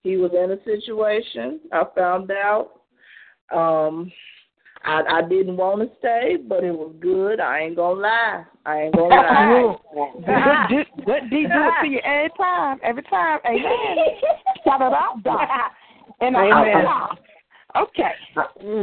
He 0.05 0.17
was 0.17 0.29
in 0.33 0.51
a 0.51 0.63
situation. 0.63 1.59
I 1.73 1.83
found 1.95 2.29
out. 2.29 2.81
Um, 3.51 4.11
I 4.83 5.01
I 5.01 5.21
didn't 5.27 5.57
want 5.57 5.81
to 5.81 5.97
stay, 5.97 6.37
but 6.47 6.63
it 6.63 6.71
was 6.71 6.93
good. 6.99 7.39
I 7.39 7.61
ain't 7.61 7.75
gonna 7.75 7.99
lie. 7.99 8.45
I 8.67 8.81
ain't 8.83 8.95
gonna 8.95 9.15
lie. 9.15 9.75
Good, 10.69 10.85
good, 10.95 11.05
good 11.05 11.29
D 11.31 11.47
do 11.47 11.49
it 11.49 11.81
to 11.81 11.87
you 11.87 11.99
every 12.05 12.29
time, 12.37 12.79
every 12.83 13.01
time. 13.01 13.39
Amen. 13.47 13.65
Shout 14.63 14.81
it 14.81 14.93
out, 14.93 15.23
Doc. 15.23 15.49
And 16.21 16.37
I, 16.37 16.51
Amen. 16.51 16.85
Okay. 17.75 18.11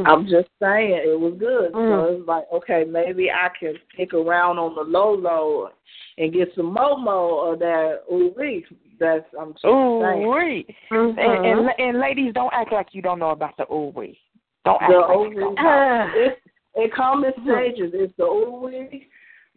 I'm 0.07 0.25
just 0.25 0.49
saying 0.61 1.01
it 1.05 1.19
was 1.19 1.35
good. 1.39 1.73
So 1.73 1.79
Mm. 1.79 2.19
it's 2.19 2.29
like, 2.29 2.45
okay, 2.53 2.85
maybe 2.85 3.31
I 3.31 3.49
can 3.59 3.75
pick 3.97 4.15
around 4.15 4.59
on 4.59 4.75
the 4.75 4.83
low 4.83 5.13
low 5.15 5.71
and 6.19 6.33
get 6.33 6.55
some 6.55 6.75
momo 6.75 7.53
of 7.53 7.59
that 7.61 8.03
ooh 8.13 8.33
wee. 8.37 8.65
That's 8.99 9.25
I'm 9.39 9.53
just 9.55 9.65
Ooh 9.65 10.01
saying. 10.03 10.31
wee. 10.31 10.77
Mhm. 10.91 11.19
And, 11.19 11.47
and 11.47 11.71
and 11.79 11.99
ladies, 12.01 12.35
don't 12.35 12.53
act 12.53 12.73
like 12.73 12.89
you 12.93 13.03
don't 13.03 13.19
know 13.19 13.31
about 13.31 13.57
the 13.57 13.65
ooh 13.73 13.93
wee. 13.95 14.19
Don't 14.65 14.81
act 14.81 14.93
The 14.93 14.99
like 14.99 15.17
ooh 15.17 15.31
you 15.31 15.41
don't 15.41 15.55
know. 15.57 16.11
It 16.15 16.43
it 16.75 16.95
comes 16.95 17.25
in 17.27 17.45
stages. 17.45 17.93
It's 17.95 18.17
the 18.17 18.25
ooh 18.25 18.61
wee, 18.65 19.09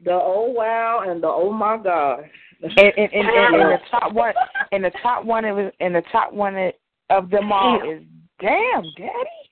the 0.03 0.11
oh 0.13 0.51
wow, 0.55 1.03
and 1.07 1.21
the 1.21 1.27
oh 1.27 1.51
my 1.51 1.77
god. 1.77 2.29
And 2.61 2.71
and, 2.79 2.93
and, 2.97 3.13
and, 3.13 3.55
and 3.55 3.71
the 3.71 3.79
top 3.91 4.13
one, 4.13 4.33
and 4.71 4.83
the 4.83 4.91
top 5.03 5.25
one 5.25 5.45
of 5.45 5.71
and 5.79 5.93
the 5.93 6.03
top 6.11 6.33
one 6.33 6.71
of 7.09 7.29
them 7.29 7.51
all 7.51 7.81
is 7.87 8.01
damn, 8.41 8.83
daddy. 8.97 9.45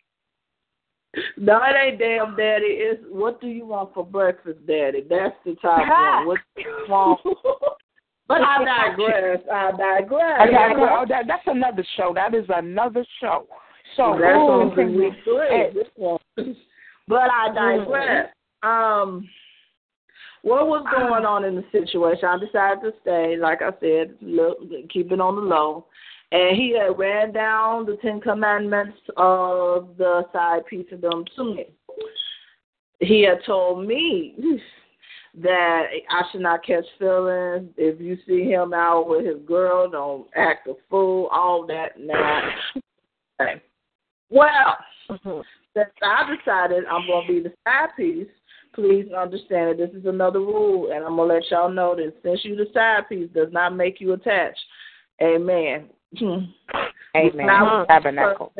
No, 1.37 1.59
it 1.63 1.75
ain't 1.79 1.99
damn 1.99 2.35
daddy. 2.35 2.65
It's 2.65 3.03
what 3.09 3.39
do 3.39 3.47
you 3.47 3.67
want 3.67 3.93
for 3.93 4.05
breakfast, 4.05 4.65
daddy? 4.65 5.05
That's 5.07 5.35
the 5.45 5.55
top 5.61 5.79
one. 5.79 6.27
What 6.27 6.39
do 6.55 6.61
you 6.61 6.85
want? 6.89 7.19
but 8.27 8.41
I 8.41 8.63
digress. 8.63 9.39
I 9.51 9.71
digress. 9.71 10.39
I 10.39 10.51
gotta. 10.51 10.75
Oh, 10.79 11.05
that, 11.07 11.25
that's 11.27 11.43
another 11.45 11.85
show. 11.95 12.13
That 12.15 12.33
is 12.33 12.45
another 12.49 13.05
show. 13.21 13.47
So 13.95 14.17
That's 14.19 14.35
on 14.35 14.75
the 14.75 14.83
week 14.85 15.13
three. 15.23 15.47
Hey. 15.49 15.69
This 15.73 15.87
one. 15.95 16.19
But 17.07 17.29
I 17.29 17.53
digress. 17.53 18.29
Um, 18.63 19.27
what 20.41 20.67
was 20.67 20.85
going 20.91 21.25
on 21.25 21.45
in 21.45 21.55
the 21.55 21.63
situation? 21.71 22.25
I 22.25 22.37
decided 22.37 22.81
to 22.81 22.91
stay. 23.01 23.37
Like 23.37 23.61
I 23.61 23.71
said, 23.79 24.15
look, 24.21 24.57
keep 24.91 25.11
it 25.11 25.21
on 25.21 25.35
the 25.35 25.41
low. 25.41 25.85
And 26.33 26.57
he 26.57 26.75
had 26.75 26.97
ran 26.97 27.31
down 27.31 27.85
the 27.85 27.95
Ten 28.01 28.19
Commandments 28.19 28.97
of 29.17 29.95
the 29.99 30.23
side 30.33 30.65
piece 30.65 30.87
of 30.91 30.99
them 30.99 31.23
to 31.35 31.43
me. 31.43 31.65
He 32.99 33.21
had 33.21 33.45
told 33.45 33.85
me 33.85 34.59
that 35.35 35.83
I 36.09 36.21
should 36.31 36.41
not 36.41 36.65
catch 36.65 36.85
feelings. 36.97 37.69
If 37.77 38.01
you 38.01 38.17
see 38.25 38.49
him 38.49 38.73
out 38.73 39.07
with 39.07 39.27
his 39.27 39.45
girl, 39.45 39.87
don't 39.87 40.27
act 40.35 40.67
a 40.67 40.73
fool. 40.89 41.27
All 41.31 41.67
that 41.67 41.99
now. 41.99 42.49
Okay. 43.39 43.61
Well, 44.31 44.77
since 45.21 45.89
I 46.01 46.35
decided 46.35 46.85
I'm 46.85 47.05
going 47.05 47.27
to 47.27 47.33
be 47.33 47.39
the 47.41 47.53
side 47.63 47.89
piece, 47.95 48.27
please 48.73 49.05
understand 49.15 49.69
that 49.69 49.77
this 49.77 49.95
is 49.95 50.07
another 50.07 50.39
rule, 50.39 50.91
and 50.91 51.05
I'm 51.05 51.15
going 51.15 51.29
to 51.29 51.35
let 51.35 51.51
y'all 51.51 51.69
know 51.69 51.95
that 51.95 52.11
since 52.23 52.43
you 52.43 52.55
the 52.55 52.65
side 52.73 53.07
piece 53.07 53.29
does 53.35 53.49
not 53.51 53.75
make 53.75 54.01
you 54.01 54.13
attached. 54.13 54.59
Amen. 55.21 55.89
Amen. 56.21 57.45
Not- 57.45 57.87
Tabernacle. 57.87 58.53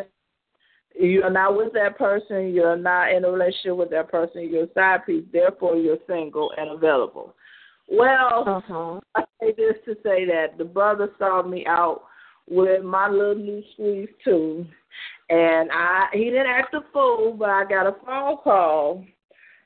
You're 1.00 1.30
not 1.32 1.58
with 1.58 1.74
that 1.74 1.98
person. 1.98 2.54
You're 2.54 2.76
not 2.78 3.12
in 3.12 3.26
a 3.26 3.32
relationship 3.32 3.76
with 3.78 3.90
that 3.90 4.12
person. 4.12 4.48
You're 4.50 4.66
a 4.66 4.74
side 4.74 5.06
piece. 5.08 5.24
Therefore, 5.34 5.76
you're 5.76 5.98
single 6.08 6.52
and 6.56 6.70
available. 6.70 7.34
Well, 7.90 8.44
Uh-huh. 8.48 9.00
I 9.16 9.24
say 9.42 9.54
this 9.58 9.76
to 9.86 9.96
say 10.04 10.26
that 10.26 10.58
the 10.58 10.66
brother 10.66 11.10
saw 11.18 11.42
me 11.42 11.66
out 11.66 12.04
with 12.48 12.84
my 12.84 13.10
little 13.10 13.36
new 13.36 13.64
squeeze 13.74 14.10
too, 14.24 14.66
and 15.30 15.70
I 15.72 16.08
he 16.14 16.26
didn't 16.26 16.48
act 16.48 16.74
a 16.74 16.82
fool, 16.94 17.34
but 17.34 17.50
I 17.50 17.66
got 17.66 17.88
a 17.88 17.96
phone 18.06 18.38
call 18.38 19.06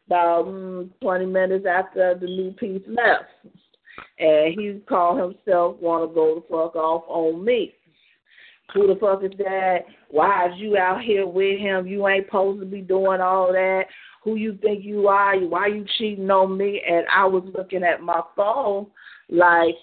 about 0.08 0.46
mm, 0.46 0.90
twenty 1.02 1.26
minutes 1.26 1.66
after 1.66 2.16
the 2.16 2.26
new 2.26 2.52
piece 2.54 2.84
left, 2.88 3.30
and 4.20 4.54
he 4.60 4.82
called 4.88 5.20
himself 5.20 5.78
want 5.82 6.10
to 6.10 6.14
go 6.16 6.36
the 6.36 6.42
fuck 6.42 6.76
off 6.76 7.04
on 7.08 7.44
me. 7.44 7.74
Who 8.74 8.88
the 8.88 9.00
fuck 9.00 9.24
is 9.24 9.32
that? 9.38 9.80
Why 10.10 10.48
is 10.48 10.54
you 10.58 10.78
out 10.78 11.02
here 11.02 11.26
with 11.26 11.60
him? 11.60 11.88
You 11.88 12.08
ain't 12.08 12.26
supposed 12.28 12.60
to 12.60 12.66
be 12.66 12.82
doing 12.82 13.22
all 13.22 13.52
that. 13.54 13.84
Who 14.24 14.36
you 14.36 14.58
think 14.62 14.84
you 14.84 15.08
are? 15.08 15.38
Why 15.40 15.68
you 15.68 15.86
cheating 15.98 16.30
on 16.30 16.58
me? 16.58 16.82
And 16.90 17.06
I 17.14 17.26
was 17.26 17.44
looking 17.56 17.84
at 17.84 18.02
my 18.02 18.22
phone 18.36 18.88
like 19.30 19.76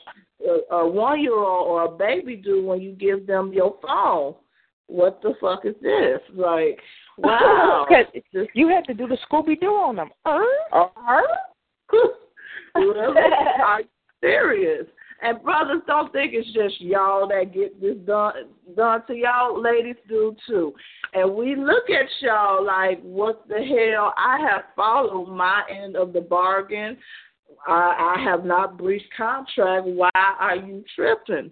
a, 0.47 0.75
a 0.75 0.87
one 0.89 1.21
year 1.23 1.35
old 1.35 1.67
or 1.67 1.85
a 1.85 1.91
baby 1.97 2.37
do 2.37 2.63
when 2.65 2.81
you 2.83 2.93
give 2.93 3.27
them 3.27 3.53
your 3.55 3.77
phone. 3.83 4.35
What 4.87 5.23
the 5.23 5.33
fuck 5.41 5.65
is 5.65 5.75
this? 5.81 6.21
Like, 6.35 6.79
wow. 7.17 7.87
'Cause 7.89 8.05
you 8.53 8.69
had 8.69 8.85
to 8.85 8.93
do 8.95 9.09
the 9.09 9.17
Scooby 9.31 9.59
Doo 9.59 9.69
on 9.69 9.97
them. 9.97 10.11
Uh, 10.27 10.41
Uh-huh. 10.73 11.23
Are 12.77 13.81
you 13.81 13.87
serious? 14.21 14.87
And 15.25 15.43
brothers, 15.43 15.81
don't 15.87 16.13
think 16.13 16.35
it's 16.35 16.53
just 16.53 16.83
y'all 16.83 17.27
that 17.29 17.55
get 17.55 17.81
this 17.81 17.97
done 18.05 18.35
done 18.77 19.03
to 19.07 19.15
y'all. 19.15 19.59
Ladies 19.59 19.97
do 20.07 20.37
too. 20.47 20.75
And 21.15 21.35
we 21.35 21.57
look 21.57 21.89
at 21.89 22.07
y'all 22.21 22.63
like, 22.63 23.01
what 23.01 23.49
the 23.49 23.55
hell? 23.55 24.13
I 24.19 24.39
have 24.39 24.65
followed 24.77 25.31
my 25.31 25.63
end 25.71 25.97
of 25.97 26.13
the 26.13 26.21
bargain. 26.21 26.99
I, 27.67 28.17
I 28.19 28.23
have 28.23 28.45
not 28.45 28.77
breached 28.77 29.09
contract. 29.17 29.87
Why 29.87 30.11
are 30.15 30.57
you 30.57 30.85
tripping? 30.95 31.51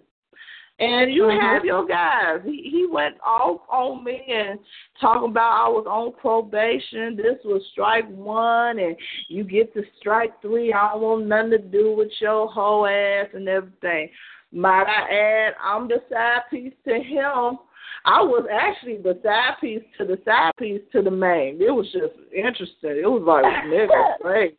And 0.79 1.13
you 1.13 1.23
mm-hmm. 1.23 1.39
have 1.39 1.63
your 1.63 1.85
guys. 1.85 2.39
He 2.43 2.69
he 2.71 2.87
went 2.91 3.15
off 3.23 3.61
on 3.69 4.03
me 4.03 4.21
and 4.27 4.59
talking 4.99 5.29
about 5.29 5.65
I 5.65 5.69
was 5.69 5.85
on 5.87 6.13
probation. 6.19 7.15
This 7.15 7.37
was 7.45 7.61
strike 7.71 8.09
one, 8.09 8.79
and 8.79 8.95
you 9.27 9.43
get 9.43 9.73
to 9.75 9.83
strike 9.99 10.41
three. 10.41 10.73
I 10.73 10.93
don't 10.93 11.01
want 11.01 11.27
nothing 11.27 11.51
to 11.51 11.57
do 11.59 11.95
with 11.95 12.09
your 12.19 12.47
whole 12.47 12.87
ass 12.87 13.27
and 13.33 13.47
everything. 13.47 14.09
Might 14.51 14.85
I 14.85 15.13
add, 15.13 15.53
I'm 15.63 15.87
the 15.87 16.01
side 16.11 16.41
piece 16.51 16.73
to 16.87 16.95
him. 16.95 17.59
I 18.05 18.21
was 18.21 18.45
actually 18.51 18.97
the 18.97 19.19
side 19.23 19.55
piece 19.61 19.81
to 19.97 20.05
the 20.05 20.19
side 20.25 20.51
piece 20.59 20.81
to 20.91 21.01
the 21.01 21.11
main. 21.11 21.61
It 21.61 21.71
was 21.71 21.85
just 21.91 22.13
interesting. 22.35 22.97
It 23.01 23.09
was 23.09 23.23
like 23.25 23.45
nigga, 23.65 24.19
great. 24.21 24.57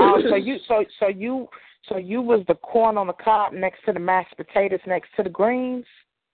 oh, 0.00 0.20
so 0.28 0.36
you 0.36 0.56
so 0.68 0.84
so 1.00 1.08
you 1.08 1.48
so 1.88 1.96
you 1.96 2.20
was 2.22 2.44
the 2.48 2.54
corn 2.54 2.98
on 2.98 3.06
the 3.06 3.12
cob 3.12 3.52
next 3.52 3.84
to 3.86 3.92
the 3.92 4.00
mashed 4.00 4.36
potatoes 4.36 4.80
next 4.86 5.08
to 5.16 5.22
the 5.22 5.30
greens. 5.30 5.84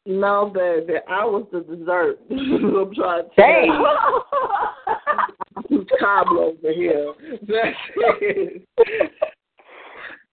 No, 0.07 0.50
baby, 0.55 0.94
I 1.09 1.24
was 1.24 1.46
the 1.50 1.61
dessert. 1.61 2.18
I'm 2.30 2.94
trying 2.94 3.24
to 3.24 3.30
Dang. 3.36 3.84
Cobbler 5.98 6.42
over 6.42 6.72
here. 6.72 7.14
That's 7.42 7.76
it. 8.20 8.68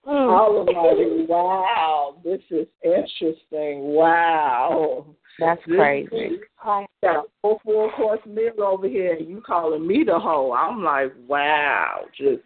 I 0.05 0.09
was 0.09 0.67
like, 0.67 1.29
wow, 1.29 2.17
this 2.23 2.41
is 2.49 2.67
interesting. 2.83 3.93
Wow. 3.93 5.15
That's 5.39 5.61
This 5.65 5.75
crazy. 5.75 6.39
I 6.61 6.85
got 7.01 7.25
a 7.25 7.27
full 7.41 7.61
four 7.63 7.91
course 7.93 8.19
meal 8.25 8.61
over 8.63 8.87
here, 8.87 9.13
and 9.13 9.27
you 9.27 9.41
calling 9.45 9.87
me 9.87 10.03
the 10.05 10.19
hoe. 10.19 10.53
I'm 10.53 10.83
like, 10.83 11.13
wow, 11.27 12.01
just 12.17 12.41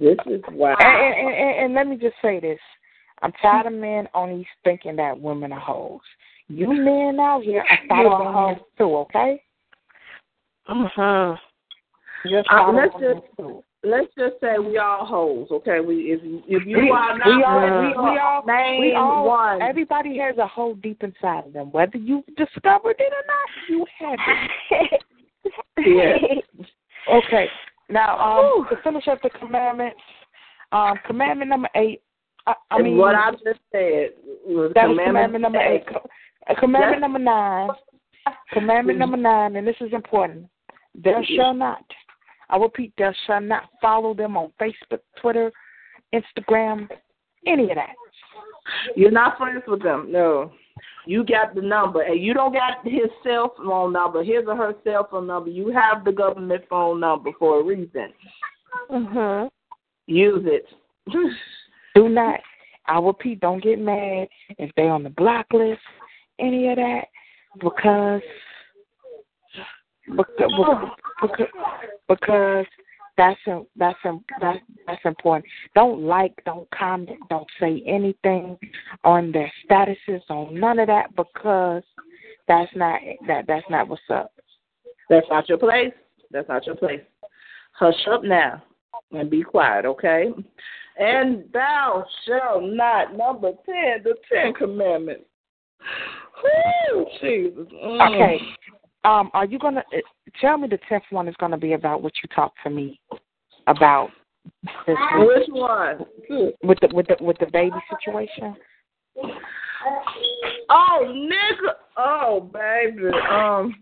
this 0.00 0.16
is 0.26 0.42
wow. 0.52 0.76
And, 0.80 1.14
and, 1.14 1.34
and, 1.34 1.64
and 1.64 1.74
let 1.74 1.86
me 1.86 1.96
just 1.96 2.16
say 2.22 2.40
this: 2.40 2.58
I'm 3.22 3.32
tired 3.42 3.66
of 3.66 3.72
men 3.74 4.08
only 4.14 4.46
thinking 4.64 4.96
that 4.96 5.20
women 5.20 5.52
are 5.52 5.60
hoes. 5.60 6.00
You 6.48 6.68
men 6.72 7.20
out 7.20 7.42
here 7.42 7.62
are 7.68 7.78
tired 7.88 8.06
of 8.12 8.34
men 8.56 8.64
too, 8.78 8.96
okay? 8.96 9.42
Uh-huh. 10.68 11.36
You're 12.24 12.44
Uh, 12.50 12.72
let's 12.72 12.92
just 13.00 13.20
too. 13.38 13.64
let's 13.82 14.08
just 14.16 14.34
say 14.40 14.58
we 14.58 14.76
all 14.78 15.06
hoes, 15.06 15.48
okay? 15.50 15.80
We 15.80 16.12
if 16.12 16.20
if 16.46 16.66
you 16.66 16.78
We- 16.78 16.90
are 16.90 17.16
not 17.18 17.26
we 17.26 17.42
all- 17.42 17.56
one, 17.56 17.80
we- 17.80 18.10
we 18.12 18.18
all- 18.18 18.44
name 18.46 18.80
We 18.80 18.92
all, 18.94 19.26
one. 19.26 19.62
everybody 19.62 20.18
has 20.18 20.36
a 20.38 20.46
hole 20.46 20.74
deep 20.74 21.02
inside 21.02 21.46
of 21.46 21.52
them. 21.54 21.72
Whether 21.72 21.96
you 21.98 22.22
discovered 22.36 22.96
it 22.98 23.12
or 23.12 23.24
not, 23.26 23.48
you 23.68 23.86
have 23.98 24.18
it. 24.70 25.02
Yeah. 25.78 26.18
Okay. 27.10 27.46
Now, 27.90 28.18
um, 28.18 28.66
to 28.70 28.76
finish 28.82 29.08
up 29.08 29.20
the 29.22 29.30
commandments, 29.30 30.00
um, 30.72 30.94
commandment 31.06 31.50
number 31.50 31.68
eight. 31.74 32.02
I, 32.46 32.54
I 32.70 32.80
mean, 32.80 32.96
what 32.96 33.14
I 33.14 33.32
just 33.32 33.60
said 33.72 34.10
was 34.46 34.72
that 34.74 34.88
was 34.88 34.98
commandment 34.98 35.06
commandment 35.06 35.42
number 35.42 35.60
eight. 35.60 35.86
Co- 35.86 36.08
uh, 36.48 36.58
Commandment 36.58 37.00
number 37.00 37.18
nine. 37.18 37.70
Commandment 38.52 38.98
number 38.98 39.16
nine, 39.16 39.56
and 39.56 39.66
this 39.66 39.76
is 39.80 39.92
important. 39.92 40.46
Thou 40.94 41.22
shall 41.36 41.54
not. 41.54 41.84
I 42.48 42.56
repeat, 42.56 42.92
thou 42.98 43.12
shall 43.26 43.40
not 43.40 43.64
follow 43.80 44.14
them 44.14 44.36
on 44.36 44.52
Facebook, 44.60 45.00
Twitter, 45.20 45.52
Instagram, 46.12 46.88
any 47.46 47.70
of 47.70 47.76
that. 47.76 47.94
You're 48.96 49.10
not 49.10 49.38
friends 49.38 49.62
with 49.66 49.82
them. 49.82 50.10
No. 50.10 50.52
You 51.06 51.24
got 51.24 51.54
the 51.54 51.62
number, 51.62 52.02
and 52.02 52.20
you 52.20 52.34
don't 52.34 52.52
got 52.52 52.84
his 52.84 53.10
cell 53.22 53.54
phone 53.56 53.92
number, 53.92 54.22
his 54.22 54.44
or 54.46 54.56
her 54.56 54.74
cell 54.84 55.08
phone 55.10 55.26
number. 55.26 55.50
You 55.50 55.72
have 55.72 56.04
the 56.04 56.12
government 56.12 56.64
phone 56.68 57.00
number 57.00 57.30
for 57.38 57.60
a 57.60 57.64
reason. 57.64 58.12
Mhm. 58.90 59.50
Use 60.06 60.44
it. 60.46 60.66
Do 61.94 62.08
not. 62.08 62.40
I 62.86 62.98
repeat, 62.98 63.40
don't 63.40 63.62
get 63.62 63.78
mad 63.78 64.28
if 64.58 64.70
they 64.76 64.88
on 64.88 65.04
the 65.04 65.10
block 65.10 65.46
list, 65.52 65.80
any 66.38 66.68
of 66.70 66.76
that, 66.76 67.04
because 67.60 68.22
because 70.16 70.50
because, 71.20 71.46
because 72.08 72.66
that's 73.20 73.40
a, 73.48 73.60
that's 73.76 73.98
a, 74.06 74.12
that's 74.40 74.58
that's 74.86 75.04
important. 75.04 75.44
Don't 75.74 76.00
like, 76.00 76.32
don't 76.46 76.66
comment, 76.70 77.18
don't 77.28 77.46
say 77.60 77.82
anything 77.86 78.56
on 79.04 79.30
their 79.30 79.52
statuses, 79.68 80.22
on 80.30 80.58
none 80.58 80.78
of 80.78 80.86
that, 80.86 81.14
because 81.14 81.82
that's 82.48 82.70
not 82.74 82.98
that 83.28 83.46
that's 83.46 83.66
not 83.68 83.88
what's 83.88 84.00
up. 84.08 84.32
That's 85.10 85.26
not 85.28 85.50
your 85.50 85.58
place. 85.58 85.92
That's 86.30 86.48
not 86.48 86.64
your 86.64 86.76
place. 86.76 87.02
Hush 87.72 88.06
up 88.10 88.24
now 88.24 88.62
and 89.12 89.28
be 89.28 89.42
quiet, 89.42 89.84
okay? 89.84 90.28
And 90.98 91.44
thou 91.52 92.06
shalt 92.26 92.62
not, 92.62 93.16
number 93.16 93.50
10, 93.66 94.02
the 94.04 94.14
Ten 94.32 94.54
Commandments. 94.54 95.24
Whew, 96.40 97.06
Jesus. 97.20 97.66
Mm. 97.72 98.14
Okay. 98.14 98.38
Um, 99.04 99.30
are 99.32 99.46
you 99.46 99.58
gonna 99.58 99.80
uh, 99.94 100.00
tell 100.40 100.58
me 100.58 100.68
the 100.68 100.78
tenth 100.88 101.04
one 101.10 101.28
is 101.28 101.34
gonna 101.40 101.56
be 101.58 101.72
about 101.72 102.02
what 102.02 102.12
you 102.22 102.28
talked 102.34 102.58
to 102.64 102.70
me 102.70 103.00
about 103.66 104.10
this 104.86 104.96
Which 105.18 105.48
one? 105.48 105.98
with 106.62 106.78
the 106.80 106.88
with 106.92 107.06
the 107.08 107.16
with 107.20 107.38
the 107.38 107.46
baby 107.46 107.76
situation? 107.90 108.56
Oh, 110.68 111.00
nigga. 111.08 111.72
Oh, 111.96 112.48
baby. 112.52 113.08
Um, 113.30 113.74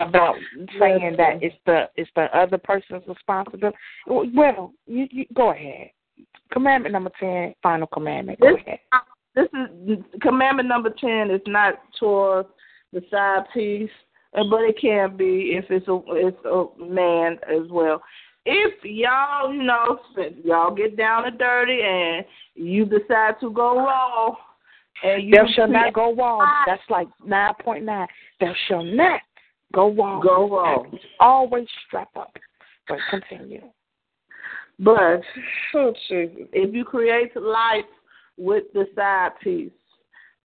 About 0.00 0.36
saying 0.78 1.14
that 1.16 1.42
it's 1.42 1.54
the 1.66 1.88
it's 1.96 2.10
the 2.16 2.24
other 2.36 2.58
person's 2.58 3.02
responsibility. 3.06 3.76
Well, 4.06 4.72
you, 4.86 5.06
you 5.10 5.26
go 5.34 5.50
ahead. 5.50 5.90
Commandment 6.52 6.92
number 6.92 7.10
ten, 7.18 7.54
final 7.62 7.86
commandment. 7.88 8.40
Go 8.40 8.52
This- 8.52 8.62
ahead. 8.66 8.78
this 9.34 9.48
is 9.86 10.04
commandment 10.22 10.68
number 10.68 10.90
10 10.90 11.30
is 11.30 11.40
not 11.46 11.74
toward 11.98 12.46
the 12.92 13.00
side 13.10 13.44
piece, 13.54 13.90
Uh, 14.36 14.44
but 14.48 14.62
it 14.62 14.76
can 14.80 15.16
be 15.16 15.58
if 15.58 15.64
it's 15.70 15.88
a 15.88 16.00
it's 16.08 16.44
a 16.44 16.66
man 16.82 17.38
as 17.48 17.68
well. 17.70 18.02
If 18.46 18.74
y'all, 18.84 19.52
you 19.52 19.62
know, 19.62 19.98
y'all 20.44 20.74
get 20.74 20.96
down 20.96 21.26
and 21.26 21.38
dirty 21.38 21.80
and 21.82 22.24
you 22.54 22.84
decide 22.84 23.34
to 23.40 23.50
go 23.50 23.76
raw, 23.76 24.34
and 25.02 25.22
you 25.24 25.34
Thou 25.34 25.46
shall 25.54 25.68
not 25.68 25.92
go 25.92 26.14
wrong. 26.14 26.46
That's 26.66 26.82
like 26.88 27.08
nine 27.24 27.54
point 27.62 27.84
nine. 27.84 28.06
Thou 28.40 28.52
shall 28.68 28.84
not 28.84 29.20
go 29.74 29.92
wrong. 29.92 30.22
Go 30.22 30.48
wrong. 30.48 30.98
Always 31.18 31.66
strap 31.86 32.10
up. 32.16 32.36
But 32.88 32.98
continue. 33.10 33.62
But 34.78 35.20
oh, 35.74 35.92
if 36.08 36.74
you 36.74 36.84
create 36.84 37.36
life 37.36 37.84
with 38.38 38.64
the 38.72 38.86
side 38.96 39.32
piece, 39.42 39.70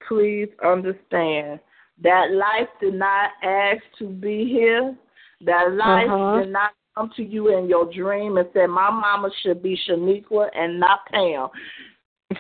please 0.09 0.49
understand 0.65 1.61
that 2.03 2.33
life 2.33 2.69
did 2.81 2.95
not 2.95 3.31
ask 3.43 3.83
to 3.99 4.09
be 4.09 4.45
here. 4.45 4.97
That 5.43 5.73
life 5.75 6.09
Uh-huh. 6.11 6.41
did 6.41 6.51
not 6.53 6.73
come 6.95 7.11
to 7.17 7.23
you 7.23 7.57
in 7.57 7.69
your 7.69 7.93
dream 7.93 8.37
and 8.37 8.49
say, 8.55 8.67
My 8.67 8.91
mama 8.91 9.31
should 9.43 9.63
be 9.63 9.77
Shaniqua 9.89 10.51
and 10.55 10.79
not 10.79 11.07
Pam. 11.07 11.49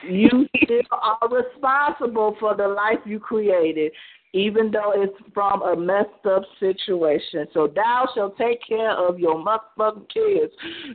You 0.02 0.48
still 0.64 0.82
are 0.90 1.28
responsible 1.28 2.36
for 2.38 2.54
the 2.54 2.68
life 2.68 2.98
you 3.04 3.18
created, 3.18 3.92
even 4.32 4.70
though 4.70 4.92
it's 4.94 5.16
from 5.34 5.62
a 5.62 5.76
messed 5.76 6.26
up 6.26 6.42
situation. 6.60 7.46
So 7.52 7.66
thou 7.66 8.08
shalt 8.14 8.36
take 8.38 8.60
care 8.66 8.92
of 8.92 9.18
your 9.18 9.36
motherfucking 9.36 10.08
kids 10.08 10.52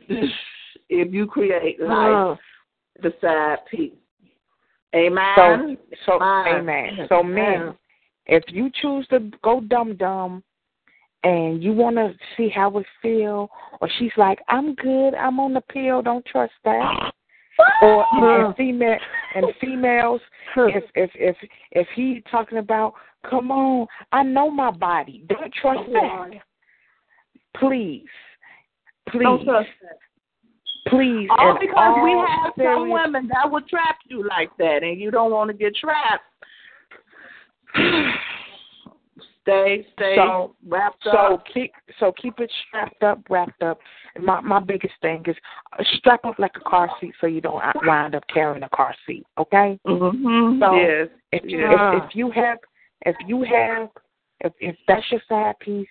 if 0.88 1.12
you 1.12 1.26
create 1.26 1.80
life 1.80 2.38
the 3.02 3.12
side 3.20 3.58
piece. 3.70 3.92
Amen. 4.94 5.76
So, 6.06 6.18
so 6.18 6.22
Amen. 6.22 6.60
amen. 6.60 7.06
So, 7.08 7.22
men, 7.22 7.74
if 8.28 8.44
you 8.48 8.70
choose 8.80 9.06
to 9.08 9.30
go 9.42 9.60
dum 9.60 9.96
dum, 9.96 10.42
and 11.24 11.62
you 11.62 11.72
want 11.72 11.96
to 11.96 12.14
see 12.36 12.48
how 12.48 12.76
it 12.78 12.86
feel, 13.02 13.48
or 13.80 13.88
she's 13.98 14.12
like, 14.16 14.38
"I'm 14.48 14.74
good. 14.74 15.14
I'm 15.14 15.40
on 15.40 15.54
the 15.54 15.60
pill. 15.60 16.02
Don't 16.02 16.24
trust 16.26 16.52
that." 16.64 17.12
or 17.82 18.04
and 18.12 18.56
female 18.56 18.96
and 19.34 19.46
females, 19.60 20.20
if 20.56 20.84
if 20.94 21.10
if 21.14 21.36
if 21.72 21.86
he 21.94 22.22
talking 22.30 22.58
about, 22.58 22.94
"Come 23.28 23.50
on, 23.50 23.86
I 24.12 24.22
know 24.22 24.50
my 24.50 24.70
body. 24.70 25.24
Don't 25.28 25.52
trust 25.54 25.80
oh 25.88 25.92
that." 25.92 26.30
Please, 27.56 28.06
please, 29.08 29.24
Don't 29.24 29.44
trust 29.44 29.68
that. 29.82 29.98
please. 30.88 31.28
All 31.36 31.50
and 31.50 31.58
because 31.60 31.98
we 32.04 32.10
have 32.12 32.52
some 32.56 32.90
women 32.90 33.28
that 33.28 33.50
will 33.50 33.62
trap 33.62 33.98
you 34.06 34.26
like 34.26 34.50
that, 34.58 34.82
and 34.82 35.00
you 35.00 35.10
don't 35.10 35.32
want 35.32 35.50
to 35.50 35.56
get 35.56 35.74
trapped. 35.74 36.24
stay, 39.42 39.86
stay 39.94 40.14
So- 40.16 40.54
wrapped 40.66 41.02
So 41.04 41.10
up. 41.34 41.44
keep 41.52 41.72
so 41.98 42.12
keep 42.12 42.38
it 42.40 42.50
strapped 42.66 43.02
up, 43.02 43.20
wrapped 43.30 43.62
up. 43.62 43.78
And 44.14 44.24
my 44.24 44.40
my 44.40 44.60
biggest 44.60 44.94
thing 45.00 45.22
is 45.26 45.36
uh, 45.78 45.84
strap 45.96 46.24
up 46.24 46.38
like 46.38 46.52
a 46.56 46.68
car 46.68 46.90
seat 47.00 47.14
so 47.20 47.26
you 47.26 47.40
don't 47.40 47.62
wind 47.84 48.14
up 48.14 48.24
carrying 48.32 48.62
a 48.62 48.68
car 48.70 48.94
seat. 49.06 49.26
Okay. 49.38 49.78
Mm-hmm. 49.86 50.60
So 50.62 50.74
yes. 50.74 51.08
if, 51.32 51.42
Yeah. 51.44 51.96
if 51.96 52.04
if 52.04 52.16
you 52.16 52.30
have 52.30 52.58
if 53.06 53.16
you 53.26 53.42
have 53.44 53.88
if 54.40 54.52
if 54.60 54.76
that's 54.86 55.04
your 55.10 55.20
side 55.28 55.58
piece, 55.60 55.88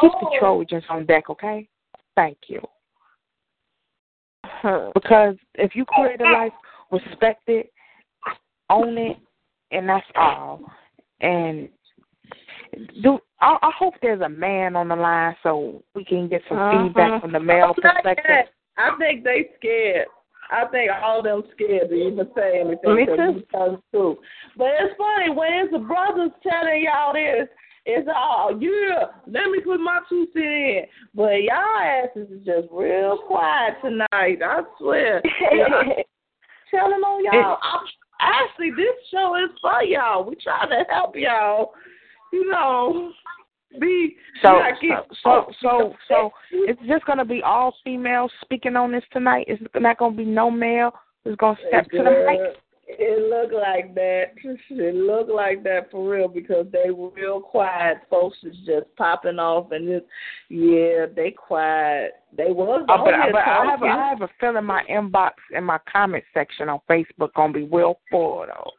keep 0.00 0.12
the 0.20 0.36
Trojans 0.38 0.84
on 0.88 1.06
deck. 1.06 1.30
Okay. 1.30 1.68
Thank 2.16 2.38
you. 2.48 2.60
Because 4.94 5.36
if 5.54 5.74
you 5.74 5.84
create 5.86 6.20
a 6.20 6.24
life, 6.24 6.52
respect 6.90 7.42
it, 7.48 7.72
own 8.68 8.98
it, 8.98 9.16
and 9.70 9.88
that's 9.88 10.06
all. 10.16 10.60
And 11.20 11.68
do 13.02 13.18
I, 13.40 13.56
I 13.62 13.70
hope 13.76 13.94
there's 14.02 14.20
a 14.20 14.28
man 14.28 14.76
on 14.76 14.88
the 14.88 14.96
line 14.96 15.34
so 15.42 15.82
we 15.94 16.04
can 16.04 16.28
get 16.28 16.42
some 16.48 16.58
Uh-huh. 16.58 16.84
feedback 16.84 17.20
from 17.20 17.32
the 17.32 17.40
male 17.40 17.74
Not 17.82 18.02
perspective. 18.02 18.52
I 18.76 18.96
think 18.98 19.24
they 19.24 19.50
scared. 19.58 20.06
I 20.52 20.66
think 20.66 20.90
all 21.02 21.18
of 21.18 21.24
them 21.24 21.42
scared 21.52 21.90
to 21.90 21.94
even 21.94 22.28
say 22.34 22.60
anything. 22.60 22.94
Me 22.96 23.06
too. 23.06 23.12
you 23.12 23.44
tell 23.52 23.72
the 23.72 23.82
truth. 23.92 24.18
But 24.56 24.68
it's 24.80 24.94
funny 24.98 25.30
when 25.30 25.52
it's 25.52 25.72
the 25.72 25.78
brothers 25.78 26.32
telling 26.42 26.82
y'all 26.84 27.12
this. 27.12 27.48
It's 27.86 28.08
all 28.14 28.60
yeah. 28.60 29.06
Let 29.26 29.50
me 29.50 29.60
put 29.64 29.78
my 29.80 30.00
two 30.08 30.26
cent 30.32 30.44
in. 30.44 30.84
But 31.14 31.42
y'all 31.42 31.78
asses 31.80 32.28
is 32.30 32.44
just 32.44 32.68
real 32.70 33.18
quiet 33.26 33.74
tonight. 33.82 34.42
I 34.44 34.62
swear. 34.78 35.22
telling 36.70 37.00
on 37.02 37.24
y'all. 37.24 37.58
I'm, 37.62 37.80
actually, 38.20 38.70
this 38.70 38.94
show 39.10 39.36
is 39.36 39.50
for 39.60 39.82
y'all. 39.82 40.24
We 40.24 40.36
trying 40.36 40.70
to 40.70 40.84
help 40.90 41.16
y'all. 41.16 41.72
You 42.32 42.50
know, 42.50 43.12
be 43.78 44.16
So 44.42 44.60
so 44.80 45.12
so 45.22 45.52
so, 45.62 45.94
so 46.08 46.32
it's 46.52 46.80
just 46.88 47.04
gonna 47.04 47.24
be 47.24 47.42
all 47.42 47.74
females 47.84 48.32
speaking 48.42 48.76
on 48.76 48.92
this 48.92 49.04
tonight. 49.12 49.46
It's 49.48 49.62
not 49.74 49.98
gonna 49.98 50.16
be 50.16 50.24
no 50.24 50.50
male 50.50 50.92
who's 51.24 51.36
gonna 51.36 51.58
step 51.68 51.88
to 51.90 51.98
the 51.98 52.24
mic. 52.26 52.56
Girl, 52.98 53.06
It 53.08 53.30
looked 53.30 53.54
like 53.54 53.94
that. 53.94 54.24
It 54.70 54.94
looked 54.94 55.30
like 55.30 55.62
that 55.64 55.90
for 55.90 56.08
real 56.08 56.28
because 56.28 56.66
they 56.72 56.90
were 56.90 57.10
real 57.10 57.40
quiet. 57.40 57.98
Folks 58.08 58.38
is 58.42 58.56
just 58.66 58.86
popping 58.96 59.38
off 59.38 59.72
and 59.72 59.88
just 59.88 60.06
yeah, 60.48 61.06
they 61.14 61.30
quiet. 61.30 62.12
They 62.36 62.50
was 62.50 62.84
Uh, 62.88 62.96
but 62.98 63.14
but 63.32 63.40
I 63.40 63.66
have 63.66 63.82
a, 63.82 63.86
talking. 63.86 63.88
Have 63.88 64.22
a 64.22 64.28
feeling 64.40 64.64
my 64.64 64.82
inbox 64.90 65.32
and 65.54 65.66
my 65.66 65.78
comment 65.90 66.24
section 66.32 66.68
on 66.68 66.80
Facebook 66.88 67.32
gonna 67.34 67.52
be 67.52 67.64
well 67.64 67.98
full 68.10 68.46
though. 68.46 68.70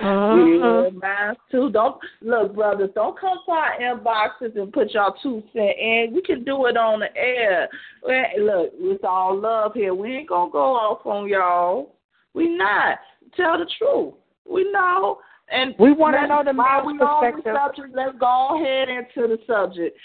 Yeah, 0.00 0.88
mine 0.94 1.36
too. 1.50 1.70
Don't 1.70 1.96
look, 2.22 2.54
brothers. 2.54 2.90
Don't 2.94 3.18
come 3.18 3.38
to 3.44 3.52
our 3.52 3.78
inboxes 3.78 4.56
and 4.56 4.72
put 4.72 4.92
y'all 4.92 5.14
two 5.22 5.42
cent 5.52 5.78
in. 5.78 6.12
We 6.14 6.22
can 6.22 6.44
do 6.44 6.66
it 6.66 6.76
on 6.76 7.00
the 7.00 7.14
air. 7.16 7.68
Look, 8.02 8.70
it's 8.74 9.04
all 9.04 9.38
love 9.38 9.72
here. 9.74 9.94
We 9.94 10.16
ain't 10.16 10.28
gonna 10.30 10.50
go 10.50 10.74
off 10.74 11.04
on 11.04 11.28
y'all. 11.28 11.94
We 12.34 12.48
not. 12.56 12.98
Tell 13.36 13.58
the 13.58 13.66
truth. 13.78 14.14
We 14.48 14.70
know. 14.72 15.18
And 15.50 15.74
We 15.78 15.92
wanna 15.92 16.26
know 16.26 16.42
the 16.44 16.52
while 16.52 16.82
male's 16.82 16.86
we 16.86 16.92
on 16.92 16.98
the 16.98 17.06
perspective. 17.06 17.54
subject, 17.56 17.94
let's 17.94 18.18
go 18.18 18.56
ahead 18.60 18.88
into 18.88 19.28
the 19.28 19.38
subject 19.46 19.96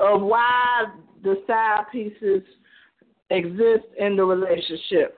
of 0.00 0.22
why 0.22 0.86
the 1.22 1.42
side 1.46 1.84
pieces 1.92 2.42
exist 3.30 3.84
in 3.98 4.16
the 4.16 4.24
relationship. 4.24 5.16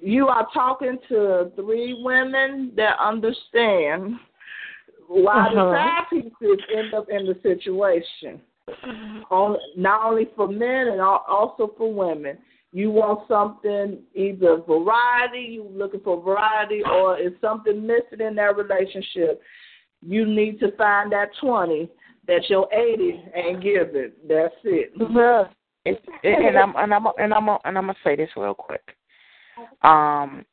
You 0.00 0.28
are 0.28 0.46
talking 0.52 0.98
to 1.08 1.50
three 1.56 2.00
women 2.02 2.72
that 2.76 2.98
understand 2.98 4.16
why 5.06 5.46
Uh-huh. 5.46 5.54
the 5.54 5.72
side 5.72 6.04
pieces 6.10 6.58
end 6.74 6.94
up 6.94 7.08
in 7.08 7.26
the 7.26 7.38
situation. 7.42 8.40
On, 9.30 9.56
not 9.76 10.04
only 10.04 10.26
for 10.36 10.46
men 10.48 10.88
and 10.88 11.00
also 11.00 11.68
for 11.78 11.90
women. 11.92 12.36
You 12.72 12.90
want 12.90 13.26
something 13.28 13.98
either 14.14 14.58
variety, 14.58 15.40
you 15.40 15.70
looking 15.72 16.00
for 16.00 16.20
variety, 16.22 16.82
or 16.84 17.18
is 17.18 17.32
something 17.40 17.86
missing 17.86 18.26
in 18.26 18.34
that 18.34 18.56
relationship. 18.56 19.40
You 20.02 20.26
need 20.26 20.60
to 20.60 20.72
find 20.76 21.10
that 21.12 21.30
twenty 21.40 21.88
that 22.26 22.48
your 22.48 22.68
eighty 22.72 23.22
ain't 23.34 23.62
giving. 23.62 24.12
That's 24.28 24.54
it. 24.64 24.92
And 25.86 25.96
and 26.24 26.58
I'm 26.58 26.74
and 26.76 26.92
I'm 26.92 27.06
and 27.18 27.32
I'm 27.32 27.48
and 27.48 27.78
I'm 27.78 27.86
gonna 27.86 27.94
say 28.04 28.14
this 28.14 28.28
real 28.36 28.52
quick. 28.52 28.82
Um, 29.82 30.44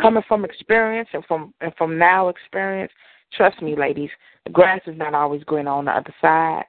coming 0.00 0.22
from 0.28 0.44
experience 0.44 1.08
and 1.12 1.24
from 1.24 1.52
and 1.60 1.72
from 1.76 1.98
now 1.98 2.28
experience, 2.28 2.92
trust 3.32 3.60
me, 3.60 3.74
ladies, 3.76 4.10
the 4.44 4.52
grass 4.52 4.80
is 4.86 4.96
not 4.96 5.14
always 5.14 5.42
green 5.44 5.66
on 5.66 5.86
the 5.86 5.90
other 5.90 6.14
side. 6.20 6.64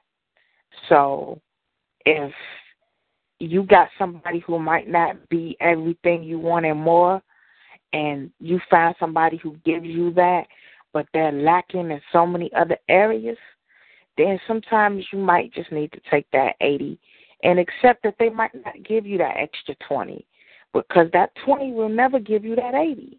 So, 0.88 1.40
if 2.04 2.32
you 3.42 3.64
got 3.64 3.88
somebody 3.98 4.38
who 4.40 4.58
might 4.58 4.88
not 4.88 5.28
be 5.28 5.56
everything 5.60 6.22
you 6.22 6.38
want 6.38 6.64
and 6.64 6.78
more, 6.78 7.20
and 7.92 8.30
you 8.38 8.60
find 8.70 8.94
somebody 9.00 9.36
who 9.36 9.56
gives 9.64 9.84
you 9.84 10.12
that, 10.14 10.46
but 10.92 11.06
they're 11.12 11.32
lacking 11.32 11.90
in 11.90 12.00
so 12.12 12.24
many 12.24 12.50
other 12.54 12.78
areas, 12.88 13.36
then 14.16 14.38
sometimes 14.46 15.04
you 15.12 15.18
might 15.18 15.52
just 15.52 15.72
need 15.72 15.90
to 15.92 16.00
take 16.10 16.26
that 16.32 16.54
80 16.60 16.98
and 17.42 17.58
accept 17.58 18.04
that 18.04 18.14
they 18.18 18.28
might 18.28 18.54
not 18.54 18.74
give 18.84 19.04
you 19.06 19.18
that 19.18 19.36
extra 19.36 19.74
20 19.88 20.24
because 20.72 21.08
that 21.12 21.32
20 21.44 21.72
will 21.72 21.88
never 21.88 22.20
give 22.20 22.44
you 22.44 22.54
that 22.54 22.74
80. 22.74 23.18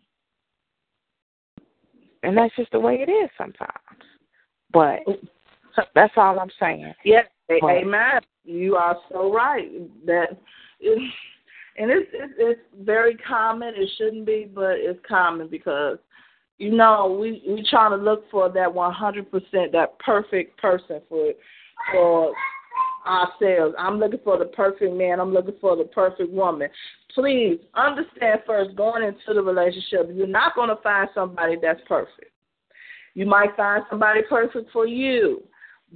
And 2.23 2.37
that's 2.37 2.55
just 2.55 2.71
the 2.71 2.79
way 2.79 3.05
it 3.05 3.11
is 3.11 3.29
sometimes. 3.37 3.69
But 4.71 5.01
oh. 5.05 5.17
That's 5.95 6.13
all 6.17 6.39
I'm 6.39 6.51
saying. 6.59 6.93
Yes, 7.03 7.25
But- 7.47 7.63
amen. 7.63 8.21
You 8.45 8.75
are 8.75 8.97
so 9.09 9.33
right. 9.33 9.71
That 10.05 10.37
and 11.77 11.91
it's, 11.91 12.09
it's 12.13 12.33
it's 12.37 12.61
very 12.81 13.15
common. 13.15 13.73
It 13.75 13.89
shouldn't 13.97 14.25
be, 14.25 14.49
but 14.53 14.75
it's 14.77 14.99
common 15.07 15.47
because 15.47 15.97
you 16.57 16.71
know 16.71 17.17
we 17.19 17.41
we 17.47 17.65
trying 17.69 17.91
to 17.91 18.03
look 18.03 18.29
for 18.29 18.49
that 18.49 18.73
one 18.73 18.93
hundred 18.93 19.31
percent, 19.31 19.71
that 19.71 19.97
perfect 19.99 20.59
person 20.59 21.01
for 21.09 21.31
for 21.91 22.33
ourselves. 23.07 23.75
I'm 23.77 23.99
looking 23.99 24.19
for 24.23 24.37
the 24.37 24.45
perfect 24.45 24.93
man. 24.93 25.19
I'm 25.19 25.33
looking 25.33 25.55
for 25.59 25.75
the 25.75 25.83
perfect 25.85 26.31
woman. 26.31 26.69
Please 27.13 27.59
understand 27.75 28.41
first, 28.45 28.75
going 28.75 29.03
into 29.03 29.33
the 29.33 29.41
relationship, 29.41 30.09
you're 30.13 30.27
not 30.27 30.55
going 30.55 30.69
to 30.69 30.77
find 30.77 31.09
somebody 31.13 31.57
that's 31.61 31.81
perfect. 31.87 32.31
You 33.13 33.25
might 33.25 33.55
find 33.55 33.83
somebody 33.89 34.21
perfect 34.27 34.71
for 34.71 34.87
you, 34.87 35.43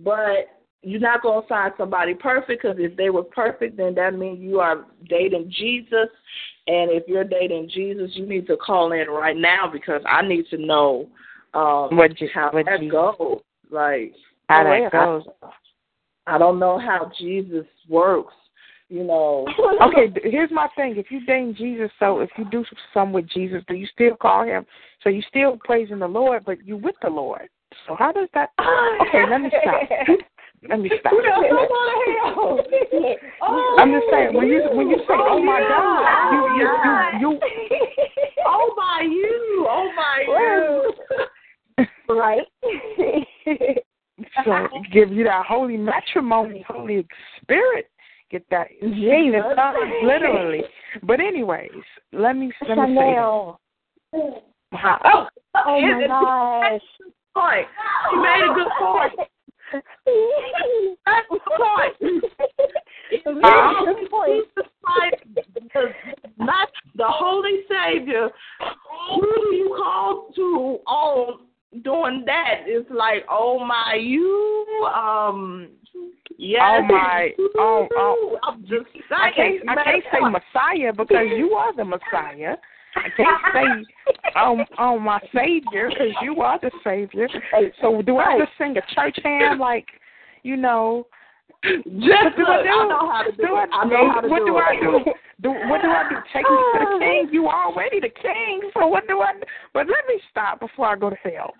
but 0.03 0.49
you're 0.83 0.99
not 0.99 1.21
going 1.21 1.41
to 1.41 1.47
find 1.47 1.73
somebody 1.77 2.13
perfect 2.13 2.61
because 2.61 2.77
if 2.79 2.95
they 2.95 3.09
were 3.09 3.23
perfect, 3.23 3.77
then 3.77 3.95
that 3.95 4.13
means 4.13 4.39
you 4.39 4.59
are 4.59 4.85
dating 5.09 5.51
Jesus. 5.55 6.09
And 6.67 6.91
if 6.91 7.03
you're 7.07 7.23
dating 7.23 7.69
Jesus, 7.73 8.11
you 8.13 8.25
need 8.27 8.47
to 8.47 8.57
call 8.57 8.91
in 8.91 9.07
right 9.07 9.35
now 9.35 9.69
because 9.71 10.01
I 10.07 10.21
need 10.25 10.45
to 10.49 10.57
know 10.57 11.09
um, 11.53 11.97
What 11.97 12.15
Je- 12.15 12.29
how 12.33 12.51
what 12.51 12.65
that 12.65 12.79
Jesus- 12.79 12.91
goes. 12.91 13.39
Like 13.69 14.13
How 14.49 14.63
that 14.63 14.91
goes. 14.91 15.23
I, 16.25 16.35
I 16.35 16.37
don't 16.37 16.59
know 16.59 16.77
how 16.77 17.11
Jesus 17.17 17.65
works. 17.89 18.33
You 18.89 19.03
know. 19.03 19.45
Okay, 19.81 20.13
here's 20.23 20.51
my 20.51 20.67
thing. 20.75 20.95
If 20.97 21.11
you 21.11 21.25
dating 21.25 21.55
Jesus, 21.55 21.91
so 21.99 22.19
if 22.19 22.29
you 22.37 22.45
do 22.49 22.63
some 22.93 23.11
with 23.13 23.27
Jesus, 23.29 23.61
do 23.67 23.75
you 23.75 23.87
still 23.87 24.15
call 24.15 24.43
him? 24.43 24.65
So 25.03 25.09
you're 25.09 25.23
still 25.27 25.57
praising 25.63 25.99
the 25.99 26.07
Lord, 26.07 26.43
but 26.45 26.65
you 26.65 26.77
with 26.77 26.95
the 27.01 27.09
Lord. 27.09 27.49
So 27.85 27.95
how 27.95 28.11
does 28.11 28.29
that? 28.33 28.49
Okay, 28.59 29.29
let 29.29 29.41
me 29.41 29.49
stop. 29.61 29.81
Let 30.67 30.79
me 30.79 30.89
stop. 30.99 31.13
I'm 33.77 33.91
just 33.91 34.07
saying 34.11 34.33
when 34.33 34.47
you 34.47 34.63
when 34.73 34.89
you 34.89 34.97
say, 35.07 35.13
"Oh 35.13 35.39
my 35.43 35.59
God," 35.59 36.31
you 36.33 36.39
you 36.57 36.65
you, 36.83 37.29
you 37.29 37.39
oh 38.47 38.73
my 38.75 39.01
you, 39.03 39.67
oh 39.69 39.91
my 39.95 40.23
you. 41.77 42.15
right. 42.15 42.47
so 44.45 44.67
give 44.91 45.11
you 45.11 45.23
that 45.25 45.45
holy 45.45 45.77
matrimony, 45.77 46.65
holy 46.67 47.05
spirit. 47.41 47.87
Get 48.31 48.43
that 48.49 48.67
Jesus, 48.81 49.43
literally. 50.03 50.63
But 51.03 51.19
anyways, 51.19 51.69
let 52.13 52.35
me 52.35 52.51
let 52.67 52.77
me 52.79 52.85
say. 52.85 52.93
Chanel. 52.93 53.59
How, 54.71 54.99
Oh, 55.05 55.27
Oh 55.65 55.81
my 55.81 56.07
gosh. 56.07 56.81
Point. 57.37 57.67
You 58.11 58.21
made 58.21 58.43
a 58.43 58.53
good 58.53 58.71
point. 58.79 59.13
That's 61.05 61.27
the 61.29 61.39
point. 61.57 61.93
Good 63.09 64.09
point. 64.09 64.29
Jesus 64.29 64.71
Christ, 64.83 65.23
the, 65.35 65.81
not 66.37 66.69
the 66.95 67.05
Holy 67.07 67.59
Savior. 67.69 68.29
Who 69.15 69.21
do 69.21 69.55
you 69.55 69.75
call 69.77 70.29
to 70.35 70.79
on 70.87 71.39
doing 71.83 72.23
that? 72.25 72.63
It's 72.65 72.89
like, 72.89 73.25
oh 73.29 73.59
my, 73.59 73.97
you, 73.99 74.89
um, 74.95 75.69
yes. 76.37 76.61
Oh 76.63 76.81
my, 76.83 77.29
oh 77.57 77.87
oh. 77.97 78.37
I'm 78.43 78.61
just 78.61 78.85
I 79.11 79.31
can't. 79.35 79.69
I 79.69 79.83
can't 79.83 80.03
say 80.11 80.19
Messiah 80.21 80.93
because 80.93 81.27
you 81.35 81.51
are 81.51 81.75
the 81.75 81.85
Messiah. 81.85 82.55
I 82.97 83.09
can't 83.15 83.41
say 83.53 84.39
um 84.39 84.65
oh 84.77 84.99
my 84.99 85.19
Savior 85.33 85.89
because 85.89 86.13
you 86.21 86.41
are 86.41 86.59
the 86.59 86.71
Savior. 86.83 87.27
So 87.81 88.01
do 88.01 88.17
I 88.17 88.39
just 88.39 88.51
sing 88.57 88.75
a 88.77 88.93
church 88.93 89.17
hymn 89.23 89.59
like 89.59 89.85
you 90.43 90.55
know? 90.55 91.07
Just 91.63 92.37
do 92.37 92.43
look, 92.45 92.49
I 92.49 92.63
do? 92.63 92.69
I 92.69 92.87
know 92.87 93.11
how 93.11 93.23
to 93.23 93.31
do, 93.31 93.37
Do 93.43 93.55
I, 93.55 93.63
it. 93.63 93.69
I 93.73 93.85
know 93.85 94.11
how 94.11 94.21
to 94.21 94.27
do 94.29 94.35
it. 94.35 94.39
what 94.39 94.45
do, 94.45 94.45
do 94.45 94.57
it. 94.57 94.61
I 94.61 94.75
do? 94.79 95.11
Do 95.41 95.49
what 95.69 95.81
do 95.81 95.89
I 95.89 96.09
do? 96.09 96.15
Take 96.33 96.45
me 96.49 96.57
to 96.57 96.79
the 96.79 96.99
king. 96.99 97.29
You 97.31 97.47
already 97.47 97.99
the 97.99 98.09
king. 98.09 98.61
So 98.73 98.87
what 98.87 99.07
do 99.07 99.21
I? 99.21 99.33
do? 99.33 99.39
But 99.73 99.87
let 99.87 100.05
me 100.07 100.19
stop 100.31 100.59
before 100.59 100.87
I 100.87 100.95
go 100.95 101.09
to 101.09 101.15
hell. 101.23 101.53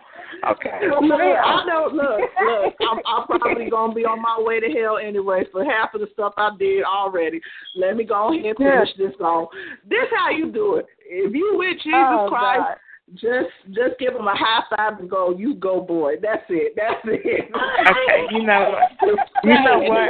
Okay. 0.50 0.80
Look, 0.90 1.12
I 1.12 1.66
know. 1.66 1.90
Look, 1.92 2.20
look. 2.42 2.74
I'm, 2.82 3.00
I'm 3.06 3.40
probably 3.40 3.70
gonna 3.72 3.94
be 3.94 4.06
on 4.06 4.22
my 4.22 4.38
way 4.40 4.60
to 4.60 4.68
hell 4.70 4.98
anyway 4.98 5.44
for 5.52 5.64
half 5.66 5.94
of 5.94 6.02
the 6.02 6.08
stuff 6.14 6.34
I 6.38 6.52
did 6.60 6.84
already. 6.84 7.40
Let 7.76 7.96
me 7.98 8.04
go 8.04 8.34
ahead 8.34 8.46
and 8.46 8.58
finish 8.58 8.90
this 8.98 9.14
song. 9.20 9.48
This 9.90 10.08
how 10.16 10.30
you 10.32 10.52
do 10.52 10.76
it. 10.76 10.86
If 11.10 11.34
you 11.34 11.54
with 11.58 11.78
Jesus 11.78 11.94
Oh, 11.96 12.28
Christ, 12.30 12.60
God. 12.68 12.78
Just 13.14 13.50
just 13.68 13.98
give 14.00 14.14
him 14.14 14.28
a 14.28 14.36
high 14.36 14.64
five 14.76 15.00
and 15.00 15.10
go. 15.10 15.36
You 15.38 15.56
go, 15.56 15.80
boy. 15.82 16.16
That's 16.22 16.44
it. 16.50 16.74
That's 16.76 17.02
it. 17.06 17.50
Okay, 17.88 18.36
you 18.36 18.44
know? 18.44 18.76
You 19.44 19.54
know 19.64 19.80
what? 19.80 20.10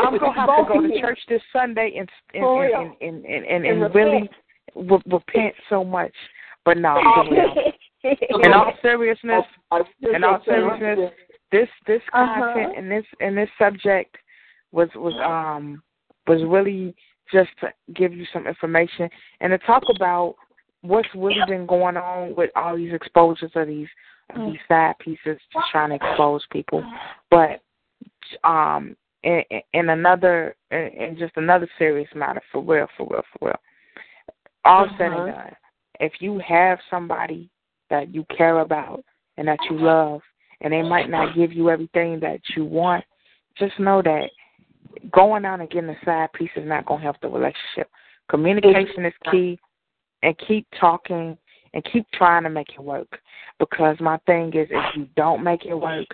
I'm 0.00 0.18
gonna 0.18 0.32
have 0.34 0.48
to 0.48 0.72
go 0.72 0.80
to 0.80 1.00
church 1.00 1.18
this 1.28 1.42
Sunday 1.52 1.96
and 1.98 2.08
and 2.32 2.44
and 2.44 2.94
and, 3.00 3.24
and, 3.24 3.44
and, 3.46 3.66
And 3.66 3.82
and 3.84 3.94
really 3.94 4.30
re- 4.74 5.02
repent 5.06 5.54
so 5.68 5.84
much. 5.84 6.14
But 6.64 6.78
no, 6.78 6.96
in 8.04 8.52
all 8.52 8.72
seriousness, 8.82 9.44
in 10.14 10.24
all 10.24 10.40
seriousness, 10.44 11.10
this 11.52 11.68
this 11.86 12.02
Uh-huh. 12.12 12.40
content 12.40 12.78
and 12.78 12.90
this 12.90 13.04
and 13.20 13.36
this 13.36 13.48
subject 13.58 14.16
was 14.72 14.88
was 14.94 15.14
um 15.24 15.82
was 16.26 16.42
really 16.46 16.94
just 17.32 17.50
to 17.60 17.72
give 17.94 18.12
you 18.12 18.24
some 18.32 18.46
information 18.46 19.08
and 19.40 19.50
to 19.50 19.58
talk 19.58 19.82
about 19.94 20.36
what's 20.82 21.08
really 21.14 21.40
been 21.46 21.66
going 21.66 21.96
on 21.96 22.34
with 22.36 22.50
all 22.56 22.76
these 22.76 22.92
exposures 22.92 23.50
of 23.54 23.66
these 23.66 23.88
of 24.34 24.46
these 24.46 24.60
side 24.68 24.94
pieces 25.00 25.38
just 25.52 25.66
trying 25.72 25.90
to 25.90 25.96
expose 25.96 26.42
people. 26.50 26.84
But 27.30 27.60
um 28.44 28.96
in, 29.22 29.42
in 29.72 29.90
another 29.90 30.54
in, 30.70 30.78
in 30.78 31.16
just 31.18 31.32
another 31.36 31.68
serious 31.78 32.08
matter 32.14 32.40
for 32.52 32.62
real, 32.62 32.86
for 32.96 33.06
real, 33.10 33.22
for 33.32 33.48
real. 33.48 33.60
All 34.64 34.88
said 34.98 35.12
and 35.12 35.34
done. 35.34 35.52
If 36.00 36.12
you 36.20 36.40
have 36.46 36.78
somebody 36.90 37.50
that 37.90 38.14
you 38.14 38.24
care 38.36 38.60
about 38.60 39.04
and 39.36 39.48
that 39.48 39.58
you 39.68 39.78
love 39.78 40.20
and 40.60 40.72
they 40.72 40.82
might 40.82 41.10
not 41.10 41.34
give 41.34 41.52
you 41.52 41.70
everything 41.70 42.20
that 42.20 42.40
you 42.56 42.64
want, 42.64 43.04
just 43.58 43.78
know 43.78 44.00
that 44.02 44.30
going 45.12 45.44
out 45.44 45.60
and 45.60 45.70
getting 45.70 45.90
a 45.90 46.04
side 46.04 46.32
piece 46.32 46.50
is 46.56 46.66
not 46.66 46.86
going 46.86 47.00
to 47.00 47.04
help 47.04 47.20
the 47.20 47.28
relationship. 47.28 47.90
Communication 48.28 49.04
is 49.04 49.12
key, 49.30 49.58
and 50.22 50.34
keep 50.46 50.66
talking 50.78 51.36
and 51.72 51.84
keep 51.92 52.06
trying 52.12 52.42
to 52.42 52.50
make 52.50 52.70
it 52.70 52.82
work. 52.82 53.20
Because 53.58 53.96
my 54.00 54.18
thing 54.26 54.48
is, 54.48 54.68
if 54.70 54.96
you 54.96 55.06
don't 55.16 55.44
make 55.44 55.66
it 55.66 55.74
work, 55.74 56.08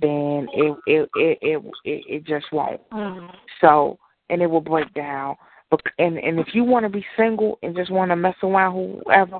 then 0.00 0.48
it 0.52 0.76
it 0.86 1.10
it 1.14 1.38
it 1.42 1.64
it, 1.84 2.04
it 2.08 2.26
just 2.26 2.46
won't. 2.52 2.80
Mm-hmm. 2.90 3.26
So 3.60 3.98
and 4.28 4.42
it 4.42 4.46
will 4.46 4.60
break 4.60 4.92
down. 4.94 5.36
But 5.70 5.80
and 5.98 6.18
and 6.18 6.38
if 6.38 6.48
you 6.52 6.64
want 6.64 6.84
to 6.84 6.90
be 6.90 7.04
single 7.16 7.58
and 7.62 7.76
just 7.76 7.90
want 7.90 8.10
to 8.10 8.16
mess 8.16 8.34
around 8.42 9.02
whoever, 9.04 9.38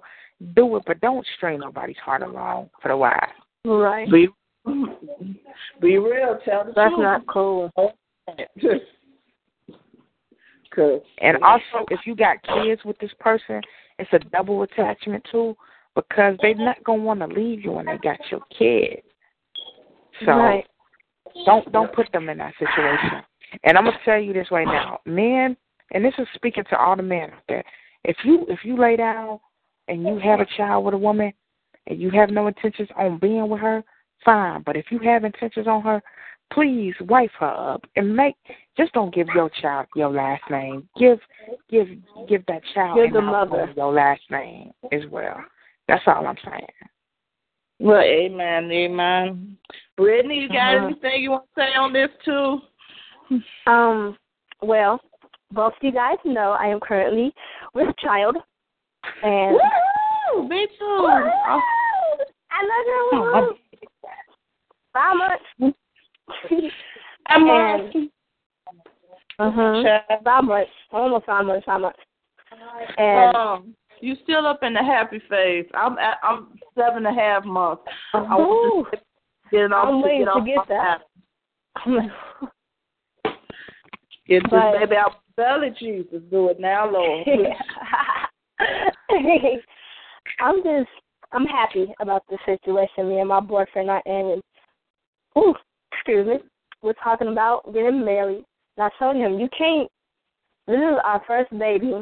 do 0.54 0.76
it. 0.76 0.82
But 0.86 1.00
don't 1.00 1.26
strain 1.36 1.60
nobody's 1.60 1.96
heart 1.98 2.22
along 2.22 2.70
for 2.80 2.88
the 2.88 2.94
ride. 2.94 3.28
Right. 3.64 4.10
Be 4.10 4.28
be 5.80 5.98
real. 5.98 6.38
Tell 6.44 6.64
the 6.64 6.72
That's 6.74 6.90
truth. 6.90 7.00
not 7.00 7.26
cool. 7.26 7.70
And 11.18 11.42
also, 11.42 11.84
if 11.90 12.00
you 12.06 12.14
got 12.14 12.42
kids 12.42 12.82
with 12.84 12.98
this 12.98 13.12
person, 13.18 13.60
it's 13.98 14.12
a 14.12 14.18
double 14.18 14.62
attachment 14.62 15.26
too, 15.30 15.56
because 15.94 16.36
they're 16.40 16.54
not 16.54 16.82
gonna 16.84 17.02
want 17.02 17.20
to 17.20 17.26
leave 17.26 17.64
you 17.64 17.72
when 17.72 17.86
they 17.86 17.98
got 17.98 18.18
your 18.30 18.40
kids. 18.56 19.02
So 20.24 20.32
Right. 20.32 20.66
don't 21.44 21.70
don't 21.72 21.92
put 21.92 22.10
them 22.12 22.28
in 22.28 22.38
that 22.38 22.54
situation. 22.56 23.22
And 23.64 23.76
I'm 23.76 23.84
gonna 23.84 23.98
tell 24.04 24.18
you 24.18 24.32
this 24.32 24.50
right 24.50 24.66
now, 24.66 25.00
men, 25.04 25.56
and 25.92 26.04
this 26.04 26.14
is 26.18 26.28
speaking 26.34 26.64
to 26.64 26.78
all 26.78 26.96
the 26.96 27.02
men 27.02 27.30
out 27.30 27.42
there. 27.48 27.64
If 28.04 28.16
you 28.24 28.46
if 28.48 28.64
you 28.64 28.76
lay 28.76 28.96
down 28.96 29.40
and 29.88 30.06
you 30.06 30.18
have 30.18 30.40
a 30.40 30.46
child 30.56 30.84
with 30.84 30.94
a 30.94 30.98
woman 30.98 31.32
and 31.86 32.00
you 32.00 32.10
have 32.10 32.30
no 32.30 32.46
intentions 32.46 32.88
on 32.96 33.18
being 33.18 33.48
with 33.48 33.60
her, 33.60 33.82
fine. 34.24 34.62
But 34.62 34.76
if 34.76 34.90
you 34.90 34.98
have 35.00 35.24
intentions 35.24 35.66
on 35.66 35.82
her, 35.82 36.02
please 36.52 36.94
wife 37.00 37.32
her 37.38 37.46
up 37.46 37.84
and 37.96 38.16
make 38.16 38.36
just 38.80 38.92
don't 38.94 39.14
give 39.14 39.28
your 39.34 39.50
child 39.60 39.86
your 39.94 40.10
last 40.10 40.42
name. 40.50 40.88
Give 40.98 41.18
give 41.68 41.88
give 42.28 42.44
that 42.46 42.62
child 42.74 42.96
Give 42.96 43.06
and 43.06 43.14
the 43.16 43.20
mother. 43.20 43.72
your 43.76 43.92
last 43.92 44.22
name 44.30 44.72
as 44.92 45.02
well. 45.10 45.36
That's 45.86 46.02
all 46.06 46.26
I'm 46.26 46.36
saying. 46.44 46.66
well, 47.78 48.00
amen, 48.00 48.70
amen. 48.70 49.56
Brittany, 49.96 50.40
you 50.40 50.48
got 50.48 50.74
Uh-huh. 50.74 50.86
anything 50.86 51.22
you 51.22 51.30
want 51.32 51.44
to 51.56 51.60
say 51.60 51.74
on 51.74 51.92
this 51.92 52.08
too? 52.24 52.60
Um, 53.66 54.16
well, 54.62 55.00
both 55.52 55.74
you 55.82 55.92
guys 55.92 56.16
know 56.24 56.52
I 56.52 56.66
am 56.66 56.80
currently 56.80 57.32
with 57.74 57.88
child, 57.98 58.36
and 59.22 59.56
Woo! 60.34 60.48
Me 60.48 60.66
too. 60.78 60.84
Oh, 60.84 61.60
I 62.50 62.62
love 62.62 62.86
you. 62.86 63.56
Five 64.92 65.16
months. 65.16 65.76
I'm 67.26 67.48
and 67.48 68.10
uh-huh. 69.38 69.82
Child. 69.82 70.22
five 70.24 70.44
months, 70.44 70.70
almost 70.92 71.26
five 71.26 71.44
months, 71.46 71.64
five 71.64 71.80
months. 71.80 71.98
And 72.98 73.36
Um, 73.36 73.74
you 74.00 74.16
still 74.22 74.46
up 74.46 74.62
in 74.62 74.74
the 74.74 74.82
happy 74.82 75.20
phase. 75.30 75.66
I'm 75.74 75.98
at, 75.98 76.18
I'm 76.22 76.58
seven 76.74 77.06
and 77.06 77.18
a 77.18 77.20
half 77.20 77.44
months. 77.44 77.82
I 78.14 78.18
want 78.20 78.88
to 78.92 78.98
get 79.50 79.72
off 79.72 79.88
I'm 79.88 80.00
to 80.02 80.06
waiting 80.06 80.20
get 80.20 80.24
to 80.26 80.30
off 80.32 80.46
get 80.46 80.68
that. 80.68 80.98
back. 80.98 81.00
I'm 81.86 81.94
like, 81.96 82.10
Get 84.26 84.42
this 84.44 84.50
But- 84.50 84.78
baby 84.78 84.96
out 84.96 85.14
belly, 85.36 85.70
Jesus. 85.78 86.20
Do 86.30 86.48
it 86.50 86.60
now, 86.60 86.90
Lord. 86.90 87.26
I'm 90.40 90.62
just 90.62 90.88
I'm 91.32 91.44
happy 91.46 91.86
about 92.00 92.24
the 92.28 92.38
situation. 92.44 93.08
Me 93.08 93.20
and 93.20 93.28
my 93.28 93.40
boyfriend 93.40 93.88
are 93.90 94.02
in. 94.06 94.32
And, 94.32 94.42
ooh, 95.38 95.54
excuse 95.92 96.26
me. 96.26 96.34
We're 96.82 96.92
talking 96.94 97.28
about 97.28 97.72
getting 97.72 98.04
married. 98.04 98.44
And 98.80 98.90
I 98.90 98.98
told 98.98 99.16
him 99.16 99.38
you 99.38 99.46
can't. 99.56 99.90
This 100.66 100.76
is 100.76 100.98
our 101.04 101.22
first 101.26 101.50
baby, 101.58 101.92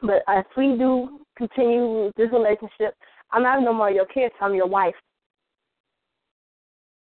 but 0.00 0.22
if 0.28 0.46
we 0.56 0.76
do 0.78 1.20
continue 1.36 2.12
this 2.16 2.30
relationship, 2.32 2.94
I'm 3.32 3.42
not 3.42 3.60
no 3.62 3.72
more 3.72 3.90
your 3.90 4.06
kids. 4.06 4.32
I'm 4.40 4.54
your 4.54 4.68
wife. 4.68 4.94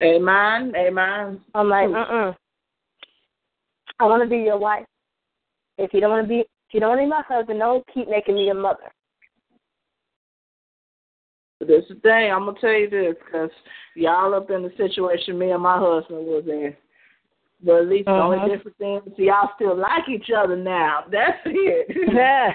Amen. 0.04 0.74
Amen. 0.76 1.40
I'm 1.56 1.70
like, 1.70 1.88
mm 1.88 2.12
mm. 2.12 2.36
I 4.00 4.04
want 4.04 4.24
to 4.24 4.30
be 4.30 4.40
your 4.40 4.58
wife. 4.58 4.86
If 5.78 5.94
you 5.94 6.02
don't 6.02 6.12
want 6.12 6.26
to 6.26 6.30
be, 6.30 6.40
if 6.40 6.74
you 6.74 6.82
don't 6.82 6.90
want 6.90 7.00
to 7.00 7.06
be 7.06 7.10
my 7.10 7.24
husband, 7.30 7.60
don't 7.60 7.86
keep 7.94 8.10
making 8.10 8.36
me 8.36 8.50
a 8.50 8.54
mother. 8.54 8.92
This 11.62 11.84
is 11.84 11.90
the 11.90 11.96
thing. 12.02 12.30
I'm 12.30 12.46
gonna 12.46 12.60
tell 12.60 12.74
you 12.74 12.90
this, 12.90 13.16
cause 13.32 13.52
y'all 13.96 14.34
up 14.34 14.52
in 14.52 14.64
the 14.64 14.72
situation 14.76 15.40
me 15.40 15.52
and 15.52 15.64
my 15.64 15.80
husband 15.80 16.26
was 16.26 16.44
in. 16.46 16.76
But 17.64 17.76
at 17.82 17.88
least 17.88 18.06
the 18.06 18.12
Uh-huh. 18.12 18.36
only 18.36 18.56
difference 18.56 19.08
is 19.08 19.18
y'all 19.18 19.50
still 19.56 19.76
like 19.76 20.08
each 20.10 20.30
other 20.36 20.56
now. 20.56 21.06
That's 21.12 21.38
it. 21.46 22.14
Yeah. 22.14 22.54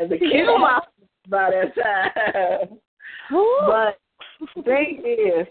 and 0.00 0.10
to 0.10 0.18
kill 0.18 0.58
my 0.58 0.80
by 1.28 1.50
that 1.50 1.74
time. 1.74 2.78
But 3.30 3.98
the 4.56 4.62
thing 4.62 5.02
is, 5.06 5.46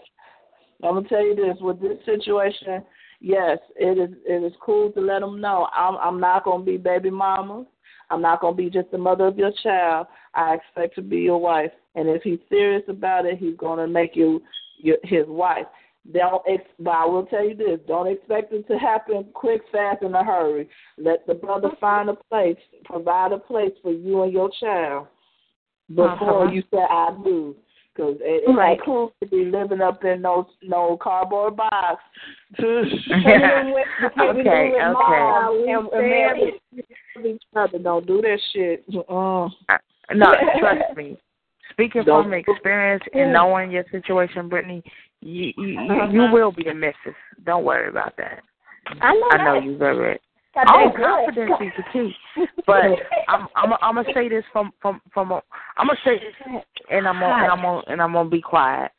I'm 0.84 0.94
gonna 0.94 1.08
tell 1.08 1.24
you 1.24 1.34
this: 1.34 1.56
with 1.60 1.80
this 1.80 1.98
situation, 2.04 2.84
yes, 3.20 3.58
it 3.76 3.98
is. 3.98 4.14
It 4.26 4.42
is 4.44 4.52
cool 4.60 4.90
to 4.92 5.00
let 5.00 5.20
them 5.20 5.40
know 5.40 5.68
I'm. 5.72 5.96
I'm 5.96 6.20
not 6.20 6.44
gonna 6.44 6.64
be 6.64 6.76
baby 6.76 7.10
mama. 7.10 7.64
I'm 8.10 8.20
not 8.20 8.40
gonna 8.40 8.56
be 8.56 8.68
just 8.68 8.90
the 8.90 8.98
mother 8.98 9.26
of 9.26 9.38
your 9.38 9.52
child. 9.62 10.06
I 10.34 10.54
expect 10.54 10.94
to 10.96 11.02
be 11.02 11.18
your 11.18 11.38
wife, 11.40 11.70
and 11.94 12.08
if 12.08 12.22
he's 12.22 12.38
serious 12.48 12.82
about 12.88 13.24
it, 13.26 13.38
he's 13.38 13.56
gonna 13.56 13.86
make 13.86 14.14
you 14.14 14.42
your, 14.78 14.98
his 15.02 15.26
wife. 15.26 15.66
Don't. 16.10 16.42
Ex- 16.48 16.64
but 16.80 16.90
I 16.90 17.06
will 17.06 17.26
tell 17.26 17.44
you 17.48 17.54
this: 17.54 17.78
don't 17.86 18.08
expect 18.08 18.52
it 18.52 18.66
to 18.68 18.76
happen 18.78 19.24
quick, 19.34 19.62
fast, 19.70 20.02
in 20.02 20.14
a 20.14 20.24
hurry. 20.24 20.68
Let 20.98 21.26
the 21.28 21.34
brother 21.34 21.70
find 21.80 22.08
a 22.10 22.14
place, 22.28 22.56
provide 22.84 23.30
a 23.32 23.38
place 23.38 23.72
for 23.82 23.92
you 23.92 24.22
and 24.22 24.32
your 24.32 24.50
child 24.58 25.06
before 25.88 26.44
Uh-huh. 26.44 26.50
you 26.52 26.62
say 26.72 26.78
I 26.78 27.16
do. 27.22 27.54
Because 27.94 28.16
it, 28.20 28.48
it 28.48 28.52
Right. 28.52 28.72
ain't 28.72 28.84
cool 28.84 29.12
to 29.20 29.26
be 29.28 29.44
living 29.44 29.82
up 29.82 30.02
in 30.04 30.22
no 30.22 30.48
no 30.62 30.96
cardboard 30.96 31.56
box. 31.56 32.02
Okay, 32.58 33.72
okay. 34.18 34.72
And, 34.78 34.96
and 35.68 35.88
married. 35.92 36.54
each 37.24 37.42
other. 37.54 37.78
Don't 37.78 38.06
do 38.06 38.20
that 38.22 38.38
shit. 38.52 38.84
Uh, 39.08 39.48
No, 40.14 40.34
trust 40.58 40.96
me. 40.96 41.18
Speaking 41.72 42.04
Don't- 42.04 42.24
from 42.24 42.34
experience 42.34 43.02
and 43.14 43.32
knowing 43.32 43.70
your 43.70 43.84
situation, 43.90 44.48
Brittany, 44.48 44.82
you 45.20 45.52
you, 45.56 45.66
you, 45.66 45.80
you 46.10 46.22
Uh-huh. 46.22 46.32
will 46.32 46.52
be 46.52 46.68
a 46.68 46.74
missus. 46.74 47.14
Don't 47.44 47.64
worry 47.64 47.88
about 47.88 48.16
that. 48.16 48.42
I 49.00 49.12
know 49.14 49.28
I 49.32 49.44
know 49.44 49.54
that. 49.60 49.64
you 49.64 49.76
very. 49.78 50.18
Oh, 50.54 50.90
confidence 50.94 51.52
is 51.62 51.72
the 51.78 51.84
key. 51.92 52.12
But 52.66 52.84
I'm 53.28 53.46
I'm 53.56 53.72
I'm 53.80 53.94
gonna 53.94 54.08
say 54.14 54.28
this 54.28 54.44
from 54.52 54.72
from 54.82 55.00
from 55.14 55.32
a, 55.32 55.40
I'm 55.78 55.86
gonna 55.86 55.98
say 56.04 56.18
this 56.18 56.62
and 56.90 57.08
I'm 57.08 57.18
gonna, 57.20 57.42
and 57.42 57.52
I'm 57.52 57.62
gonna, 57.62 57.82
and 57.86 58.02
I'm 58.02 58.12
gonna 58.12 58.28
be 58.28 58.42
quiet. 58.42 58.90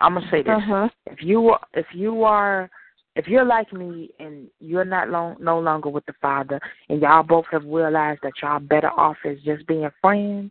I'm 0.00 0.14
gonna 0.14 0.26
say 0.30 0.42
this. 0.42 0.50
Uh-huh. 0.56 0.88
If 1.06 1.22
you 1.22 1.48
are 1.50 1.60
if 1.74 1.86
you 1.94 2.24
are 2.24 2.68
if 3.14 3.28
you're 3.28 3.44
like 3.44 3.72
me 3.72 4.10
and 4.18 4.48
you're 4.58 4.84
not 4.84 5.08
long, 5.08 5.36
no 5.38 5.58
longer 5.60 5.88
with 5.88 6.04
the 6.06 6.12
father 6.20 6.60
and 6.88 7.00
y'all 7.00 7.22
both 7.22 7.46
have 7.52 7.64
realized 7.64 8.20
that 8.22 8.32
y'all 8.42 8.58
better 8.60 8.90
off 8.90 9.16
as 9.24 9.36
just 9.44 9.66
being 9.66 9.88
friends 10.02 10.50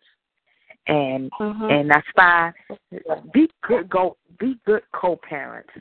and 0.87 1.31
Mhm. 1.31 1.71
and 1.71 1.89
that's 1.89 2.07
fine. 2.15 2.53
Be 3.33 3.49
good 3.61 3.89
go 3.89 4.17
be 4.39 4.57
good 4.65 4.83
co 4.91 5.15
parents. 5.17 5.71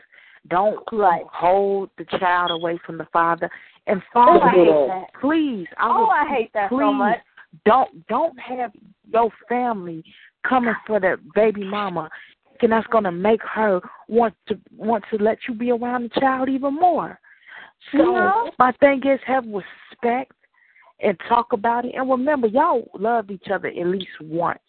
Don't 0.49 0.81
Right. 0.93 1.25
hold 1.27 1.91
the 1.97 2.05
child 2.19 2.51
away 2.51 2.77
from 2.79 2.99
the 2.99 3.07
father. 3.07 3.51
And 3.87 4.03
Oh, 4.15 4.41
father, 4.41 4.87
that. 4.89 5.15
please, 5.15 5.69
I 5.77 5.89
Oh, 5.89 6.09
I 6.11 6.29
hate 6.29 6.53
that 6.53 6.69
please 6.69 6.81
so 6.81 6.93
much. 6.93 7.21
don't 7.65 8.07
don't 8.09 8.39
have 8.39 8.73
your 9.09 9.31
family 9.49 10.05
coming 10.43 10.75
for 10.87 10.99
the 11.01 11.19
baby 11.35 11.65
mama 11.65 12.11
and 12.61 12.73
that's 12.73 12.87
gonna 12.89 13.13
make 13.13 13.43
her 13.43 13.81
want 14.09 14.35
to 14.47 14.59
want 14.77 15.05
to 15.11 15.23
let 15.23 15.39
you 15.47 15.55
be 15.55 15.71
around 15.71 16.05
the 16.05 16.21
child 16.21 16.49
even 16.49 16.75
more. 16.75 17.21
So 17.93 17.99
No. 17.99 18.51
my 18.59 18.73
thing 18.73 19.07
is 19.07 19.21
have 19.27 19.45
respect 19.47 20.33
and 21.01 21.19
talk 21.29 21.53
about 21.53 21.85
it 21.85 21.95
and 21.95 22.09
remember 22.09 22.47
y'all 22.47 22.89
loved 22.95 23.31
each 23.31 23.49
other 23.51 23.69
at 23.69 23.87
least 23.87 24.21
once. 24.21 24.61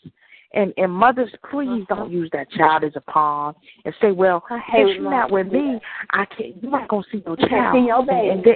And 0.56 0.74
and 0.78 0.92
mothers, 0.92 1.30
please 1.52 1.86
don't 1.90 2.10
use 2.12 2.30
that 2.34 2.50
child 2.52 2.84
as 2.84 2.94
a 2.96 3.02
pawn 3.02 3.54
and 3.84 3.94
say, 4.02 4.12
Well, 4.12 4.42
hate 4.72 4.88
if 4.88 5.02
you're 5.02 5.12
not 5.12 5.30
with 5.30 5.52
me, 5.52 5.80
I 6.12 6.26
can't 6.26 6.62
you're 6.62 6.72
not 6.72 6.88
gonna 6.88 7.04
see 7.12 7.22
your 7.26 7.36
child. 7.36 7.76
see 7.76 7.86
your 7.88 8.00
And- 8.00 8.08
baby. 8.08 8.30
and 8.30 8.44
then- 8.44 8.56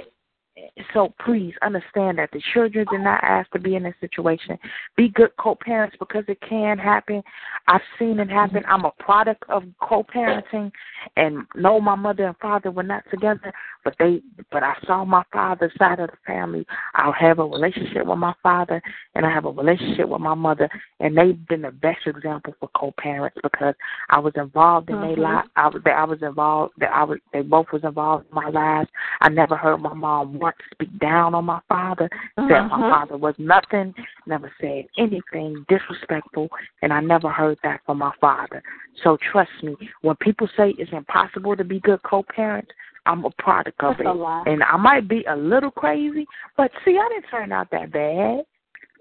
so 0.92 1.12
please 1.24 1.54
understand 1.62 2.18
that 2.18 2.30
the 2.32 2.42
children 2.52 2.86
did 2.90 3.00
not 3.00 3.22
ask 3.22 3.50
to 3.52 3.58
be 3.58 3.76
in 3.76 3.82
this 3.84 3.94
situation. 4.00 4.58
Be 4.96 5.08
good 5.08 5.30
co-parents 5.38 5.96
because 5.98 6.24
it 6.28 6.38
can 6.46 6.78
happen. 6.78 7.22
I've 7.68 7.80
seen 7.98 8.18
it 8.18 8.28
happen. 8.28 8.62
I'm 8.68 8.84
a 8.84 8.90
product 8.98 9.44
of 9.48 9.62
co-parenting, 9.80 10.72
and 11.16 11.46
no, 11.54 11.80
my 11.80 11.94
mother 11.94 12.26
and 12.26 12.36
father 12.38 12.70
were 12.70 12.82
not 12.82 13.04
together, 13.10 13.52
but 13.84 13.94
they, 13.98 14.22
but 14.50 14.62
I 14.62 14.74
saw 14.86 15.04
my 15.04 15.22
father's 15.32 15.72
side 15.78 16.00
of 16.00 16.10
the 16.10 16.16
family. 16.26 16.66
I 16.94 17.12
have 17.18 17.38
a 17.38 17.44
relationship 17.44 18.06
with 18.06 18.18
my 18.18 18.34
father, 18.42 18.82
and 19.14 19.24
I 19.24 19.30
have 19.32 19.44
a 19.44 19.50
relationship 19.50 20.08
with 20.08 20.20
my 20.20 20.34
mother, 20.34 20.68
and 20.98 21.16
they've 21.16 21.46
been 21.48 21.62
the 21.62 21.70
best 21.70 22.06
example 22.06 22.54
for 22.58 22.68
co-parents 22.74 23.38
because 23.42 23.74
I 24.08 24.18
was 24.18 24.32
involved 24.36 24.90
in 24.90 24.96
Mhm. 24.96 25.14
their 25.14 25.16
life. 25.16 25.46
I 25.56 25.68
was, 25.68 25.82
I 25.86 26.04
was 26.04 26.22
involved. 26.22 26.74
That 26.78 26.92
I 26.92 27.04
was, 27.04 27.18
they 27.32 27.42
both 27.42 27.70
was 27.72 27.84
involved 27.84 28.26
in 28.28 28.34
my 28.34 28.48
lives. 28.48 28.90
I 29.20 29.28
never 29.28 29.56
heard 29.56 29.80
my 29.80 29.94
mom 29.94 30.39
once 30.40 30.56
speak 30.72 30.98
down 30.98 31.34
on 31.34 31.44
my 31.44 31.60
father. 31.68 32.08
Said 32.36 32.62
my 32.68 32.78
Mhm. 32.78 32.90
father 32.90 33.16
was 33.16 33.38
nothing. 33.38 33.94
Never 34.26 34.50
said 34.60 34.86
anything 34.96 35.64
disrespectful, 35.68 36.50
and 36.82 36.92
I 36.92 37.00
never 37.00 37.28
heard 37.30 37.58
that 37.62 37.82
from 37.84 37.98
my 37.98 38.12
father. 38.20 38.62
So 39.02 39.16
trust 39.18 39.62
me, 39.62 39.76
when 40.00 40.16
people 40.16 40.48
say 40.56 40.70
it's 40.70 40.92
impossible 40.92 41.56
to 41.56 41.64
be 41.64 41.80
good 41.80 42.02
co-parents, 42.02 42.72
I'm 43.06 43.24
a 43.24 43.30
product 43.30 43.82
of 43.82 43.96
That's 43.96 44.08
it, 44.08 44.52
and 44.52 44.62
I 44.62 44.76
might 44.76 45.08
be 45.08 45.24
a 45.24 45.36
little 45.36 45.70
crazy, 45.70 46.26
but 46.56 46.70
see, 46.84 46.98
I 46.98 47.08
didn't 47.08 47.28
turn 47.30 47.52
out 47.52 47.70
that 47.70 47.90
bad. 47.90 48.44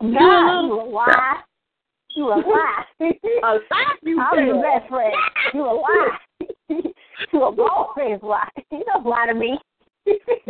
God, 0.01 0.61
you 0.65 0.73
a 0.73 0.83
lie. 0.83 1.43
You 2.15 2.27
a 2.27 2.35
lie. 2.35 2.85
a 2.99 3.53
lie, 3.53 3.95
you 4.01 4.19
I'm 4.19 4.45
your 4.45 4.61
best 4.61 4.89
friend. 4.89 5.13
You 5.53 5.65
a 5.65 5.73
lie. 5.73 6.19
you 7.33 7.43
a 7.43 7.51
boyfriend's 7.51 8.23
lie. 8.23 8.49
You 8.71 8.83
don't 8.85 9.05
lie 9.05 9.27
to 9.27 9.33
me. 9.33 9.59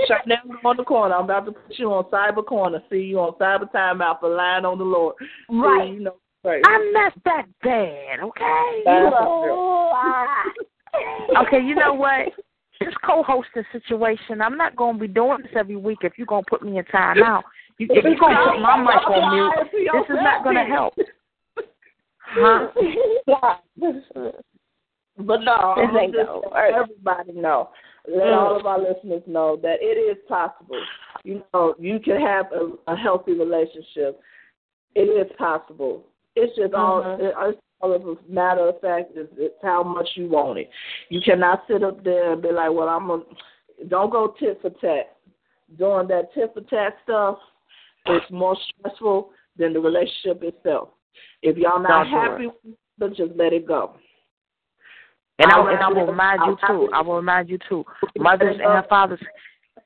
Chanel 0.07 0.59
on 0.63 0.77
the 0.77 0.83
corner. 0.83 1.15
I'm 1.15 1.25
about 1.25 1.45
to 1.45 1.51
put 1.51 1.77
you 1.77 1.91
on 1.93 2.05
cyber 2.05 2.45
corner. 2.45 2.81
See 2.89 2.97
you 2.97 3.19
on 3.19 3.33
cyber 3.33 3.71
timeout 3.71 4.19
for 4.19 4.29
lying 4.33 4.65
on 4.65 4.77
the 4.77 4.83
Lord. 4.83 5.15
Right. 5.49 5.87
See, 5.87 5.93
you 5.95 5.99
know, 6.01 6.15
right. 6.43 6.61
I'm 6.65 6.91
not 6.93 7.13
that 7.25 7.45
bad, 7.61 8.19
okay? 8.21 8.83
Oh. 8.87 10.43
Okay, 11.45 11.61
you 11.63 11.75
know 11.75 11.93
what? 11.93 12.33
This 12.79 12.93
co-hosting 13.05 13.63
situation, 13.71 14.41
I'm 14.41 14.57
not 14.57 14.75
going 14.75 14.95
to 14.95 15.01
be 15.01 15.07
doing 15.07 15.39
this 15.43 15.51
every 15.55 15.75
week 15.75 15.99
if 16.03 16.13
you're 16.17 16.25
going 16.25 16.43
to 16.43 16.49
put 16.49 16.63
me 16.63 16.77
in 16.77 16.85
time 16.85 17.21
out. 17.21 17.43
You, 17.77 17.87
if 17.89 18.03
you're 18.03 18.15
going 18.15 18.35
to 18.35 18.51
put 18.51 18.61
my 18.61 18.77
mic 18.77 19.07
on 19.07 19.35
mute, 19.35 19.53
this 19.93 20.15
is 20.15 20.21
not 20.21 20.43
going 20.43 20.55
to 20.55 20.63
help. 20.63 20.93
Huh? 22.31 22.67
But 25.17 25.41
no, 25.41 25.51
I'm 25.51 25.93
just 25.93 26.17
gonna 26.17 26.33
let 26.33 26.51
work. 26.51 26.73
everybody 26.73 27.33
know. 27.33 27.69
Let 28.07 28.33
all 28.33 28.59
of 28.59 28.65
our 28.65 28.79
listeners 28.79 29.21
know 29.27 29.57
that 29.61 29.77
it 29.81 29.97
is 29.97 30.17
possible. 30.27 30.81
You 31.23 31.43
know, 31.53 31.75
you 31.77 31.99
can 31.99 32.19
have 32.19 32.45
a, 32.51 32.91
a 32.91 32.95
healthy 32.95 33.33
relationship. 33.33 34.19
It 34.95 35.01
is 35.01 35.31
possible. 35.37 36.05
It's 36.35 36.55
just 36.55 36.73
all 36.73 37.01
Mhm. 37.01 37.19
it, 37.19 37.35
it's 37.37 37.59
all 37.81 37.93
of 37.93 38.05
a 38.05 38.15
matter 38.27 38.67
of 38.67 38.79
fact 38.81 39.15
is 39.15 39.27
it's 39.37 39.61
how 39.61 39.83
much 39.83 40.09
you 40.15 40.27
want 40.27 40.59
it. 40.59 40.69
You 41.09 41.21
cannot 41.21 41.63
sit 41.67 41.83
up 41.83 42.03
there 42.03 42.33
and 42.33 42.41
be 42.41 42.51
like, 42.51 42.71
Well 42.71 42.89
I'm 42.89 43.09
a 43.09 43.23
don't 43.87 44.09
go 44.09 44.33
tit 44.39 44.59
for 44.61 44.69
tat. 44.69 45.15
Doing 45.77 46.07
that 46.07 46.33
tit 46.33 46.51
for 46.53 46.61
tat 46.61 46.97
stuff 47.03 47.37
is 48.07 48.21
more 48.31 48.57
stressful 48.77 49.31
than 49.57 49.73
the 49.73 49.79
relationship 49.79 50.43
itself. 50.43 50.89
If 51.41 51.57
y'all 51.57 51.81
not 51.81 52.07
happy 52.07 52.49
then 52.97 53.15
just 53.15 53.31
let 53.35 53.53
it 53.53 53.65
go. 53.67 53.95
And 55.39 55.51
I, 55.51 55.71
and 55.71 55.79
I 55.79 55.87
will 55.87 56.05
remind 56.05 56.41
you 56.45 56.57
too. 56.67 56.89
I 56.93 57.01
will 57.01 57.15
remind 57.15 57.49
you 57.49 57.57
too. 57.67 57.85
Mothers 58.17 58.57
and 58.61 58.85
fathers. 58.87 59.19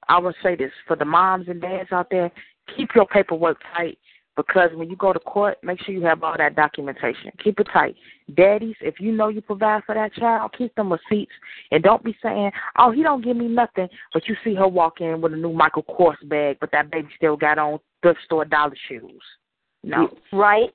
I 0.09 0.17
will 0.17 0.33
say 0.43 0.55
this 0.55 0.71
for 0.87 0.95
the 0.95 1.05
moms 1.05 1.47
and 1.47 1.61
dads 1.61 1.91
out 1.91 2.07
there: 2.09 2.31
keep 2.75 2.89
your 2.95 3.05
paperwork 3.05 3.59
tight 3.75 3.97
because 4.35 4.71
when 4.73 4.89
you 4.89 4.95
go 4.95 5.13
to 5.13 5.19
court, 5.19 5.57
make 5.63 5.79
sure 5.81 5.93
you 5.93 6.01
have 6.03 6.23
all 6.23 6.35
that 6.37 6.55
documentation. 6.55 7.31
Keep 7.43 7.59
it 7.59 7.67
tight. 7.71 7.95
Daddies, 8.35 8.75
if 8.81 8.99
you 8.99 9.11
know 9.11 9.27
you 9.27 9.41
provide 9.41 9.83
for 9.85 9.93
that 9.93 10.13
child, 10.13 10.55
keep 10.57 10.73
them 10.75 10.91
receipts 10.91 11.31
and 11.71 11.83
don't 11.83 12.03
be 12.03 12.15
saying, 12.23 12.51
"Oh, 12.77 12.91
he 12.91 13.03
don't 13.03 13.23
give 13.23 13.37
me 13.37 13.47
nothing," 13.47 13.89
but 14.13 14.27
you 14.27 14.35
see 14.43 14.55
her 14.55 14.67
walk 14.67 15.01
in 15.01 15.21
with 15.21 15.33
a 15.33 15.37
new 15.37 15.53
Michael 15.53 15.83
Kors 15.83 16.17
bag, 16.27 16.57
but 16.59 16.71
that 16.71 16.89
baby 16.91 17.09
still 17.15 17.37
got 17.37 17.59
on 17.59 17.79
thrift 18.01 18.19
store 18.25 18.45
dollar 18.45 18.75
shoes. 18.87 19.21
No, 19.83 20.09
Right? 20.31 20.73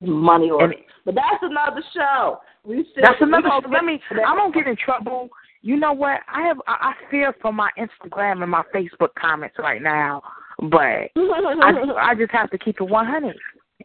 Money 0.00 0.50
or 0.50 0.64
And- 0.64 0.74
but 1.04 1.14
that's 1.14 1.42
another 1.42 1.82
show. 1.94 2.40
We 2.64 2.84
still 2.90 3.02
That's 3.02 3.20
another. 3.20 3.48
gonna 3.48 3.68
Let 3.68 3.84
me. 3.84 4.00
I'm 4.26 4.36
gonna 4.36 4.52
get 4.52 4.66
in 4.66 4.76
trouble. 4.76 5.28
You 5.62 5.76
know 5.76 5.92
what? 5.92 6.20
I 6.28 6.42
have. 6.42 6.60
I, 6.66 6.92
I 6.92 7.10
fear 7.10 7.32
for 7.40 7.52
my 7.52 7.70
Instagram 7.78 8.42
and 8.42 8.50
my 8.50 8.62
Facebook 8.74 9.14
comments 9.18 9.56
right 9.58 9.80
now, 9.80 10.22
but 10.58 11.10
I 11.16 11.84
I 12.00 12.14
just 12.16 12.32
have 12.32 12.50
to 12.50 12.58
keep 12.58 12.80
it 12.80 12.84
100. 12.84 13.36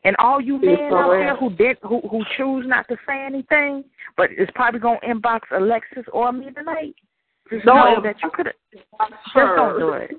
And 0.03 0.16
all 0.18 0.41
you 0.41 0.59
men 0.59 0.91
out 0.93 1.12
there 1.12 1.36
who 1.36 1.51
did 1.51 1.78
who 1.84 2.01
who 2.09 2.24
choose 2.38 2.66
not 2.68 2.88
to 2.88 2.97
say 3.07 3.24
anything, 3.24 3.84
but 4.18 4.30
it's 4.32 4.51
probably 4.55 4.80
gonna 4.80 4.99
inbox 5.01 5.41
Alexis 5.51 6.05
or 6.12 6.32
me 6.32 6.49
tonight. 6.51 6.95
Just 7.51 7.66
Don't 7.66 7.76
know 7.76 8.01
that 8.01 8.16
you 8.24 8.32
could. 8.34 8.51
Just 8.74 8.86
don't 9.36 9.78
do 9.80 9.89
it. 9.93 10.12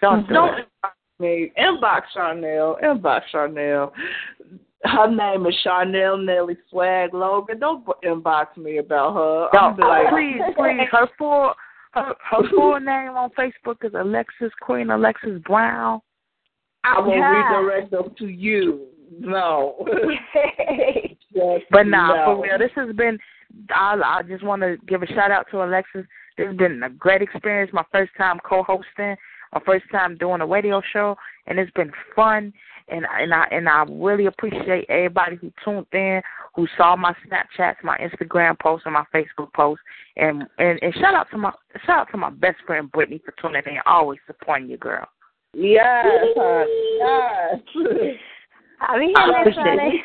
Don't 0.00 0.26
do 0.26 0.34
Don't 0.34 0.58
it. 0.60 0.68
Me. 1.20 1.52
Inbox 1.58 2.02
Chanel. 2.14 2.76
Inbox 2.82 3.20
Chanel. 3.30 3.92
Her 4.84 5.10
name 5.14 5.46
is 5.46 5.54
Chanel 5.62 6.16
Nelly 6.16 6.56
Swag 6.70 7.12
Logan. 7.12 7.58
Don't 7.60 7.84
inbox 8.04 8.56
me 8.56 8.78
about 8.78 9.14
her. 9.52 9.74
Be 9.76 9.82
like, 9.82 10.08
please, 10.08 10.40
please. 10.56 10.88
Her 10.90 11.06
full 11.18 11.52
her 11.92 12.14
her 12.30 12.48
full 12.50 12.80
name 12.80 13.10
on 13.10 13.30
Facebook 13.38 13.84
is 13.84 13.92
Alexis 13.94 14.52
Queen 14.62 14.90
Alexis 14.90 15.40
Brown. 15.44 16.00
I 16.84 16.98
will 17.00 17.14
Yeah. 17.14 17.58
redirect 17.58 17.90
them 17.90 18.14
to 18.18 18.26
you. 18.28 18.86
No. 19.18 19.86
But 21.70 21.86
nah, 21.86 22.08
no. 22.08 22.24
for 22.36 22.42
real, 22.42 22.58
this 22.58 22.72
has 22.74 22.94
been. 22.96 23.16
I 23.72 24.00
I 24.04 24.22
just 24.22 24.42
want 24.42 24.62
to 24.62 24.76
give 24.88 25.02
a 25.02 25.06
shout 25.06 25.30
out 25.30 25.46
to 25.52 25.62
Alexis. 25.62 26.04
This 26.36 26.48
has 26.48 26.56
been 26.56 26.82
a 26.82 26.90
great 26.90 27.22
experience. 27.22 27.70
My 27.72 27.84
first 27.92 28.10
time 28.18 28.40
co-hosting, 28.44 29.14
my 29.52 29.60
first 29.64 29.84
time 29.90 30.16
doing 30.16 30.40
a 30.40 30.46
radio 30.46 30.82
show, 30.92 31.16
and 31.46 31.58
it's 31.58 31.70
been 31.72 31.92
fun. 32.14 32.52
And 32.88 33.06
and 33.18 33.32
I 33.32 33.44
and 33.52 33.68
I 33.68 33.84
really 33.88 34.26
appreciate 34.26 34.86
everybody 34.88 35.36
who 35.36 35.52
tuned 35.64 35.86
in, 35.92 36.20
who 36.56 36.66
saw 36.76 36.96
my 36.96 37.14
Snapchats, 37.24 37.76
my 37.84 37.96
Instagram 37.98 38.58
posts, 38.58 38.84
and 38.84 38.94
my 38.94 39.04
Facebook 39.14 39.52
posts. 39.54 39.82
And 40.16 40.44
and 40.58 40.78
and 40.82 40.94
shout 40.94 41.14
out 41.14 41.30
to 41.30 41.38
my 41.38 41.52
shout 41.86 42.00
out 42.00 42.08
to 42.10 42.16
my 42.16 42.30
best 42.30 42.58
friend 42.66 42.90
Brittany 42.90 43.20
for 43.24 43.32
tuning 43.40 43.62
in, 43.66 43.78
always 43.86 44.18
supporting 44.26 44.68
you, 44.68 44.76
girl. 44.76 45.06
Yes. 45.54 46.06
Yes. 46.36 47.60
I 48.80 48.98
be 48.98 49.12
I 49.16 49.24
here 49.24 49.32
next 49.32 49.40
appreciate 49.40 49.54
Friday. 49.54 50.04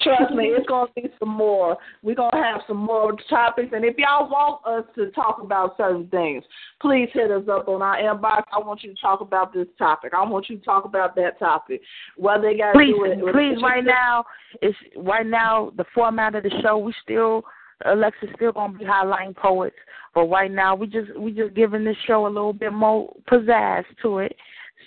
Trust 0.00 0.34
me, 0.34 0.44
it's 0.56 0.66
gonna 0.66 0.90
be 0.96 1.04
some 1.18 1.28
more. 1.28 1.76
We're 2.02 2.14
gonna 2.14 2.42
have 2.42 2.62
some 2.66 2.78
more 2.78 3.14
topics, 3.28 3.70
and 3.74 3.84
if 3.84 3.96
y'all 3.98 4.28
want 4.28 4.66
us 4.66 4.84
to 4.94 5.10
talk 5.10 5.40
about 5.42 5.76
certain 5.76 6.08
things, 6.08 6.44
please 6.80 7.08
hit 7.12 7.30
us 7.30 7.44
up 7.50 7.68
on 7.68 7.82
our 7.82 7.96
inbox. 7.96 8.42
I 8.52 8.58
want 8.58 8.82
you 8.82 8.94
to 8.94 9.00
talk 9.00 9.20
about 9.20 9.52
this 9.52 9.66
topic. 9.78 10.12
I 10.16 10.24
want 10.24 10.48
you 10.48 10.58
to 10.58 10.64
talk 10.64 10.84
about 10.84 11.14
that 11.16 11.38
topic. 11.38 11.82
Whether 12.16 12.50
they 12.50 12.58
got 12.58 12.74
Please, 12.74 12.94
do 12.94 13.04
it, 13.04 13.32
please, 13.32 13.62
right 13.62 13.84
now, 13.84 14.24
it's 14.60 14.76
right 14.96 15.26
now 15.26 15.72
the 15.76 15.84
format 15.94 16.34
of 16.34 16.44
the 16.44 16.50
show. 16.62 16.78
We 16.78 16.94
still 17.02 17.44
Alexa's 17.84 18.28
still 18.36 18.52
gonna 18.52 18.78
be 18.78 18.84
highlighting 18.84 19.36
poets, 19.36 19.76
but 20.14 20.26
right 20.26 20.50
now 20.50 20.74
we 20.74 20.86
just 20.86 21.16
we 21.18 21.32
just 21.32 21.54
giving 21.54 21.84
this 21.84 21.96
show 22.06 22.26
a 22.26 22.28
little 22.28 22.52
bit 22.52 22.72
more 22.72 23.14
pizzazz 23.30 23.84
to 24.02 24.18
it. 24.18 24.36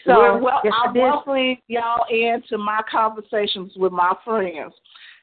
So 0.05 0.39
We're 0.39 0.51
yes, 0.63 0.73
I'm 0.83 0.93
welcoming 0.93 1.57
y'all 1.67 2.05
into 2.09 2.57
my 2.57 2.81
conversations 2.89 3.73
with 3.75 3.91
my 3.91 4.13
friends, 4.23 4.73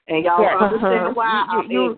and 0.08 0.24
y'all 0.24 0.42
Yes. 0.42 0.60
understand 0.60 1.00
Uh-huh. 1.00 1.12
why 1.14 1.26
You- 1.26 1.58
I'm 1.60 1.70
you- 1.70 1.92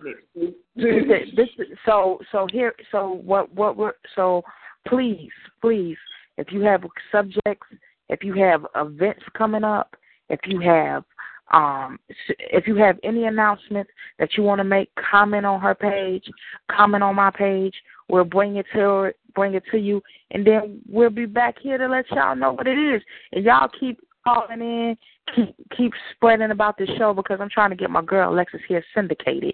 ignorant. 0.75 1.35
this 1.35 1.49
is- 1.57 1.77
so 1.85 2.21
so 2.31 2.47
here 2.51 2.75
so 2.91 3.13
what 3.13 3.51
what 3.53 3.75
we're 3.77 3.93
so 4.15 4.43
please 4.85 5.31
please 5.61 5.97
if 6.37 6.51
you 6.51 6.61
have 6.61 6.85
subjects 7.11 7.67
if 8.09 8.23
you 8.23 8.33
have 8.33 8.65
events 8.75 9.23
coming 9.33 9.63
up 9.63 9.95
if 10.29 10.39
you 10.45 10.59
have 10.59 11.03
um 11.51 11.99
if 12.39 12.67
you 12.67 12.75
have 12.75 12.99
any 13.03 13.25
announcements 13.25 13.91
that 14.19 14.35
you 14.37 14.43
want 14.43 14.59
to 14.59 14.63
make 14.63 14.93
comment 14.95 15.45
on 15.45 15.59
her 15.61 15.73
page 15.75 16.29
comment 16.69 17.03
on 17.03 17.15
my 17.15 17.31
page 17.31 17.75
we'll 18.09 18.23
bring 18.23 18.57
it 18.57 18.65
to 18.73 18.79
her, 18.79 19.13
bring 19.33 19.53
it 19.55 19.63
to 19.71 19.77
you 19.77 20.01
and 20.31 20.45
then 20.45 20.81
we'll 20.87 21.09
be 21.09 21.25
back 21.25 21.57
here 21.59 21.77
to 21.77 21.87
let 21.87 22.09
y'all 22.11 22.35
know 22.35 22.51
what 22.53 22.67
it 22.67 22.77
is 22.77 23.01
and 23.31 23.43
y'all 23.45 23.67
keep 23.79 23.99
calling 24.25 24.61
in 24.61 24.97
keep 25.35 25.55
keep 25.77 25.93
spreading 26.13 26.51
about 26.51 26.77
this 26.77 26.89
show 26.97 27.13
because 27.13 27.39
i'm 27.39 27.49
trying 27.49 27.69
to 27.69 27.75
get 27.75 27.89
my 27.89 28.01
girl 28.03 28.31
alexis 28.33 28.61
here 28.67 28.83
syndicated 28.93 29.53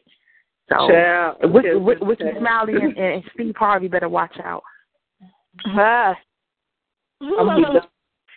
so 0.70 0.88
Child, 0.88 1.38
okay, 1.44 1.70
Rickey, 1.70 2.06
Rickey. 2.06 2.24
Smiley 2.40 2.74
and, 2.82 2.98
and 2.98 3.24
Steve 3.34 3.56
Harvey 3.58 3.90
better 3.90 4.08
watch 4.08 4.38
out. 4.44 4.64
Done. 5.76 6.16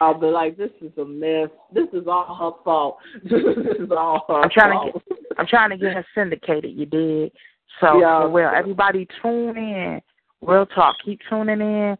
I'll 0.01 0.18
be 0.18 0.26
like, 0.26 0.57
this 0.57 0.70
is 0.82 0.91
a 0.99 1.05
mess. 1.05 1.49
This 1.72 1.87
is 1.93 2.09
all 2.09 2.35
her 2.35 2.62
fault. 2.64 2.99
this 3.24 3.41
is 3.78 3.89
all 3.97 4.24
her 4.26 4.43
I'm 4.43 4.51
trying 4.51 4.72
fault. 4.72 4.95
to 5.09 5.14
get 5.14 5.18
I'm 5.39 5.47
trying 5.47 5.70
to 5.70 5.76
get 5.76 5.95
her 5.95 6.05
syndicated. 6.14 6.76
You 6.76 6.87
did. 6.87 7.32
So 7.80 8.01
Yeah. 8.01 8.22
for 8.22 8.30
real, 8.30 8.51
everybody 8.55 9.07
tune 9.22 9.57
in. 9.57 10.01
Real 10.43 10.66
talk. 10.66 10.97
Keep 11.05 11.20
tuning 11.30 11.61
in, 11.61 11.97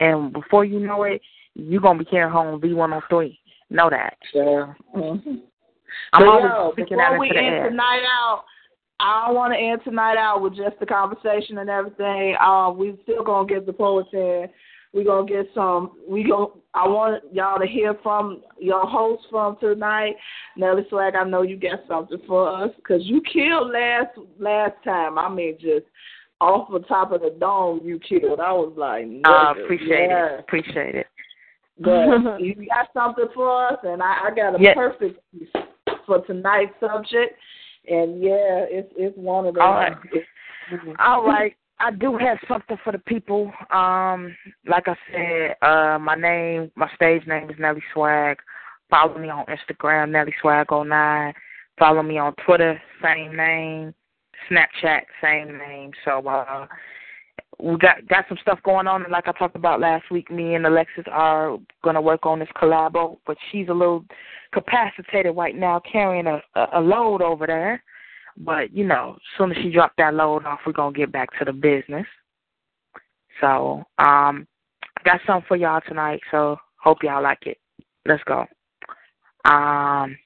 and 0.00 0.32
before 0.32 0.64
you 0.64 0.80
know 0.80 1.02
it, 1.04 1.20
you're 1.54 1.80
gonna 1.80 1.98
be 1.98 2.04
carrying 2.06 2.32
home 2.32 2.60
V103. 2.60 3.38
Know 3.70 3.90
that. 3.90 4.16
Yeah. 4.32 4.74
Mhm. 4.94 5.42
I'm 6.12 6.22
But 6.22 6.28
always 6.28 6.44
yo, 6.44 6.72
speaking 6.72 7.00
out 7.00 7.18
we 7.18 7.28
into 7.28 7.38
the 7.38 7.44
end 7.46 7.54
air. 7.56 7.70
tonight 7.70 8.02
out, 8.04 8.44
I 9.00 9.26
don't 9.26 9.34
want 9.36 9.52
to 9.52 9.58
end 9.58 9.80
tonight 9.84 10.16
out 10.16 10.40
with 10.42 10.54
just 10.56 10.78
the 10.80 10.86
conversation 10.86 11.58
and 11.58 11.70
everything. 11.70 12.36
Um, 12.40 12.76
we 12.78 12.98
still 13.02 13.22
gonna 13.24 13.46
get 13.46 13.66
the 13.66 13.72
poets 13.72 14.08
in. 14.12 14.48
We 14.92 15.02
gonna 15.04 15.26
get 15.26 15.46
some. 15.54 15.92
We 16.08 16.22
go. 16.24 16.58
I 16.74 16.86
want 16.86 17.22
y'all 17.32 17.58
to 17.58 17.66
hear 17.66 17.94
from 18.02 18.42
your 18.58 18.86
host 18.86 19.24
from 19.30 19.56
tonight, 19.58 20.14
Nelly 20.56 20.86
Swag. 20.88 21.16
I 21.16 21.24
know 21.24 21.42
you 21.42 21.56
got 21.56 21.80
something 21.88 22.18
for 22.26 22.48
us 22.48 22.70
because 22.76 23.02
you 23.04 23.20
killed 23.22 23.72
last 23.72 24.16
last 24.38 24.74
time. 24.84 25.18
I 25.18 25.28
mean, 25.28 25.56
just 25.60 25.86
off 26.40 26.70
the 26.70 26.80
top 26.80 27.10
of 27.12 27.22
the 27.22 27.30
dome, 27.40 27.80
you 27.84 27.98
killed. 27.98 28.38
I 28.40 28.52
was 28.52 28.72
like, 28.76 29.04
Uh, 29.24 29.54
nigga, 29.54 29.64
appreciate 29.64 30.08
yeah. 30.10 30.26
it. 30.34 30.40
Appreciate 30.40 30.94
it. 30.94 31.06
But 31.78 32.38
you 32.40 32.54
got 32.54 32.88
something 32.94 33.26
for 33.34 33.68
us, 33.68 33.78
and 33.82 34.02
I, 34.02 34.28
I 34.28 34.34
got 34.34 34.58
a 34.58 34.62
Yeah. 34.62 34.74
perfect 34.74 35.20
piece 35.32 35.48
for 36.06 36.24
tonight's 36.26 36.74
subject. 36.80 37.38
And 37.88 38.22
yeah, 38.22 38.64
it's 38.70 38.92
it's 38.96 39.16
one 39.16 39.46
of 39.46 39.54
those. 39.54 39.62
All 39.62 39.74
right. 39.74 39.96
All 40.98 41.26
right. 41.26 41.54
I 41.80 41.90
do 41.90 42.16
have 42.16 42.38
something 42.48 42.78
for 42.82 42.92
the 42.92 42.98
people. 43.00 43.52
Um, 43.70 44.34
like 44.66 44.84
I 44.86 44.96
said, 45.12 45.56
uh, 45.60 45.98
my 45.98 46.14
name, 46.14 46.70
my 46.76 46.88
stage 46.94 47.26
name 47.26 47.50
is 47.50 47.56
Nelly 47.58 47.82
Swag. 47.92 48.38
Follow 48.88 49.18
me 49.18 49.28
on 49.28 49.44
Instagram, 49.46 50.10
Nelly 50.10 50.34
Swag09. 50.42 51.34
Follow 51.78 52.02
me 52.02 52.16
on 52.18 52.34
Twitter, 52.46 52.80
same 53.02 53.36
name. 53.36 53.92
Snapchat, 54.50 55.02
same 55.22 55.58
name. 55.58 55.90
So 56.04 56.26
uh, 56.26 56.66
we 57.60 57.76
got 57.78 58.06
got 58.08 58.24
some 58.28 58.38
stuff 58.40 58.58
going 58.64 58.86
on, 58.86 59.02
and 59.02 59.12
like 59.12 59.28
I 59.28 59.32
talked 59.32 59.56
about 59.56 59.80
last 59.80 60.10
week, 60.10 60.30
me 60.30 60.54
and 60.54 60.66
Alexis 60.66 61.04
are 61.10 61.58
gonna 61.82 62.00
work 62.00 62.26
on 62.26 62.38
this 62.38 62.48
collabo. 62.56 63.18
But 63.26 63.36
she's 63.50 63.68
a 63.68 63.74
little 63.74 64.04
capacitated 64.52 65.36
right 65.36 65.54
now, 65.54 65.80
carrying 65.90 66.26
a 66.26 66.40
a 66.72 66.80
load 66.80 67.22
over 67.22 67.46
there. 67.46 67.82
But 68.36 68.74
you 68.74 68.84
know, 68.84 69.14
as 69.16 69.38
soon 69.38 69.52
as 69.52 69.58
she 69.62 69.70
dropped 69.70 69.96
that 69.98 70.14
load 70.14 70.44
off, 70.44 70.60
we're 70.66 70.72
gonna 70.72 70.96
get 70.96 71.12
back 71.12 71.28
to 71.38 71.44
the 71.44 71.52
business. 71.52 72.06
So, 73.40 73.84
um, 73.98 74.46
I 74.98 75.02
got 75.04 75.20
something 75.26 75.46
for 75.48 75.56
y'all 75.56 75.80
tonight. 75.86 76.20
So 76.30 76.56
hope 76.76 77.02
y'all 77.02 77.22
like 77.22 77.46
it. 77.46 77.58
Let's 78.06 78.22
go. 78.24 78.46
Um, 79.44 80.16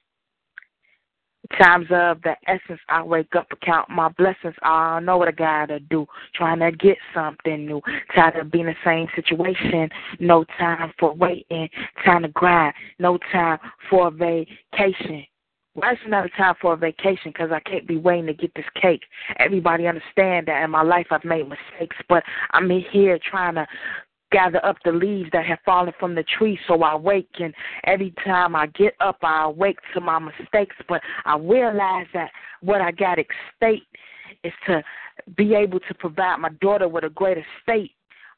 times 1.57 1.87
of 1.91 2.21
the 2.21 2.35
essence, 2.47 2.79
I 2.89 3.01
wake 3.03 3.35
up 3.35 3.47
and 3.49 3.61
count 3.61 3.89
my 3.89 4.09
blessings. 4.09 4.55
I 4.61 4.99
know 4.99 5.17
what 5.17 5.27
I 5.27 5.31
gotta 5.31 5.79
do, 5.79 6.05
trying 6.35 6.59
to 6.59 6.71
get 6.71 6.97
something 7.13 7.65
new. 7.65 7.81
Tired 8.15 8.37
of 8.37 8.51
being 8.51 8.67
in 8.67 8.73
the 8.73 8.85
same 8.85 9.07
situation. 9.15 9.89
No 10.19 10.45
time 10.57 10.91
for 10.99 11.13
waiting, 11.13 11.69
time 12.05 12.23
to 12.23 12.29
grind. 12.29 12.73
No 12.99 13.17
time 13.31 13.59
for 13.89 14.07
a 14.07 14.11
vacation. 14.11 15.25
Why 15.73 15.93
is 15.93 15.99
not 16.07 16.25
a 16.25 16.29
time 16.29 16.55
for 16.61 16.73
a 16.73 16.77
vacation? 16.77 17.31
Because 17.31 17.51
I 17.51 17.59
can't 17.61 17.87
be 17.87 17.97
waiting 17.97 18.25
to 18.25 18.33
get 18.33 18.51
this 18.55 18.65
cake. 18.81 19.03
Everybody 19.37 19.87
understand 19.87 20.47
that 20.47 20.63
in 20.63 20.71
my 20.71 20.81
life 20.81 21.07
I've 21.11 21.23
made 21.23 21.47
mistakes, 21.47 21.95
but 22.09 22.23
I'm 22.51 22.69
in 22.71 22.83
here 22.91 23.19
trying 23.29 23.55
to 23.55 23.67
gather 24.31 24.63
up 24.65 24.77
the 24.85 24.91
leaves 24.91 25.29
that 25.33 25.45
have 25.45 25.59
fallen 25.65 25.93
from 25.99 26.15
the 26.15 26.23
tree 26.37 26.59
so 26.67 26.83
I 26.83 26.95
wake. 26.95 27.35
And 27.39 27.53
every 27.85 28.13
time 28.25 28.55
I 28.55 28.67
get 28.67 28.93
up 28.99 29.17
I 29.21 29.45
awake 29.45 29.79
to 29.93 30.01
my 30.01 30.19
mistakes. 30.19 30.75
But 30.87 31.01
I 31.25 31.37
realize 31.37 32.07
that 32.13 32.31
what 32.61 32.81
I 32.81 32.91
got 32.91 33.19
at 33.19 33.25
stake 33.55 33.83
is 34.43 34.53
to 34.67 34.83
be 35.35 35.53
able 35.53 35.79
to 35.81 35.93
provide 35.93 36.37
my 36.37 36.49
daughter 36.61 36.87
with 36.87 37.03
a 37.03 37.09
greater 37.09 37.45
state 37.63 37.91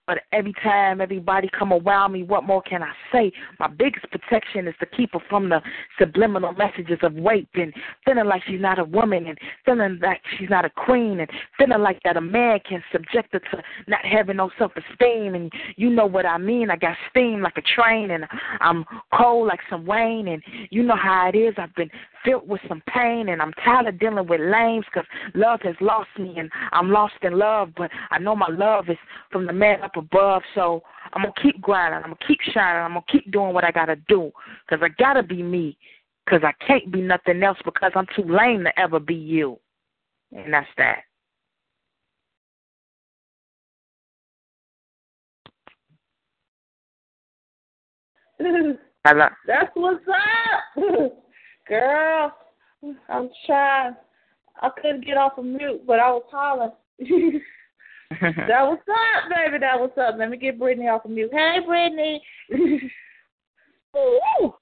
but 0.08 0.20
every 0.32 0.54
time 0.64 1.00
everybody 1.00 1.50
come 1.58 1.72
around 1.72 2.14
me, 2.14 2.24
what 2.24 2.44
more 2.44 2.62
can 2.62 2.82
I 2.82 2.92
say? 3.12 3.32
My 3.60 3.68
biggest 3.68 4.06
protection 4.10 4.68
is 4.68 4.76
to 4.80 4.86
keep 4.86 5.14
her 5.14 5.20
from 5.30 5.50
the 5.50 5.62
subliminal 6.00 6.54
messages 6.54 6.98
of 7.04 7.16
rape 7.16 7.50
and 7.54 7.74
feeling 8.06 8.26
like 8.26 8.42
she's 8.48 8.60
not 8.60 8.80
a 8.80 8.84
woman 8.84 9.28
and 9.28 9.38
feeling 9.64 10.00
like 10.02 10.22
she's 10.38 10.50
not 10.50 10.66
a 10.66 10.70
queen 10.70 11.20
and 11.20 11.30
feeling 11.58 11.82
like 11.82 12.00
that 12.04 12.18
a 12.18 12.22
man 12.22 12.60
can 12.68 12.84
subject 12.92 13.34
her 13.34 13.40
to 13.40 13.64
not 13.88 14.04
having 14.04 14.38
no 14.38 14.50
self 14.58 14.72
esteem 14.76 15.36
and 15.36 15.52
you 15.76 15.90
know 15.90 16.08
what 16.08 16.26
I 16.26 16.38
mean. 16.38 16.72
I 16.72 16.78
got 16.78 16.98
steam 17.10 17.42
like 17.42 17.58
a 17.58 17.62
train 17.62 18.12
and 18.12 18.26
I'm 18.60 18.86
cold 19.18 19.48
like 19.48 19.60
some 19.70 19.90
rain 19.90 20.28
and 20.28 20.42
you 20.72 20.84
know 20.84 20.96
how 20.96 21.30
it 21.32 21.38
is. 21.38 21.54
I've 21.58 21.76
been 21.76 21.90
filled 22.26 22.48
with 22.48 22.62
some 22.68 22.82
pain 22.94 23.30
and 23.30 23.42
I'm 23.42 23.54
tired 23.64 23.88
of 23.88 24.00
dealing 24.00 24.28
with 24.28 24.42
lames 24.42 24.86
because 24.86 25.08
love 25.36 25.62
has 25.62 25.76
lost 25.80 26.10
me 26.18 26.36
and 26.38 26.50
I'm 26.72 26.92
lost 26.92 27.16
in 27.22 27.38
love 27.38 27.70
but 27.78 27.90
I 28.10 28.20
know 28.20 28.36
my 28.36 28.50
love 28.50 28.90
is 28.90 28.98
from 29.32 29.46
the 29.46 29.54
man 29.54 29.80
up 29.92 30.04
above. 30.04 30.42
So 30.56 30.84
I'm 31.14 31.24
gonna 31.24 31.34
keep 31.42 31.62
grinding. 31.62 31.98
I'm 31.98 32.12
gonna 32.12 32.28
keep 32.28 32.40
shining. 32.54 32.82
I'm 32.84 32.92
gonna 32.92 33.04
keep 33.12 33.32
doing 33.32 33.54
what 33.54 33.64
I 33.64 33.72
gotta 33.72 33.98
do 34.08 34.32
because 34.68 34.84
I 34.84 34.90
gotta 35.02 35.24
be 35.24 35.44
me. 35.44 35.78
Because 36.26 36.44
I 36.44 36.54
can't 36.66 36.92
be 36.92 37.02
nothing 37.02 37.42
else 37.42 37.58
because 37.66 37.92
I'm 37.96 38.06
too 38.16 38.24
lame 38.24 38.64
to 38.64 38.80
ever 38.80 39.00
be 39.00 39.16
you. 39.16 39.60
And 40.32 40.54
that's 40.54 40.68
that. 40.78 41.00
Hello. 49.06 49.28
That's 49.48 49.72
what's 49.74 50.06
up, 50.08 51.14
girl. 51.68 52.32
I'm 53.10 53.30
trying. 53.46 53.96
I 54.62 54.70
couldn't 54.80 55.06
get 55.06 55.18
off 55.18 55.40
of 55.40 55.46
mute, 55.46 55.82
but 55.88 56.00
I 56.00 56.12
was 56.12 56.24
hollering. 56.32 56.72
that 58.20 58.48
was 58.64 58.80
up, 58.90 59.30
baby. 59.30 59.60
That 59.60 59.80
was 59.80 59.92
up. 59.98 60.16
Let 60.18 60.30
me 60.30 60.38
get 60.38 60.60
Brittany 60.60 60.88
off 60.88 61.06
of 61.06 61.12
mute. 61.12 61.32
Hey, 61.32 61.60
Brittany. 61.66 62.22
Ooh. 63.98 64.54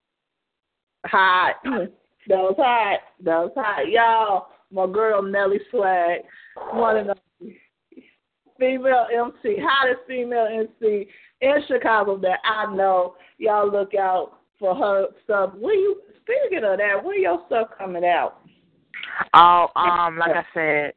Hot. 1.05 1.55
That 1.63 2.37
was 2.37 2.55
hot. 2.57 2.99
That 3.23 3.37
was 3.39 3.51
hot. 3.55 3.89
Y'all, 3.89 4.47
my 4.71 4.91
girl 4.91 5.21
Nelly 5.23 5.59
Swag, 5.71 6.21
one 6.73 6.97
of 6.97 7.07
the 7.07 7.15
female 8.59 9.07
MC, 9.11 9.57
hottest 9.59 10.01
female 10.07 10.47
MC 10.51 11.07
in 11.41 11.55
Chicago 11.67 12.17
that 12.19 12.39
I 12.43 12.73
know. 12.75 13.15
Y'all 13.37 13.71
look 13.71 13.95
out 13.95 14.33
for 14.59 14.75
her 14.75 15.07
stuff. 15.23 15.53
Where 15.57 15.73
you 15.73 16.01
speaking 16.21 16.63
of 16.65 16.77
that, 16.77 17.03
where 17.03 17.17
your 17.17 17.41
stuff 17.47 17.69
coming 17.77 18.03
out? 18.05 18.41
Oh, 19.33 19.67
um, 19.75 20.17
like 20.17 20.35
I 20.35 20.45
said, 20.53 20.93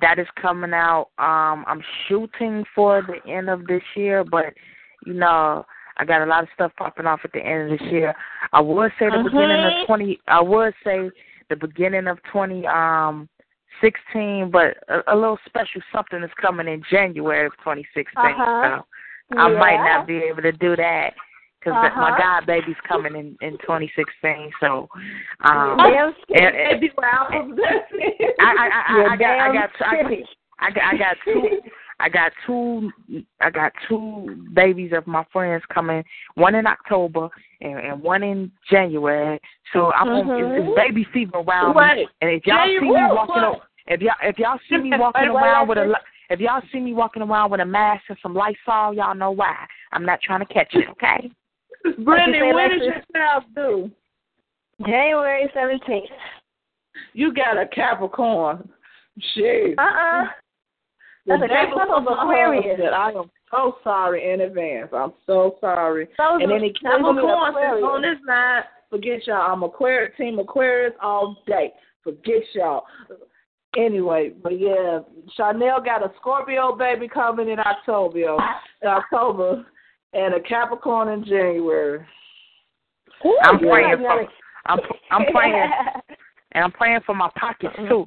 that 0.00 0.18
is 0.18 0.26
coming 0.40 0.72
out. 0.72 1.08
Um, 1.18 1.64
I'm 1.66 1.82
shooting 2.08 2.64
for 2.74 3.02
the 3.02 3.30
end 3.30 3.50
of 3.50 3.66
this 3.66 3.82
year, 3.96 4.24
but 4.24 4.54
you 5.06 5.14
know, 5.14 5.64
I 5.98 6.04
got 6.04 6.22
a 6.22 6.26
lot 6.26 6.42
of 6.42 6.48
stuff 6.54 6.72
popping 6.78 7.06
off 7.06 7.20
at 7.24 7.32
the 7.32 7.40
end 7.40 7.72
of 7.72 7.78
this 7.78 7.88
year. 7.90 8.14
I 8.52 8.60
would 8.60 8.92
say 8.98 9.06
the 9.06 9.16
uh-huh. 9.16 9.24
beginning 9.24 9.64
of 9.64 9.86
twenty. 9.86 10.20
I 10.28 10.40
would 10.40 10.74
say 10.84 11.10
the 11.50 11.56
beginning 11.56 12.06
of 12.06 12.18
twenty 12.30 12.66
um 12.66 13.28
sixteen, 13.80 14.50
but 14.50 14.76
a, 14.88 15.14
a 15.14 15.14
little 15.14 15.38
special 15.46 15.82
something 15.92 16.22
is 16.22 16.30
coming 16.40 16.68
in 16.68 16.82
January 16.90 17.46
of 17.46 17.52
twenty 17.62 17.86
sixteen. 17.94 18.24
Uh-huh. 18.24 18.82
So 19.30 19.38
I 19.38 19.48
might 19.48 19.82
not 19.84 20.06
be 20.06 20.18
able 20.18 20.42
to 20.42 20.52
do 20.52 20.76
that 20.76 21.14
because 21.62 21.76
uh-huh. 21.76 22.00
my 22.00 22.18
god 22.18 22.46
baby's 22.46 22.76
coming 22.88 23.14
in 23.14 23.36
in 23.40 23.58
2016. 23.58 24.50
So, 24.60 24.88
um, 25.44 25.76
and, 25.78 26.14
and, 26.30 26.56
and, 26.56 26.80
I, 28.40 28.54
I, 28.58 28.68
I, 28.88 29.12
I 29.12 29.16
got 29.16 29.38
I 29.38 29.52
got 29.52 29.70
I, 30.58 30.70
got 30.70 30.84
I 30.84 30.96
got 30.98 31.16
two 31.24 31.60
I 32.00 32.08
got 32.08 32.32
two 32.46 32.90
I 33.40 33.50
got 33.50 33.72
two 33.88 34.46
babies 34.54 34.92
of 34.96 35.06
my 35.06 35.24
friends 35.32 35.62
coming. 35.72 36.02
One 36.34 36.54
in 36.54 36.66
October 36.66 37.28
and, 37.60 37.78
and 37.78 38.02
one 38.02 38.22
in 38.22 38.50
January. 38.70 39.40
So 39.72 39.92
I'm 39.92 40.08
mm-hmm. 40.08 40.30
on, 40.30 40.54
it's, 40.54 40.68
it's 40.68 40.76
baby 40.76 41.06
fever 41.12 41.38
around 41.38 41.76
right. 41.76 41.98
me. 41.98 42.08
And 42.20 42.30
if 42.30 42.46
y'all 42.46 42.66
see 42.66 42.80
me 42.80 42.90
walking 42.90 43.42
on, 43.42 43.56
if 43.86 44.00
y'all 44.00 44.14
if 44.22 44.38
y'all 44.38 44.58
see 44.68 44.78
me 44.78 44.90
walking 44.98 45.28
around 45.28 45.68
with 45.68 45.78
a 45.78 45.94
if 46.30 46.40
y'all 46.40 46.62
see 46.72 46.80
me 46.80 46.94
walking 46.94 47.22
around 47.22 47.50
with 47.50 47.60
a 47.60 47.66
mask 47.66 48.04
and 48.08 48.18
some 48.22 48.34
Lysol, 48.34 48.94
y'all 48.94 49.14
know 49.14 49.30
why. 49.30 49.54
I'm 49.92 50.06
not 50.06 50.20
trying 50.22 50.40
to 50.40 50.52
catch 50.52 50.72
it, 50.72 50.88
okay? 50.92 51.30
Brittany, 52.04 52.52
when 52.52 52.72
is 52.72 52.82
your 52.82 53.02
child 53.14 53.44
due? 53.54 53.90
January 54.84 55.50
17th. 55.54 56.06
You 57.14 57.32
got 57.32 57.58
a 57.58 57.66
Capricorn. 57.66 58.68
Shit. 59.34 59.78
Uh-uh. 59.78 60.24
That's 61.26 61.42
a 61.42 61.94
of 61.94 62.02
Aquarius. 62.02 62.80
I 62.92 63.10
am 63.10 63.30
so 63.50 63.76
sorry 63.84 64.32
in 64.32 64.40
advance. 64.40 64.90
I'm 64.92 65.12
so 65.26 65.56
sorry. 65.60 66.08
So 66.16 66.42
and 66.42 66.50
any 66.50 66.72
Capricorns 66.72 67.82
on 67.82 68.02
this 68.02 68.18
line, 68.26 68.62
forget 68.90 69.26
y'all. 69.26 69.52
I'm 69.52 69.62
Aquarius, 69.62 70.12
Team 70.16 70.38
Aquarius 70.38 70.94
all 71.00 71.42
day. 71.46 71.72
Forget 72.02 72.42
y'all. 72.54 72.84
Anyway, 73.76 74.32
but 74.42 74.58
yeah, 74.58 75.00
Chanel 75.36 75.80
got 75.80 76.02
a 76.02 76.12
Scorpio 76.20 76.76
baby 76.76 77.08
coming 77.08 77.48
in 77.48 77.58
October. 77.58 78.18
In 78.18 78.38
October 78.88 79.64
and 80.12 80.34
a 80.34 80.40
Capricorn 80.40 81.08
in 81.08 81.24
January. 81.24 82.04
Ooh, 83.24 83.38
I'm 83.42 83.58
praying 83.58 83.98
for. 83.98 84.26
I'm 84.66 84.78
I'm 85.10 85.24
praying, 85.32 85.70
and 86.52 86.64
I'm 86.64 86.72
praying 86.72 87.00
for 87.06 87.14
my 87.14 87.30
pockets 87.38 87.74
too. 87.88 88.06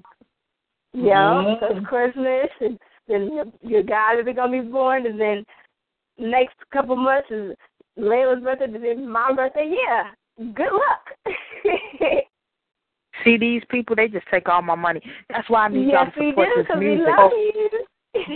Yeah, 0.93 1.55
because 1.55 1.75
mm-hmm. 1.75 1.85
Christmas, 1.85 2.49
and 2.61 2.79
then 3.07 3.29
your, 3.33 3.45
your 3.61 3.83
guys 3.83 4.25
are 4.25 4.33
gonna 4.33 4.61
be 4.61 4.67
born, 4.67 5.05
and 5.05 5.19
then 5.19 5.45
next 6.17 6.55
couple 6.71 6.95
months 6.95 7.29
is 7.29 7.53
Layla's 7.99 8.43
birthday, 8.43 8.65
and 8.65 8.75
then 8.75 9.09
my 9.09 9.33
birthday. 9.33 9.73
Yeah, 9.73 10.11
good 10.53 10.71
luck. 10.71 11.35
See 13.23 13.37
these 13.37 13.63
people, 13.69 13.95
they 13.95 14.07
just 14.07 14.27
take 14.29 14.49
all 14.49 14.61
my 14.61 14.75
money. 14.75 15.01
That's 15.29 15.49
why 15.49 15.65
I 15.65 15.69
need 15.69 15.87
yes, 15.87 15.93
y'all 15.93 16.05
to 16.05 16.29
support 16.31 16.49
do, 16.55 16.63
this 16.63 16.79
music. 16.79 17.13
Oh, 17.17 17.29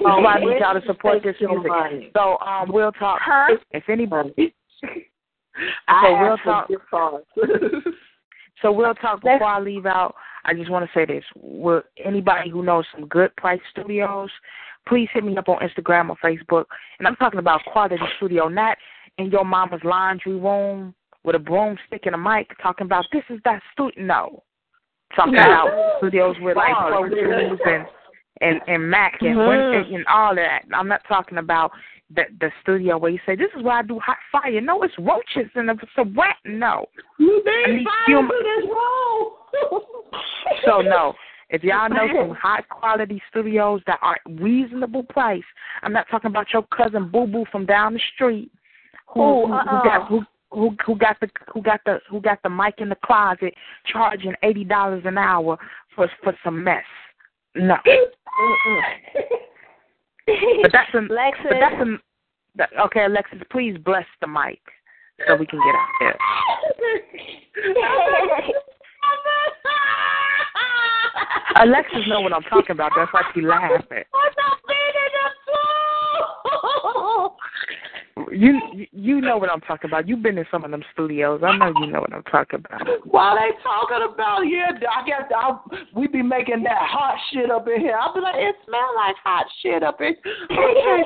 Oh, 0.05 0.25
I 0.25 0.39
need 0.39 0.59
y'all 0.59 0.79
to 0.79 0.85
support 0.85 1.23
this 1.23 1.35
music. 1.41 2.11
So 2.15 2.37
um, 2.39 2.71
we'll 2.71 2.91
talk. 2.93 3.19
Huh? 3.23 3.57
If 3.71 3.83
anybody. 3.89 4.53
so 4.83 6.19
we'll 6.19 6.37
talk. 6.37 6.69
so 8.61 8.71
we'll 8.71 8.95
talk 8.95 9.21
before 9.21 9.43
I 9.43 9.59
leave 9.59 9.85
out. 9.85 10.15
I 10.45 10.53
just 10.53 10.69
want 10.69 10.85
to 10.85 10.91
say 10.93 11.05
this: 11.05 11.23
Will 11.35 11.81
anybody 12.03 12.49
who 12.49 12.63
knows 12.63 12.85
some 12.95 13.07
good 13.07 13.35
price 13.35 13.59
studios, 13.71 14.29
please 14.87 15.09
hit 15.13 15.23
me 15.23 15.37
up 15.37 15.49
on 15.49 15.59
Instagram 15.59 16.09
or 16.09 16.17
Facebook. 16.23 16.65
And 16.97 17.07
I'm 17.07 17.15
talking 17.15 17.39
about 17.39 17.61
quality 17.71 17.97
studio, 18.17 18.47
not 18.47 18.77
in 19.17 19.29
your 19.29 19.45
mama's 19.45 19.81
laundry 19.83 20.35
room 20.35 20.95
with 21.23 21.35
a 21.35 21.39
broomstick 21.39 22.05
and 22.05 22.15
a 22.15 22.17
mic, 22.17 22.49
talking 22.61 22.85
about 22.85 23.05
this 23.11 23.23
is 23.29 23.39
that 23.45 23.61
studio. 23.73 24.03
No, 24.03 24.43
talking 25.15 25.35
about 25.35 25.97
studios 25.97 26.35
with 26.41 26.55
like 26.55 26.73
and 26.75 27.85
and 28.41 28.61
and 28.67 28.89
Mac 28.89 29.17
and, 29.21 29.37
mm-hmm. 29.37 29.95
and 29.95 30.05
all 30.07 30.35
that. 30.35 30.63
I'm 30.73 30.87
not 30.87 31.01
talking 31.07 31.37
about 31.37 31.71
the 32.15 32.23
the 32.39 32.51
studio 32.61 32.97
where 32.97 33.11
you 33.11 33.19
say 33.25 33.35
this 33.35 33.49
is 33.57 33.63
where 33.63 33.77
I 33.77 33.81
do 33.83 33.99
hot 33.99 34.17
fire. 34.31 34.61
No, 34.61 34.83
it's 34.83 34.93
roaches 34.97 35.51
and 35.55 35.69
it's 35.69 35.81
a 35.97 36.03
rat. 36.03 36.37
No, 36.45 36.85
you 37.17 37.43
need 37.67 37.85
fire 38.07 38.21
this 38.21 38.69
role. 38.69 39.37
so 40.65 40.81
no, 40.81 41.13
If 41.49 41.63
y'all 41.63 41.89
know 41.89 42.07
some 42.15 42.35
high 42.35 42.61
quality 42.61 43.21
studios 43.29 43.81
that 43.87 43.99
are 44.01 44.17
reasonable 44.39 45.03
price, 45.03 45.43
I'm 45.81 45.93
not 45.93 46.07
talking 46.09 46.29
about 46.29 46.47
your 46.53 46.63
cousin 46.75 47.09
Boo 47.09 47.27
Boo 47.27 47.45
from 47.51 47.65
down 47.65 47.93
the 47.93 48.01
street 48.13 48.51
who 49.13 49.21
Ooh, 49.21 49.47
who, 49.47 49.53
uh-uh. 49.53 49.63
who 49.63 49.89
got 49.89 50.07
who 50.07 50.21
who 50.51 50.75
who 50.85 50.95
got 50.95 51.19
the 51.19 51.29
who 51.53 51.61
got 51.61 51.81
the 51.85 51.99
who 52.09 52.21
got 52.21 52.41
the 52.43 52.49
mic 52.49 52.75
in 52.79 52.89
the 52.89 52.97
closet 53.03 53.53
charging 53.85 54.33
eighty 54.43 54.63
dollars 54.63 55.03
an 55.05 55.17
hour 55.17 55.57
for 55.95 56.09
for 56.23 56.33
some 56.43 56.63
mess. 56.63 56.83
No. 57.55 57.75
But 60.61 60.71
that's 60.71 60.93
a 60.93 60.97
Lexus. 60.97 61.49
but 61.49 61.57
that's 61.59 61.81
a 61.81 61.97
that, 62.55 62.69
okay, 62.85 63.05
Alexis, 63.05 63.39
please 63.51 63.77
bless 63.83 64.05
the 64.21 64.27
mic 64.27 64.59
so 65.27 65.35
we 65.35 65.45
can 65.45 65.59
get 65.59 65.75
out 65.75 65.87
there. 65.99 66.17
Alexis 71.65 72.07
know 72.07 72.21
what 72.21 72.33
I'm 72.33 72.43
talking 72.43 72.71
about. 72.71 72.91
That's 72.95 73.11
why 73.11 73.21
she 73.33 73.41
laughing. 73.41 74.03
You 78.31 78.59
you 78.91 79.21
know 79.21 79.37
what 79.37 79.51
I'm 79.51 79.61
talking 79.61 79.89
about. 79.89 80.07
You've 80.07 80.23
been 80.23 80.37
in 80.37 80.45
some 80.51 80.63
of 80.63 80.71
them 80.71 80.83
studios. 80.93 81.41
I 81.43 81.57
know 81.57 81.73
you 81.79 81.87
know 81.87 82.01
what 82.01 82.13
I'm 82.13 82.23
talking 82.23 82.59
about. 82.59 82.81
While 83.05 83.35
they 83.35 83.51
talking 83.63 84.07
about 84.13 84.41
yeah, 84.41 84.71
I 84.95 85.05
guess 85.05 85.23
I'll, 85.35 85.63
we 85.95 86.07
be 86.07 86.21
making 86.21 86.63
that 86.63 86.79
hot 86.79 87.17
shit 87.31 87.51
up 87.51 87.67
in 87.67 87.81
here. 87.81 87.97
I'll 87.99 88.13
be 88.13 88.21
like, 88.21 88.35
it 88.37 88.55
smell 88.65 88.93
like 88.95 89.15
hot 89.23 89.45
shit 89.61 89.83
up 89.83 89.99
in. 90.01 90.15
Okay, 90.51 91.03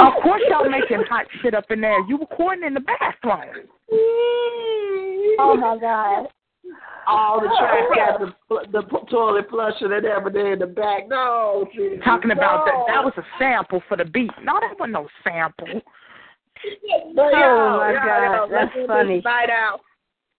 Of 0.00 0.22
course 0.22 0.42
y'all 0.48 0.68
making 0.68 1.04
hot 1.08 1.26
shit 1.40 1.54
up 1.54 1.70
in 1.70 1.80
there. 1.80 2.00
You 2.06 2.18
recording 2.18 2.66
in 2.66 2.74
the 2.74 2.80
bathroom. 2.80 3.66
Mm-hmm. 3.92 5.40
oh 5.40 5.56
my 5.56 5.78
god. 5.78 6.28
All 7.06 7.40
the 7.40 7.48
trash 7.58 7.82
got 7.96 8.20
the 8.20 8.32
the 8.70 8.82
toilet 9.10 9.46
flusher 9.50 9.92
and 9.92 10.06
everything 10.06 10.52
in 10.52 10.58
the 10.60 10.66
back. 10.66 11.08
No, 11.08 11.66
Jesus, 11.74 11.98
Talking 12.04 12.30
about 12.30 12.64
that 12.66 12.74
no. 12.74 12.84
that 12.86 13.04
was 13.04 13.12
a 13.16 13.24
sample 13.38 13.82
for 13.88 13.96
the 13.96 14.04
beat. 14.04 14.30
No, 14.42 14.60
that 14.60 14.78
wasn't 14.78 14.92
no 14.92 15.08
sample. 15.24 15.82
But 17.14 17.34
Oh, 17.34 17.78
my 17.78 17.92
God, 17.92 18.48
that's 18.50 18.72
funny. 18.86 19.16
This 19.16 19.24
night 19.24 19.50
out. 19.50 19.80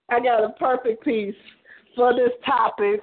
I 0.09 0.19
got 0.19 0.43
a 0.43 0.49
perfect 0.59 1.03
piece 1.03 1.35
for 1.95 2.13
this 2.13 2.31
topic. 2.45 3.01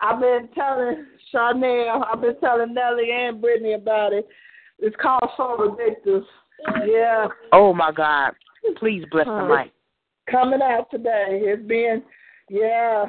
I've 0.00 0.20
been 0.20 0.48
telling 0.54 1.06
Chanel, 1.30 2.04
I've 2.12 2.20
been 2.20 2.38
telling 2.40 2.74
Nelly 2.74 3.10
and 3.10 3.40
Brittany 3.40 3.74
about 3.74 4.12
it. 4.12 4.26
It's 4.78 4.96
called 5.00 5.30
So 5.36 5.76
Addictive. 5.78 6.24
Yeah, 6.86 7.26
Oh 7.52 7.72
my 7.72 7.92
God. 7.92 8.32
Please 8.78 9.04
bless 9.10 9.26
the 9.26 9.46
mic. 9.46 9.72
coming 10.30 10.60
out 10.62 10.90
today. 10.90 11.40
It's 11.42 11.66
being, 11.66 12.02
yeah, 12.48 13.04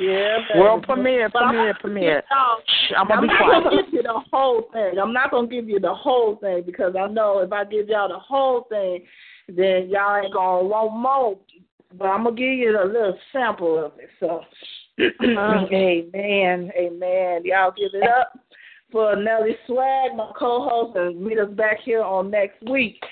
yeah. 0.00 0.38
baby. 0.48 0.60
World 0.60 0.82
premiere, 0.84 1.28
But 1.32 1.42
I'm 1.42 1.48
premiere, 1.54 1.72
not 1.72 1.80
premiere. 1.80 2.22
gonna 2.28 2.96
I'm 2.96 3.02
I'm 3.02 3.08
gonna 3.08 3.22
be 3.22 3.26
not 3.28 3.38
quiet. 3.38 3.64
gonna 3.64 3.82
give 3.82 3.92
you 3.94 4.02
the 4.02 4.20
whole 4.32 4.62
thing. 4.72 4.98
I'm 4.98 5.12
not 5.12 5.30
gonna 5.30 5.46
give 5.48 5.68
you 5.68 5.80
the 5.80 5.94
whole 5.94 6.36
thing 6.36 6.62
because 6.64 6.94
I 6.98 7.06
know 7.08 7.40
if 7.40 7.52
I 7.52 7.64
give 7.64 7.88
y'all 7.88 8.08
the 8.08 8.18
whole 8.18 8.66
thing, 8.68 9.04
then 9.48 9.88
y'all 9.88 10.16
ain't 10.22 10.32
gonna 10.32 10.64
want 10.66 10.96
more. 10.96 11.38
But 11.96 12.06
I'm 12.06 12.24
gonna 12.24 12.36
give 12.36 12.46
you 12.58 12.78
a 12.78 12.84
little 12.84 13.18
sample 13.32 13.84
of 13.86 13.92
it. 13.98 14.10
So, 14.20 14.40
uh-huh. 15.00 15.66
amen, 15.72 16.70
amen. 16.76 17.42
Y'all 17.44 17.72
give 17.76 17.90
it 17.94 18.06
up 18.08 18.38
for 18.92 19.16
Nelly 19.16 19.56
Swag, 19.66 20.14
my 20.16 20.30
co-host, 20.38 20.96
and 20.96 21.20
meet 21.20 21.38
us 21.38 21.50
back 21.50 21.78
here 21.84 22.02
on 22.02 22.30
next 22.30 22.62
week. 22.70 23.02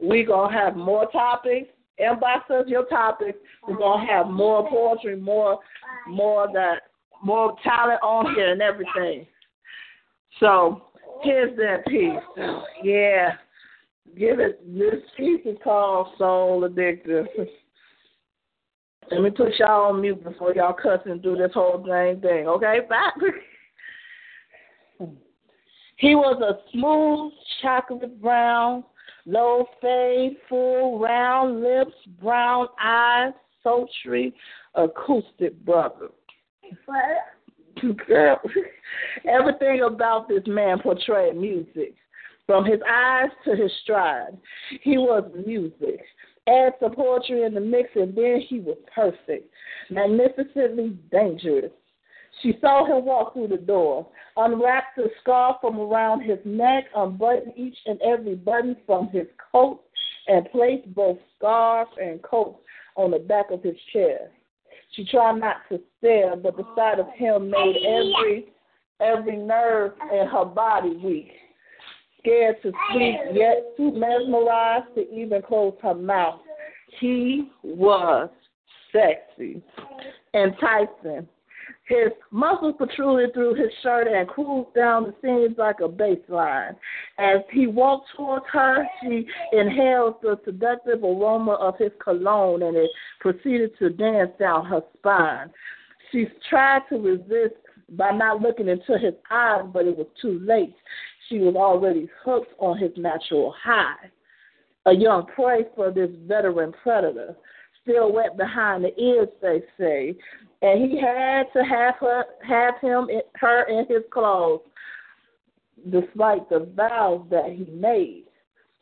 We 0.00 0.24
gonna 0.24 0.52
have 0.52 0.76
more 0.76 1.10
topics. 1.10 1.68
Inbox 2.00 2.50
us 2.50 2.66
your 2.66 2.84
topics. 2.86 3.38
We're 3.66 3.76
gonna 3.76 4.06
have 4.06 4.26
more 4.28 4.68
poetry, 4.68 5.16
more, 5.16 5.58
more 6.06 6.48
that, 6.52 6.82
more 7.22 7.56
talent 7.62 8.02
on 8.02 8.34
here 8.34 8.52
and 8.52 8.60
everything. 8.60 9.26
So 10.40 10.82
here's 11.22 11.56
that 11.56 11.86
piece. 11.86 12.46
Yeah. 12.82 13.32
Give 14.16 14.40
it 14.40 14.60
this 14.78 15.02
piece 15.16 15.40
is 15.44 15.56
called 15.64 16.08
Soul 16.18 16.68
Addictive. 16.68 17.26
Let 19.10 19.22
me 19.22 19.30
put 19.30 19.54
y'all 19.58 19.92
on 19.92 20.00
mute 20.00 20.22
before 20.22 20.54
y'all 20.54 20.74
cussing 20.74 21.20
through 21.20 21.36
this 21.36 21.52
whole 21.54 21.78
dang 21.78 22.20
thing, 22.20 22.46
okay? 22.46 22.80
Back. 22.88 23.14
He 25.98 26.14
was 26.14 26.40
a 26.42 26.60
smooth 26.72 27.32
chocolate 27.62 28.20
brown, 28.20 28.84
low 29.26 29.66
fade, 29.82 30.36
full 30.48 30.98
round 30.98 31.60
lips, 31.60 31.96
brown 32.20 32.68
eyes, 32.82 33.32
sultry, 33.62 34.32
acoustic 34.74 35.62
brother. 35.64 36.08
Girl, 38.06 38.40
everything 39.28 39.82
about 39.82 40.28
this 40.28 40.42
man 40.46 40.78
portrayed 40.78 41.36
music. 41.36 41.94
From 42.46 42.64
his 42.64 42.80
eyes 42.88 43.28
to 43.44 43.56
his 43.56 43.72
stride, 43.82 44.38
he 44.82 44.98
was 44.98 45.28
music. 45.44 46.00
Add 46.48 46.74
some 46.78 46.94
poetry 46.94 47.42
in 47.42 47.54
the 47.54 47.60
mix, 47.60 47.90
and 47.96 48.16
then 48.16 48.40
he 48.48 48.60
was 48.60 48.78
perfect, 48.94 49.50
magnificently 49.90 50.96
dangerous. 51.10 51.72
She 52.42 52.58
saw 52.60 52.84
him 52.84 53.04
walk 53.04 53.32
through 53.32 53.48
the 53.48 53.56
door, 53.56 54.06
unwrap 54.36 54.94
the 54.96 55.10
scarf 55.20 55.56
from 55.60 55.80
around 55.80 56.20
his 56.20 56.38
neck, 56.44 56.84
unbutton 56.94 57.52
each 57.56 57.76
and 57.86 58.00
every 58.02 58.34
button 58.34 58.76
from 58.86 59.08
his 59.08 59.26
coat, 59.52 59.82
and 60.28 60.50
place 60.50 60.82
both 60.88 61.18
scarf 61.36 61.88
and 62.00 62.22
coat 62.22 62.60
on 62.96 63.10
the 63.12 63.18
back 63.18 63.50
of 63.50 63.62
his 63.62 63.76
chair. 63.92 64.30
She 64.92 65.04
tried 65.04 65.40
not 65.40 65.56
to 65.70 65.80
stare, 65.98 66.36
but 66.36 66.56
the 66.56 66.64
sight 66.74 66.98
of 66.98 67.08
him 67.14 67.50
made 67.50 67.76
every 67.84 68.46
every 69.00 69.36
nerve 69.36 69.92
in 70.12 70.26
her 70.26 70.44
body 70.44 70.96
weak. 70.96 71.32
Scared 72.20 72.56
to 72.62 72.72
speak, 72.90 73.16
yet 73.34 73.76
too 73.76 73.92
mesmerized 73.92 74.94
to 74.94 75.08
even 75.14 75.42
close 75.42 75.74
her 75.82 75.94
mouth. 75.94 76.40
He 76.98 77.50
was 77.62 78.30
sexy, 78.92 79.62
enticing. 80.34 81.28
His 81.86 82.10
muscles 82.32 82.74
protruded 82.76 83.32
through 83.32 83.54
his 83.54 83.70
shirt 83.82 84.08
and 84.08 84.28
cooled 84.28 84.74
down 84.74 85.04
the 85.04 85.14
seams 85.22 85.56
like 85.56 85.76
a 85.80 85.88
bassline. 85.88 86.74
As 87.16 87.42
he 87.52 87.68
walked 87.68 88.08
towards 88.16 88.44
her, 88.52 88.84
she 89.00 89.24
inhaled 89.52 90.16
the 90.20 90.36
seductive 90.44 91.04
aroma 91.04 91.52
of 91.52 91.78
his 91.78 91.92
cologne 92.02 92.62
and 92.62 92.76
it 92.76 92.90
proceeded 93.20 93.70
to 93.78 93.90
dance 93.90 94.32
down 94.38 94.66
her 94.66 94.82
spine. 94.98 95.50
She 96.10 96.26
tried 96.50 96.82
to 96.88 96.96
resist 96.98 97.54
by 97.90 98.10
not 98.10 98.42
looking 98.42 98.68
into 98.68 98.98
his 98.98 99.14
eyes, 99.30 99.62
but 99.72 99.86
it 99.86 99.96
was 99.96 100.08
too 100.20 100.40
late. 100.42 100.74
She 101.28 101.38
was 101.38 101.54
already 101.54 102.08
hooked 102.24 102.52
on 102.58 102.78
his 102.78 102.90
natural 102.96 103.54
high. 103.62 104.10
A 104.86 104.92
young 104.92 105.26
prey 105.26 105.66
for 105.76 105.92
this 105.92 106.10
veteran 106.26 106.72
predator, 106.82 107.36
still 107.82 108.12
wet 108.12 108.36
behind 108.36 108.84
the 108.84 109.00
ears, 109.00 109.28
they 109.40 109.62
say, 109.78 110.16
and 110.62 110.90
he 110.90 111.00
had 111.00 111.44
to 111.52 111.64
have 111.64 111.94
her 112.00 112.24
have 112.46 112.74
him 112.80 113.08
in, 113.10 113.22
her 113.34 113.64
in 113.64 113.86
his 113.86 114.02
clothes, 114.10 114.60
despite 115.90 116.48
the 116.48 116.70
vows 116.74 117.26
that 117.30 117.50
he 117.50 117.70
made. 117.72 118.24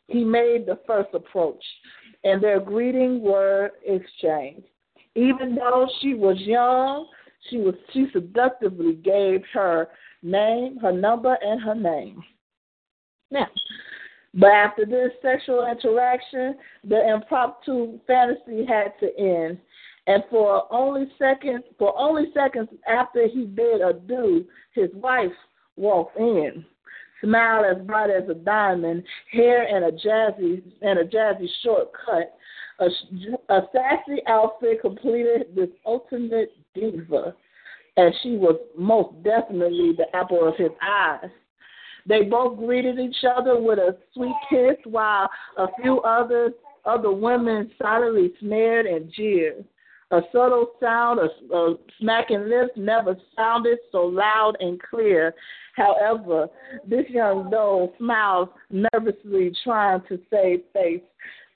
He 0.07 0.23
made 0.23 0.65
the 0.65 0.79
first 0.85 1.09
approach, 1.13 1.63
and 2.23 2.41
their 2.41 2.59
greeting 2.59 3.21
were 3.21 3.71
exchanged. 3.85 4.67
Even 5.15 5.55
though 5.55 5.87
she 6.01 6.13
was 6.13 6.37
young, 6.39 7.07
she 7.49 7.57
was 7.57 7.75
she 7.91 8.07
seductively 8.13 8.93
gave 8.93 9.41
her 9.53 9.87
name, 10.21 10.77
her 10.77 10.91
number, 10.91 11.37
and 11.41 11.61
her 11.61 11.75
name. 11.75 12.21
Now, 13.31 13.47
but 14.33 14.49
after 14.49 14.85
this 14.85 15.11
sexual 15.21 15.65
interaction, 15.65 16.55
the 16.83 17.13
impromptu 17.13 17.99
fantasy 18.05 18.65
had 18.65 18.93
to 18.99 19.17
end. 19.17 19.57
And 20.07 20.23
for 20.29 20.71
only 20.71 21.07
seconds, 21.17 21.63
for 21.79 21.97
only 21.97 22.25
seconds 22.33 22.69
after 22.87 23.27
he 23.27 23.45
bid 23.45 23.81
adieu, 23.81 24.45
his 24.73 24.89
wife 24.93 25.31
walked 25.77 26.17
in, 26.17 26.63
smile 27.23 27.65
as 27.65 27.85
bright 27.85 28.11
as 28.11 28.29
a 28.29 28.35
diamond, 28.35 29.03
hair 29.31 29.63
in 29.63 29.83
a 29.83 29.91
jazzy 29.91 30.61
and 30.81 30.99
a 30.99 31.05
jazzy 31.05 31.47
short 31.63 31.89
cut. 32.05 32.37
A, 32.79 32.89
a 33.49 33.61
sassy 33.71 34.21
outfit 34.27 34.81
completed 34.81 35.47
this 35.55 35.69
ultimate 35.85 36.51
diva, 36.73 37.33
and 37.97 38.13
she 38.21 38.35
was 38.35 38.59
most 38.77 39.23
definitely 39.23 39.93
the 39.97 40.13
apple 40.13 40.47
of 40.47 40.55
his 40.57 40.71
eyes. 40.83 41.29
They 42.05 42.23
both 42.23 42.57
greeted 42.57 42.99
each 42.99 43.23
other 43.23 43.59
with 43.59 43.79
a 43.79 43.97
sweet 44.13 44.35
kiss, 44.49 44.75
while 44.83 45.29
a 45.57 45.67
few 45.81 46.01
others, 46.01 46.51
other 46.83 47.11
women 47.11 47.71
silently 47.81 48.33
sneered 48.39 48.85
and 48.85 49.11
jeered. 49.11 49.65
A 50.11 50.21
subtle 50.31 50.71
sound 50.79 51.19
of, 51.19 51.29
of 51.51 51.79
smacking 51.99 52.47
lips 52.47 52.71
never 52.75 53.17
sounded 53.35 53.79
so 53.91 54.05
loud 54.05 54.55
and 54.59 54.81
clear. 54.81 55.33
However, 55.75 56.47
this 56.87 57.05
young 57.09 57.49
doe 57.49 57.91
smiled 57.97 58.49
nervously, 58.69 59.51
trying 59.63 60.01
to 60.07 60.19
save 60.29 60.61
face. 60.73 61.01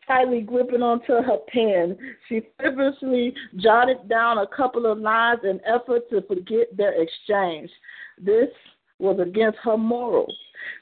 tightly 0.07 0.41
gripping 0.41 0.81
onto 0.81 1.13
her 1.13 1.37
pen. 1.53 1.95
She 2.27 2.41
feverishly 2.59 3.33
jotted 3.57 4.09
down 4.09 4.39
a 4.39 4.47
couple 4.47 4.91
of 4.91 4.97
lines 4.97 5.41
in 5.43 5.61
effort 5.65 6.09
to 6.09 6.21
forget 6.23 6.75
their 6.75 6.99
exchange. 7.01 7.69
This 8.19 8.49
was 8.97 9.19
against 9.19 9.59
her 9.63 9.77
morals. 9.77 10.35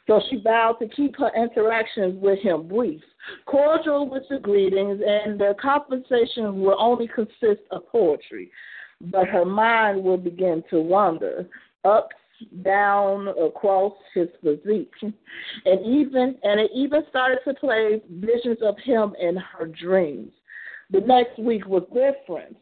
So 0.08 0.22
she 0.30 0.38
vowed 0.42 0.80
to 0.80 0.88
keep 0.88 1.18
her 1.18 1.32
interactions 1.36 2.22
with 2.22 2.40
him 2.40 2.68
brief, 2.68 3.02
cordial 3.46 4.10
with 4.10 4.24
the 4.30 4.40
greetings, 4.40 5.02
and 5.06 5.40
the 5.40 5.56
conversation 5.62 6.62
will 6.62 6.78
only 6.80 7.08
consist 7.08 7.62
of 7.72 7.88
poetry. 7.92 8.52
But 9.02 9.28
her 9.28 9.46
mind 9.46 10.04
will 10.04 10.18
begin 10.18 10.64
to 10.70 10.82
wander 10.82 11.48
up, 11.84 12.10
down, 12.64 13.28
across 13.30 13.94
his 14.14 14.28
physique, 14.44 14.94
and 15.02 15.86
even 15.86 16.36
and 16.44 16.60
it 16.60 16.72
even 16.74 17.02
started 17.10 17.40
to 17.46 17.54
play 17.56 18.02
visions 18.10 18.60
of 18.62 18.76
him 18.84 19.14
in 19.20 19.36
her 19.36 19.66
dreams. 19.66 20.32
The 20.92 21.02
next 21.02 21.38
week 21.40 21.66
was 21.66 21.84
different. 21.88 22.56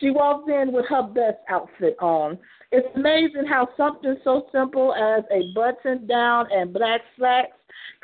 She 0.00 0.10
walked 0.10 0.48
in 0.50 0.72
with 0.72 0.84
her 0.90 1.02
best 1.02 1.38
outfit 1.48 1.96
on, 2.00 2.38
it's 2.72 2.88
amazing 2.96 3.46
how 3.48 3.68
something 3.76 4.16
so 4.24 4.46
simple 4.52 4.94
as 4.94 5.24
a 5.30 5.52
button 5.54 6.06
down 6.06 6.46
and 6.50 6.72
black 6.72 7.00
slacks 7.16 7.56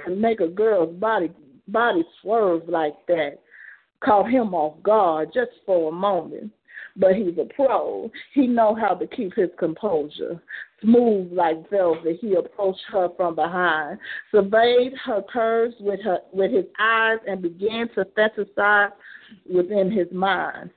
can 0.02 0.20
make 0.20 0.40
a 0.40 0.48
girl's 0.48 0.94
body 0.97 1.30
body 1.68 2.05
swerve 2.20 2.68
like 2.68 2.94
that. 3.09 3.39
Caught 4.05 4.30
him 4.30 4.55
off 4.55 4.82
guard 4.82 5.30
just 5.32 5.51
for 5.64 5.90
a 5.90 5.93
moment. 5.93 6.51
But 6.97 7.14
he's 7.14 7.39
a 7.39 7.47
pro. 7.55 8.10
He 8.34 8.47
know 8.47 8.74
how 8.74 8.94
to 8.94 9.06
keep 9.06 9.34
his 9.34 9.48
composure. 9.59 10.43
Smooth 10.82 11.32
like 11.32 11.70
velvet, 11.70 12.18
he 12.20 12.34
approached 12.34 12.82
her 12.90 13.09
from 13.16 13.34
behind, 13.34 13.98
surveyed 14.30 14.93
her 15.05 15.22
curves 15.32 15.74
with 15.80 16.01
her 16.02 16.18
with 16.32 16.52
his 16.52 16.66
eyes, 16.78 17.18
and 17.26 17.40
began 17.40 17.89
to 17.94 18.05
fantasize 18.16 18.90
within 19.51 19.90
his 19.90 20.09
mind. 20.12 20.70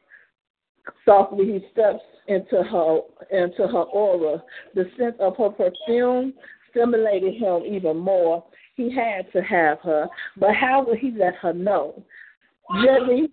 Softly 1.04 1.46
he 1.46 1.68
steps 1.72 2.04
into 2.28 2.64
her 2.64 3.00
into 3.32 3.68
her 3.68 3.84
aura. 3.84 4.44
The 4.74 4.86
scent 4.98 5.20
of 5.20 5.38
her 5.38 5.50
perfume 5.50 6.34
stimulated 6.72 7.36
him 7.36 7.64
even 7.66 7.98
more. 7.98 8.44
He 8.76 8.94
had 8.94 9.32
to 9.32 9.42
have 9.42 9.80
her, 9.82 10.08
but 10.38 10.54
how 10.54 10.84
would 10.86 11.00
he 11.00 11.12
let 11.12 11.36
her 11.36 11.54
know? 11.54 12.04
Gently, 12.84 13.32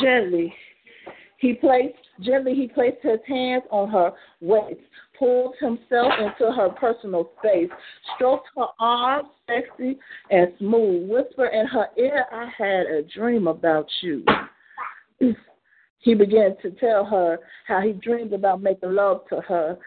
gently, 0.00 0.54
he 1.38 1.54
placed 1.54 1.96
gently 2.20 2.54
he 2.54 2.68
placed 2.68 3.02
his 3.02 3.20
hands 3.26 3.64
on 3.70 3.90
her 3.90 4.12
waist, 4.40 4.80
pulled 5.18 5.54
himself 5.60 6.12
into 6.18 6.52
her 6.52 6.68
personal 6.70 7.30
space, 7.38 7.70
stroked 8.14 8.48
her 8.56 8.66
arms, 8.78 9.28
sexy 9.46 9.98
and 10.30 10.52
smooth, 10.58 11.08
whisper 11.10 11.46
in 11.46 11.66
her 11.66 11.88
ear, 11.96 12.26
"I 12.30 12.50
had 12.56 12.86
a 12.86 13.02
dream 13.02 13.46
about 13.46 13.88
you." 14.02 14.24
He 16.00 16.14
began 16.14 16.56
to 16.62 16.70
tell 16.72 17.04
her 17.04 17.38
how 17.66 17.80
he 17.80 17.92
dreamed 17.92 18.32
about 18.32 18.62
making 18.62 18.94
love 18.94 19.22
to 19.28 19.40
her, 19.40 19.78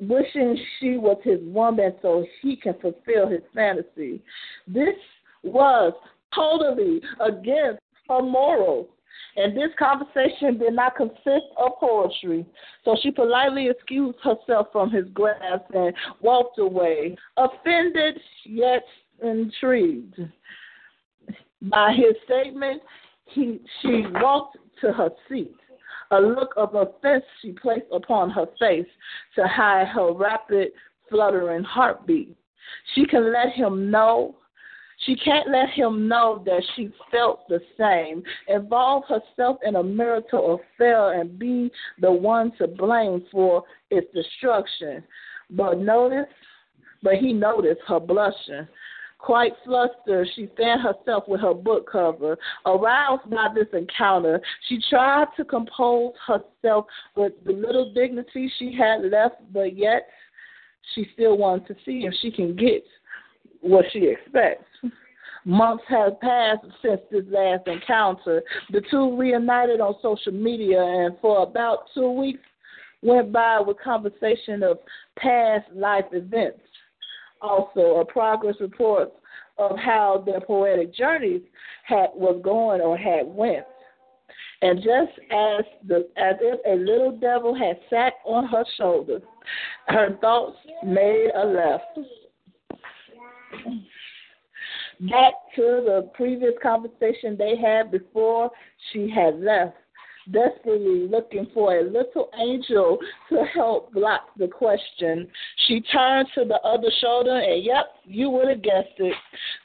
wishing 0.00 0.58
she 0.78 0.96
was 0.96 1.18
his 1.22 1.40
woman 1.42 1.94
so 2.00 2.24
he 2.42 2.56
can 2.56 2.74
fulfill 2.80 3.28
his 3.28 3.42
fantasy. 3.54 4.22
This 4.66 4.96
was 5.42 5.92
totally 6.34 7.00
against 7.20 7.80
her 8.08 8.22
morals. 8.22 8.88
And 9.36 9.56
this 9.56 9.70
conversation 9.78 10.58
did 10.58 10.72
not 10.72 10.96
consist 10.96 11.46
of 11.56 11.72
poetry. 11.78 12.44
So 12.84 12.96
she 13.00 13.10
politely 13.10 13.68
excused 13.68 14.18
herself 14.22 14.68
from 14.72 14.90
his 14.90 15.04
grasp 15.12 15.70
and 15.74 15.94
walked 16.20 16.58
away, 16.58 17.16
offended 17.36 18.18
yet 18.44 18.82
intrigued. 19.22 20.18
By 21.62 21.92
his 21.92 22.16
statement, 22.24 22.82
he 23.26 23.60
she 23.82 24.06
walked 24.14 24.56
to 24.80 24.92
her 24.92 25.10
seat. 25.28 25.54
A 26.10 26.20
look 26.20 26.54
of 26.56 26.74
offense 26.74 27.24
she 27.42 27.52
placed 27.52 27.86
upon 27.92 28.30
her 28.30 28.46
face 28.58 28.86
to 29.34 29.46
hide 29.46 29.88
her 29.88 30.12
rapid, 30.12 30.68
fluttering 31.08 31.64
heartbeat. 31.64 32.36
She 32.94 33.04
can 33.04 33.32
let 33.32 33.52
him 33.52 33.90
know. 33.90 34.36
She 35.04 35.14
can't 35.16 35.48
let 35.50 35.70
him 35.70 36.08
know 36.08 36.42
that 36.44 36.62
she 36.74 36.90
felt 37.10 37.46
the 37.48 37.60
same. 37.78 38.22
Involve 38.48 39.04
herself 39.04 39.58
in 39.64 39.76
a 39.76 39.82
marital 39.82 40.60
affair 40.60 41.20
and 41.20 41.38
be 41.38 41.70
the 42.00 42.10
one 42.10 42.52
to 42.58 42.66
blame 42.66 43.24
for 43.30 43.62
its 43.90 44.12
destruction. 44.12 45.04
But 45.50 45.78
notice, 45.78 46.26
but 47.02 47.14
he 47.14 47.32
noticed 47.32 47.80
her 47.86 48.00
blushing. 48.00 48.66
Quite 49.18 49.52
flustered, 49.64 50.28
she 50.34 50.48
fanned 50.56 50.80
herself 50.80 51.24
with 51.26 51.40
her 51.40 51.52
book 51.52 51.90
cover. 51.90 52.38
Aroused 52.64 53.28
by 53.28 53.48
this 53.54 53.66
encounter, 53.72 54.40
she 54.68 54.78
tried 54.88 55.26
to 55.36 55.44
compose 55.44 56.12
herself 56.26 56.86
with 57.16 57.32
the 57.44 57.52
little 57.52 57.92
dignity 57.92 58.50
she 58.58 58.72
had 58.72 59.02
left, 59.10 59.36
but 59.52 59.76
yet 59.76 60.08
she 60.94 61.06
still 61.14 61.36
wanted 61.36 61.66
to 61.66 61.74
see 61.84 62.06
if 62.06 62.14
she 62.20 62.30
can 62.30 62.54
get 62.54 62.84
what 63.60 63.84
she 63.92 64.06
expects. 64.06 64.64
Months 65.44 65.84
have 65.88 66.20
passed 66.20 66.64
since 66.82 67.00
this 67.10 67.24
last 67.28 67.66
encounter. 67.66 68.42
The 68.70 68.82
two 68.90 69.16
reunited 69.16 69.80
on 69.80 69.96
social 70.00 70.32
media, 70.32 70.80
and 70.80 71.16
for 71.20 71.42
about 71.42 71.86
two 71.92 72.10
weeks 72.10 72.40
went 73.02 73.32
by 73.32 73.60
with 73.60 73.78
conversation 73.82 74.62
of 74.62 74.78
past 75.18 75.64
life 75.72 76.04
events 76.12 76.60
also 77.40 77.96
a 78.00 78.04
progress 78.04 78.56
report 78.60 79.12
of 79.58 79.76
how 79.78 80.22
their 80.24 80.40
poetic 80.40 80.94
journeys 80.94 81.42
had 81.84 82.08
was 82.14 82.40
going 82.42 82.80
or 82.80 82.96
had 82.96 83.26
went. 83.26 83.64
And 84.60 84.78
just 84.78 85.12
as 85.30 85.64
the 85.86 86.08
as 86.16 86.34
if 86.40 86.60
a 86.66 86.82
little 86.82 87.16
devil 87.16 87.54
had 87.54 87.78
sat 87.88 88.14
on 88.24 88.46
her 88.46 88.64
shoulder, 88.76 89.20
her 89.86 90.16
thoughts 90.20 90.56
made 90.84 91.30
a 91.34 91.46
left. 91.46 91.98
Back 95.00 95.32
to 95.54 95.62
the 95.62 96.10
previous 96.14 96.54
conversation 96.60 97.36
they 97.38 97.56
had 97.56 97.92
before 97.92 98.50
she 98.92 99.08
had 99.08 99.40
left 99.40 99.76
desperately 100.30 101.08
looking 101.08 101.46
for 101.54 101.78
a 101.78 101.82
little 101.82 102.30
angel 102.38 102.98
to 103.30 103.44
help 103.54 103.92
block 103.92 104.28
the 104.36 104.48
question. 104.48 105.28
She 105.66 105.80
turned 105.92 106.28
to 106.34 106.44
the 106.44 106.60
other 106.64 106.90
shoulder, 107.00 107.38
and 107.38 107.64
yep, 107.64 107.86
you 108.04 108.30
would 108.30 108.48
have 108.48 108.62
guessed 108.62 108.98
it. 108.98 109.14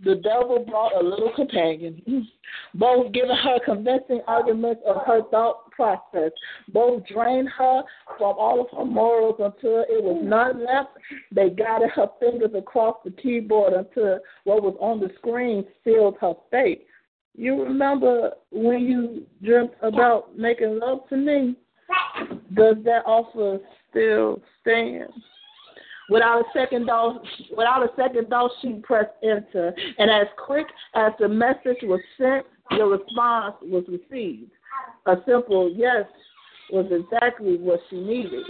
The 0.03 0.15
devil 0.15 0.65
brought 0.68 0.95
a 0.95 1.03
little 1.03 1.31
companion, 1.35 2.02
both 2.76 3.11
giving 3.14 3.35
her 3.35 3.60
convincing 3.65 4.22
arguments 4.27 4.81
of 4.85 4.98
her 5.06 5.22
thought 5.31 5.72
process. 5.72 6.31
Both 6.69 7.06
drained 7.07 7.49
her 7.57 7.84
from 8.18 8.35
all 8.38 8.61
of 8.61 8.77
her 8.77 8.85
morals 8.85 9.35
until 9.40 9.81
it 9.81 10.03
was 10.03 10.22
none 10.23 10.65
left. 10.65 10.91
They 11.31 11.49
guided 11.49 11.90
her 11.91 12.07
fingers 12.19 12.52
across 12.56 12.98
the 13.03 13.11
keyboard 13.11 13.73
until 13.73 14.19
what 14.44 14.64
was 14.64 14.76
on 14.80 14.99
the 14.99 15.10
screen 15.18 15.65
sealed 15.84 16.18
her 16.22 16.34
fate. 16.52 16.85
You 17.35 17.64
remember 17.64 18.31
when 18.51 18.81
you 18.81 19.26
dreamt 19.43 19.72
about 19.81 20.38
making 20.38 20.80
love 20.80 21.07
to 21.10 21.18
me? 21.18 21.55
Does 22.53 22.76
that 22.85 23.03
offer 23.05 23.60
still 23.89 24.41
stand? 24.61 25.10
Without 26.10 26.41
a 26.41 26.43
second 26.53 26.85
thought, 26.85 27.23
without 27.55 27.84
a 27.84 27.89
second 27.95 28.27
thought, 28.27 28.51
she 28.61 28.73
pressed 28.84 29.11
enter, 29.23 29.73
and 29.97 30.11
as 30.11 30.27
quick 30.45 30.68
as 30.95 31.14
the 31.19 31.27
message 31.27 31.77
was 31.84 32.01
sent, 32.18 32.45
the 32.77 32.84
response 32.85 33.55
was 33.61 33.84
received. 33.88 34.51
A 35.05 35.15
simple 35.26 35.72
yes 35.73 36.05
was 36.72 36.85
exactly 36.91 37.57
what 37.57 37.80
she 37.89 37.99
needed. 37.99 38.43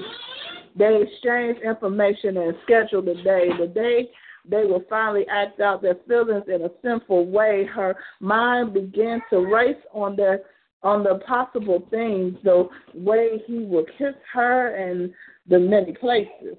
They 0.75 1.03
exchanged 1.03 1.61
information 1.61 2.37
and 2.37 2.55
scheduled 2.63 3.05
the 3.05 3.15
day. 3.23 3.49
The 3.59 3.67
day 3.67 4.09
they 4.45 4.65
will 4.65 4.83
finally 4.89 5.25
act 5.29 5.59
out 5.59 5.81
their 5.81 5.97
feelings 6.07 6.45
in 6.47 6.63
a 6.63 6.69
sinful 6.81 7.27
way. 7.27 7.65
Her 7.65 7.95
mind 8.19 8.73
began 8.73 9.21
to 9.29 9.39
race 9.39 9.75
on 9.93 10.15
the 10.15 10.43
on 10.83 11.01
the 11.01 11.19
possible 11.25 11.87
things, 11.89 12.35
the 12.43 12.67
way 12.93 13.41
he 13.47 13.59
would 13.59 13.87
kiss 13.97 14.15
her 14.33 14.75
and 14.75 15.13
the 15.47 15.57
many 15.57 15.93
places. 15.93 16.57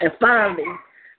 And 0.00 0.12
finally, 0.20 0.62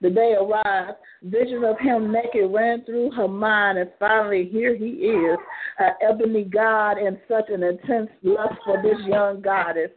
the 0.01 0.09
day 0.09 0.35
arrived. 0.39 0.97
Vision 1.23 1.65
of 1.65 1.77
him 1.79 2.11
naked 2.11 2.49
ran 2.49 2.85
through 2.85 3.11
her 3.11 3.27
mind, 3.27 3.77
and 3.77 3.89
finally, 3.99 4.47
here 4.49 4.75
he 4.75 4.85
is, 4.85 5.37
an 5.79 5.91
ebony 6.01 6.45
god 6.45 6.97
in 6.97 7.19
such 7.27 7.49
an 7.49 7.63
intense 7.63 8.09
lust 8.23 8.53
for 8.63 8.81
this 8.81 8.97
young 9.05 9.41
goddess. 9.41 9.91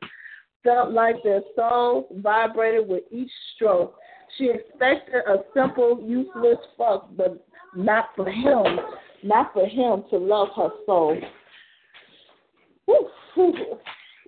Felt 0.65 0.91
like 0.91 1.17
their 1.23 1.43
souls 1.55 2.07
vibrated 2.17 2.89
with 2.89 3.05
each 3.13 3.31
stroke. 3.55 3.97
She 4.39 4.51
expected 4.51 5.23
a 5.29 5.45
simple, 5.55 6.01
useless 6.03 6.59
fuck, 6.79 7.09
but 7.17 7.45
not 7.77 8.11
for 8.17 8.29
him, 8.29 8.79
not 9.23 9.53
for 9.53 9.67
him 9.67 10.05
to 10.11 10.17
love 10.17 10.49
her 10.57 10.71
soul. 10.87 11.17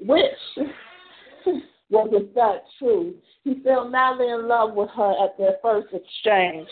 Which 0.06 0.30
was 1.90 2.08
in 2.12 2.34
fact 2.34 2.66
true. 2.78 3.14
He 3.44 3.60
fell 3.62 3.88
madly 3.88 4.28
in 4.28 4.48
love 4.48 4.74
with 4.74 4.90
her 4.90 5.14
at 5.24 5.36
their 5.38 5.56
first 5.62 5.88
exchange. 5.92 6.68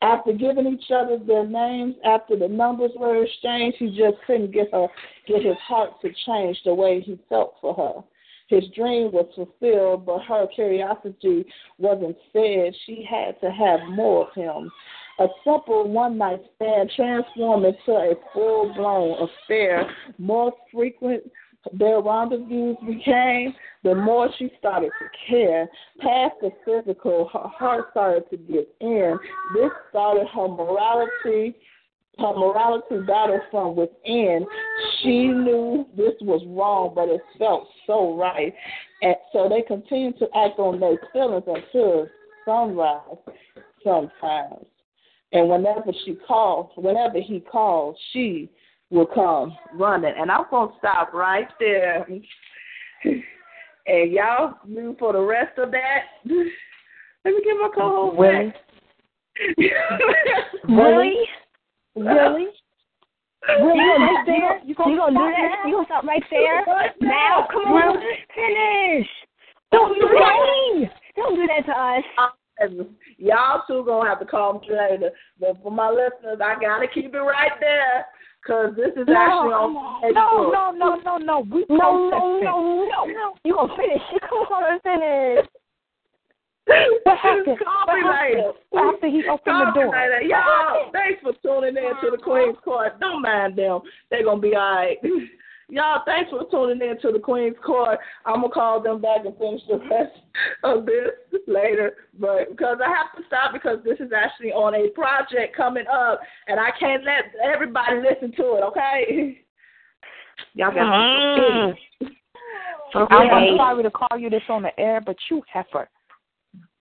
After 0.00 0.32
giving 0.32 0.66
each 0.66 0.90
other 0.94 1.18
their 1.18 1.46
names, 1.46 1.96
after 2.04 2.36
the 2.36 2.46
numbers 2.46 2.92
were 2.96 3.24
exchanged, 3.24 3.78
he 3.78 3.88
just 3.88 4.16
couldn't 4.26 4.52
get 4.52 4.72
her 4.72 4.86
get 5.26 5.44
his 5.44 5.56
heart 5.56 6.00
to 6.02 6.10
change 6.24 6.56
the 6.64 6.72
way 6.72 7.00
he 7.00 7.18
felt 7.28 7.54
for 7.60 7.74
her. 7.74 8.04
His 8.48 8.64
dream 8.74 9.12
was 9.12 9.26
fulfilled, 9.34 10.06
but 10.06 10.20
her 10.22 10.46
curiosity 10.54 11.44
wasn't 11.78 12.16
fed. 12.32 12.74
She 12.86 13.06
had 13.08 13.38
to 13.40 13.50
have 13.50 13.80
more 13.90 14.26
of 14.26 14.34
him. 14.34 14.70
A 15.20 15.26
simple 15.44 15.88
one 15.88 16.16
night 16.16 16.40
stand 16.56 16.90
transformed 16.96 17.66
into 17.66 17.92
a 17.92 18.14
full 18.32 18.72
blown 18.74 19.28
affair. 19.28 19.90
More 20.18 20.52
frequent 20.72 21.24
their 21.72 22.00
rendezvous 22.00 22.76
became, 22.86 23.54
the 23.82 23.94
more 23.94 24.30
she 24.38 24.50
started 24.58 24.90
to 24.98 25.08
care. 25.28 25.68
Past 26.00 26.36
the 26.40 26.50
physical, 26.64 27.28
her 27.32 27.48
heart 27.48 27.88
started 27.90 28.30
to 28.30 28.36
give 28.36 28.66
in. 28.80 29.18
This 29.54 29.70
started 29.90 30.26
her 30.28 30.48
morality 30.48 31.56
her 32.18 32.34
morality 32.34 32.98
battle 33.06 33.40
from 33.50 33.76
within. 33.76 34.46
She 35.02 35.28
knew 35.28 35.86
this 35.96 36.14
was 36.20 36.42
wrong, 36.46 36.92
but 36.94 37.08
it 37.08 37.20
felt 37.38 37.68
so 37.86 38.16
right. 38.16 38.52
And 39.02 39.16
so 39.32 39.48
they 39.48 39.62
continued 39.62 40.18
to 40.18 40.26
act 40.36 40.58
on 40.58 40.80
their 40.80 40.98
feelings 41.12 41.44
until 41.46 42.08
sunrise 42.44 43.18
sometimes. 43.84 44.66
And 45.32 45.48
whenever 45.48 45.92
she 46.04 46.16
called, 46.26 46.70
whenever 46.76 47.20
he 47.20 47.40
called, 47.40 47.96
she 48.12 48.50
will 48.90 49.06
come 49.06 49.56
running. 49.74 50.14
And 50.16 50.30
I'm 50.30 50.44
going 50.50 50.70
to 50.70 50.74
stop 50.78 51.12
right 51.12 51.48
there. 51.60 52.06
and 53.86 54.12
y'all, 54.12 54.54
for 54.98 55.12
the 55.12 55.20
rest 55.20 55.58
of 55.58 55.70
that, 55.70 56.04
let 57.24 57.34
me 57.34 57.42
get 57.44 57.54
my 57.60 57.70
co 57.74 58.06
host 58.06 58.18
Willie. 60.68 61.24
Really? 61.96 62.48
You 63.48 63.54
gonna, 63.54 64.24
there? 64.26 64.60
You 64.66 64.74
gonna, 64.74 64.90
you 64.90 64.98
gonna 64.98 65.12
do 65.12 65.30
that? 65.30 65.62
You 65.64 65.74
gonna 65.74 65.86
stop 65.86 66.04
right 66.04 66.22
there? 66.28 66.66
Now, 67.00 67.46
come 67.50 67.72
on, 67.72 67.96
finish. 68.34 69.08
Don't 69.70 69.94
do 69.94 70.08
that. 70.08 70.90
Don't 71.16 71.34
do 71.36 71.46
that 71.46 71.64
to 71.66 71.72
us. 71.72 72.04
Um, 72.60 72.96
y'all 73.16 73.62
two 73.66 73.84
gonna 73.86 74.08
have 74.08 74.18
to 74.20 74.26
call 74.26 74.60
me 74.60 74.68
later. 74.70 75.10
But 75.38 75.62
for 75.62 75.70
my 75.70 75.88
listeners, 75.88 76.40
I 76.42 76.56
gotta 76.60 76.88
keep 76.92 77.14
it 77.14 77.18
right 77.18 77.52
there. 77.60 78.06
Cause 78.46 78.72
this 78.76 78.92
is 78.96 79.06
no, 79.06 79.14
actually 79.14 79.52
on 79.52 80.02
Facebook. 80.02 80.14
No, 80.14 80.70
no, 80.72 80.96
no, 80.96 81.00
no, 81.04 81.16
no. 81.18 81.40
We 81.40 81.66
no, 81.68 82.08
no, 82.08 82.40
no, 82.40 82.88
no, 82.88 83.04
no. 83.04 83.34
You 83.44 83.54
gonna 83.54 83.74
finish? 83.76 84.02
Come 84.28 84.38
on, 84.38 84.80
finish. 84.80 85.46
What 87.04 87.18
happened? 87.18 87.58
Call 87.64 87.86
what 87.86 87.94
me 87.94 88.02
happened? 88.02 88.36
later. 88.36 88.88
After 88.94 89.08
he 89.08 89.22
opened 89.28 89.44
Call 89.44 89.66
the 89.66 89.72
door. 89.72 89.92
Me 89.92 89.98
later. 89.98 90.22
Y'all, 90.22 90.90
thanks 90.92 91.22
for 91.22 91.32
tuning 91.42 91.76
in 91.76 91.92
to 92.02 92.10
the 92.10 92.22
Queen's 92.22 92.56
Court. 92.62 92.98
Don't 93.00 93.22
mind 93.22 93.56
them. 93.56 93.80
They're 94.10 94.24
gonna 94.24 94.40
be 94.40 94.54
all 94.54 94.76
right. 94.76 94.98
Y'all, 95.70 96.02
thanks 96.06 96.30
for 96.30 96.44
tuning 96.50 96.80
in 96.86 96.98
to 97.02 97.12
the 97.12 97.18
Queen's 97.18 97.56
Court. 97.64 97.98
I'm 98.24 98.40
gonna 98.40 98.48
call 98.52 98.82
them 98.82 99.00
back 99.02 99.26
and 99.26 99.36
finish 99.36 99.60
the 99.68 99.78
rest 99.90 100.16
of 100.64 100.86
this 100.86 101.42
later, 101.46 101.94
but 102.18 102.48
because 102.50 102.78
I 102.82 102.88
have 102.88 103.14
to 103.16 103.26
stop 103.26 103.52
because 103.52 103.78
this 103.84 103.98
is 104.00 104.10
actually 104.16 104.52
on 104.52 104.74
a 104.74 104.88
project 104.88 105.54
coming 105.54 105.84
up, 105.92 106.20
and 106.46 106.58
I 106.58 106.70
can't 106.78 107.04
let 107.04 107.24
everybody 107.44 107.96
listen 107.96 108.32
to 108.36 108.56
it. 108.56 108.62
Okay? 108.64 109.42
Y'all 110.54 110.72
got 110.72 110.84
to. 110.84 111.74
Uh-huh. 112.04 113.00
Okay. 113.00 113.14
I'm 113.14 113.56
sorry 113.56 113.82
to 113.82 113.90
call 113.90 114.18
you 114.18 114.30
this 114.30 114.42
on 114.48 114.62
the 114.62 114.80
air, 114.80 115.02
but 115.04 115.16
you 115.30 115.42
heifer. 115.52 115.88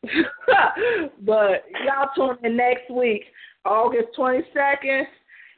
but 1.21 1.65
y'all 1.85 2.09
tune 2.15 2.37
in 2.45 2.57
next 2.57 2.89
week, 2.91 3.23
August 3.65 4.09
22nd. 4.17 5.03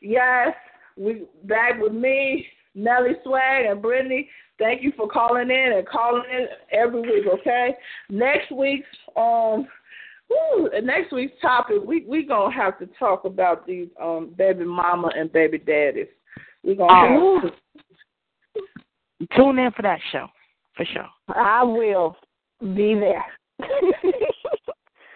Yes, 0.01 0.49
we 0.97 1.23
back 1.45 1.79
with 1.79 1.93
me, 1.93 2.45
Nelly 2.75 3.13
Swag, 3.23 3.65
and 3.65 3.81
Brittany. 3.81 4.29
Thank 4.57 4.83
you 4.83 4.91
for 4.97 5.07
calling 5.07 5.49
in 5.49 5.73
and 5.77 5.87
calling 5.87 6.23
in 6.31 6.47
every 6.71 7.01
week. 7.01 7.25
Okay, 7.39 7.75
next 8.09 8.51
week's 8.51 8.87
um. 9.15 9.67
Woo, 10.29 10.69
next 10.83 11.11
week's 11.11 11.33
topic, 11.41 11.77
we 11.83 12.05
we 12.07 12.23
gonna 12.23 12.53
have 12.53 12.77
to 12.77 12.87
talk 12.99 13.25
about 13.25 13.65
these 13.65 13.87
um 13.99 14.31
baby 14.37 14.63
mama 14.63 15.09
and 15.17 15.31
baby 15.31 15.57
daddies. 15.57 16.05
We 16.63 16.75
gonna 16.75 16.91
Oh. 16.91 17.39
have 17.41 17.51
to 17.51 17.57
Tune 19.35 19.59
in 19.59 19.71
for 19.71 19.81
that 19.81 19.99
show, 20.11 20.27
for 20.75 20.85
sure. 20.85 21.07
I 21.35 21.63
will 21.63 22.15
be 22.61 22.95
there. 22.95 23.25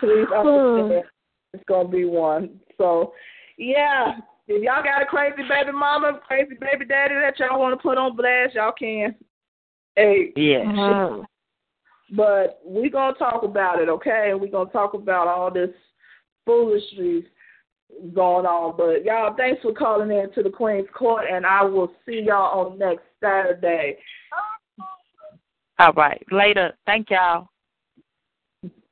Please 0.00 0.26
understand. 0.36 1.04
It's 1.52 1.64
gonna 1.68 1.88
be 1.88 2.04
one. 2.04 2.60
So 2.78 3.12
yeah. 3.56 4.18
If 4.48 4.62
y'all 4.62 4.84
got 4.84 5.02
a 5.02 5.06
crazy 5.06 5.42
baby 5.48 5.72
mama, 5.72 6.20
crazy 6.26 6.54
baby 6.60 6.84
daddy 6.84 7.14
that 7.14 7.38
y'all 7.38 7.58
want 7.58 7.76
to 7.76 7.82
put 7.82 7.98
on 7.98 8.14
blast, 8.14 8.54
y'all 8.54 8.72
can. 8.78 9.14
Hey, 9.96 10.32
Yeah. 10.36 10.64
Mm. 10.64 11.24
but 12.12 12.60
we 12.64 12.88
gonna 12.88 13.16
talk 13.16 13.42
about 13.42 13.80
it, 13.80 13.88
okay? 13.88 14.28
And 14.30 14.40
we 14.40 14.48
gonna 14.48 14.70
talk 14.70 14.94
about 14.94 15.26
all 15.26 15.50
this 15.50 15.70
foolishness 16.44 17.24
going 18.14 18.46
on. 18.46 18.76
But 18.76 19.04
y'all, 19.04 19.34
thanks 19.36 19.62
for 19.62 19.72
calling 19.72 20.10
in 20.10 20.30
to 20.34 20.42
the 20.42 20.50
Queen's 20.50 20.86
Court, 20.94 21.24
and 21.30 21.44
I 21.44 21.62
will 21.64 21.90
see 22.04 22.22
y'all 22.24 22.66
on 22.66 22.78
next 22.78 23.04
Saturday. 23.20 23.96
All 25.78 25.92
right. 25.92 26.24
Later. 26.30 26.72
Thank 26.86 27.10
y'all. 27.10 27.48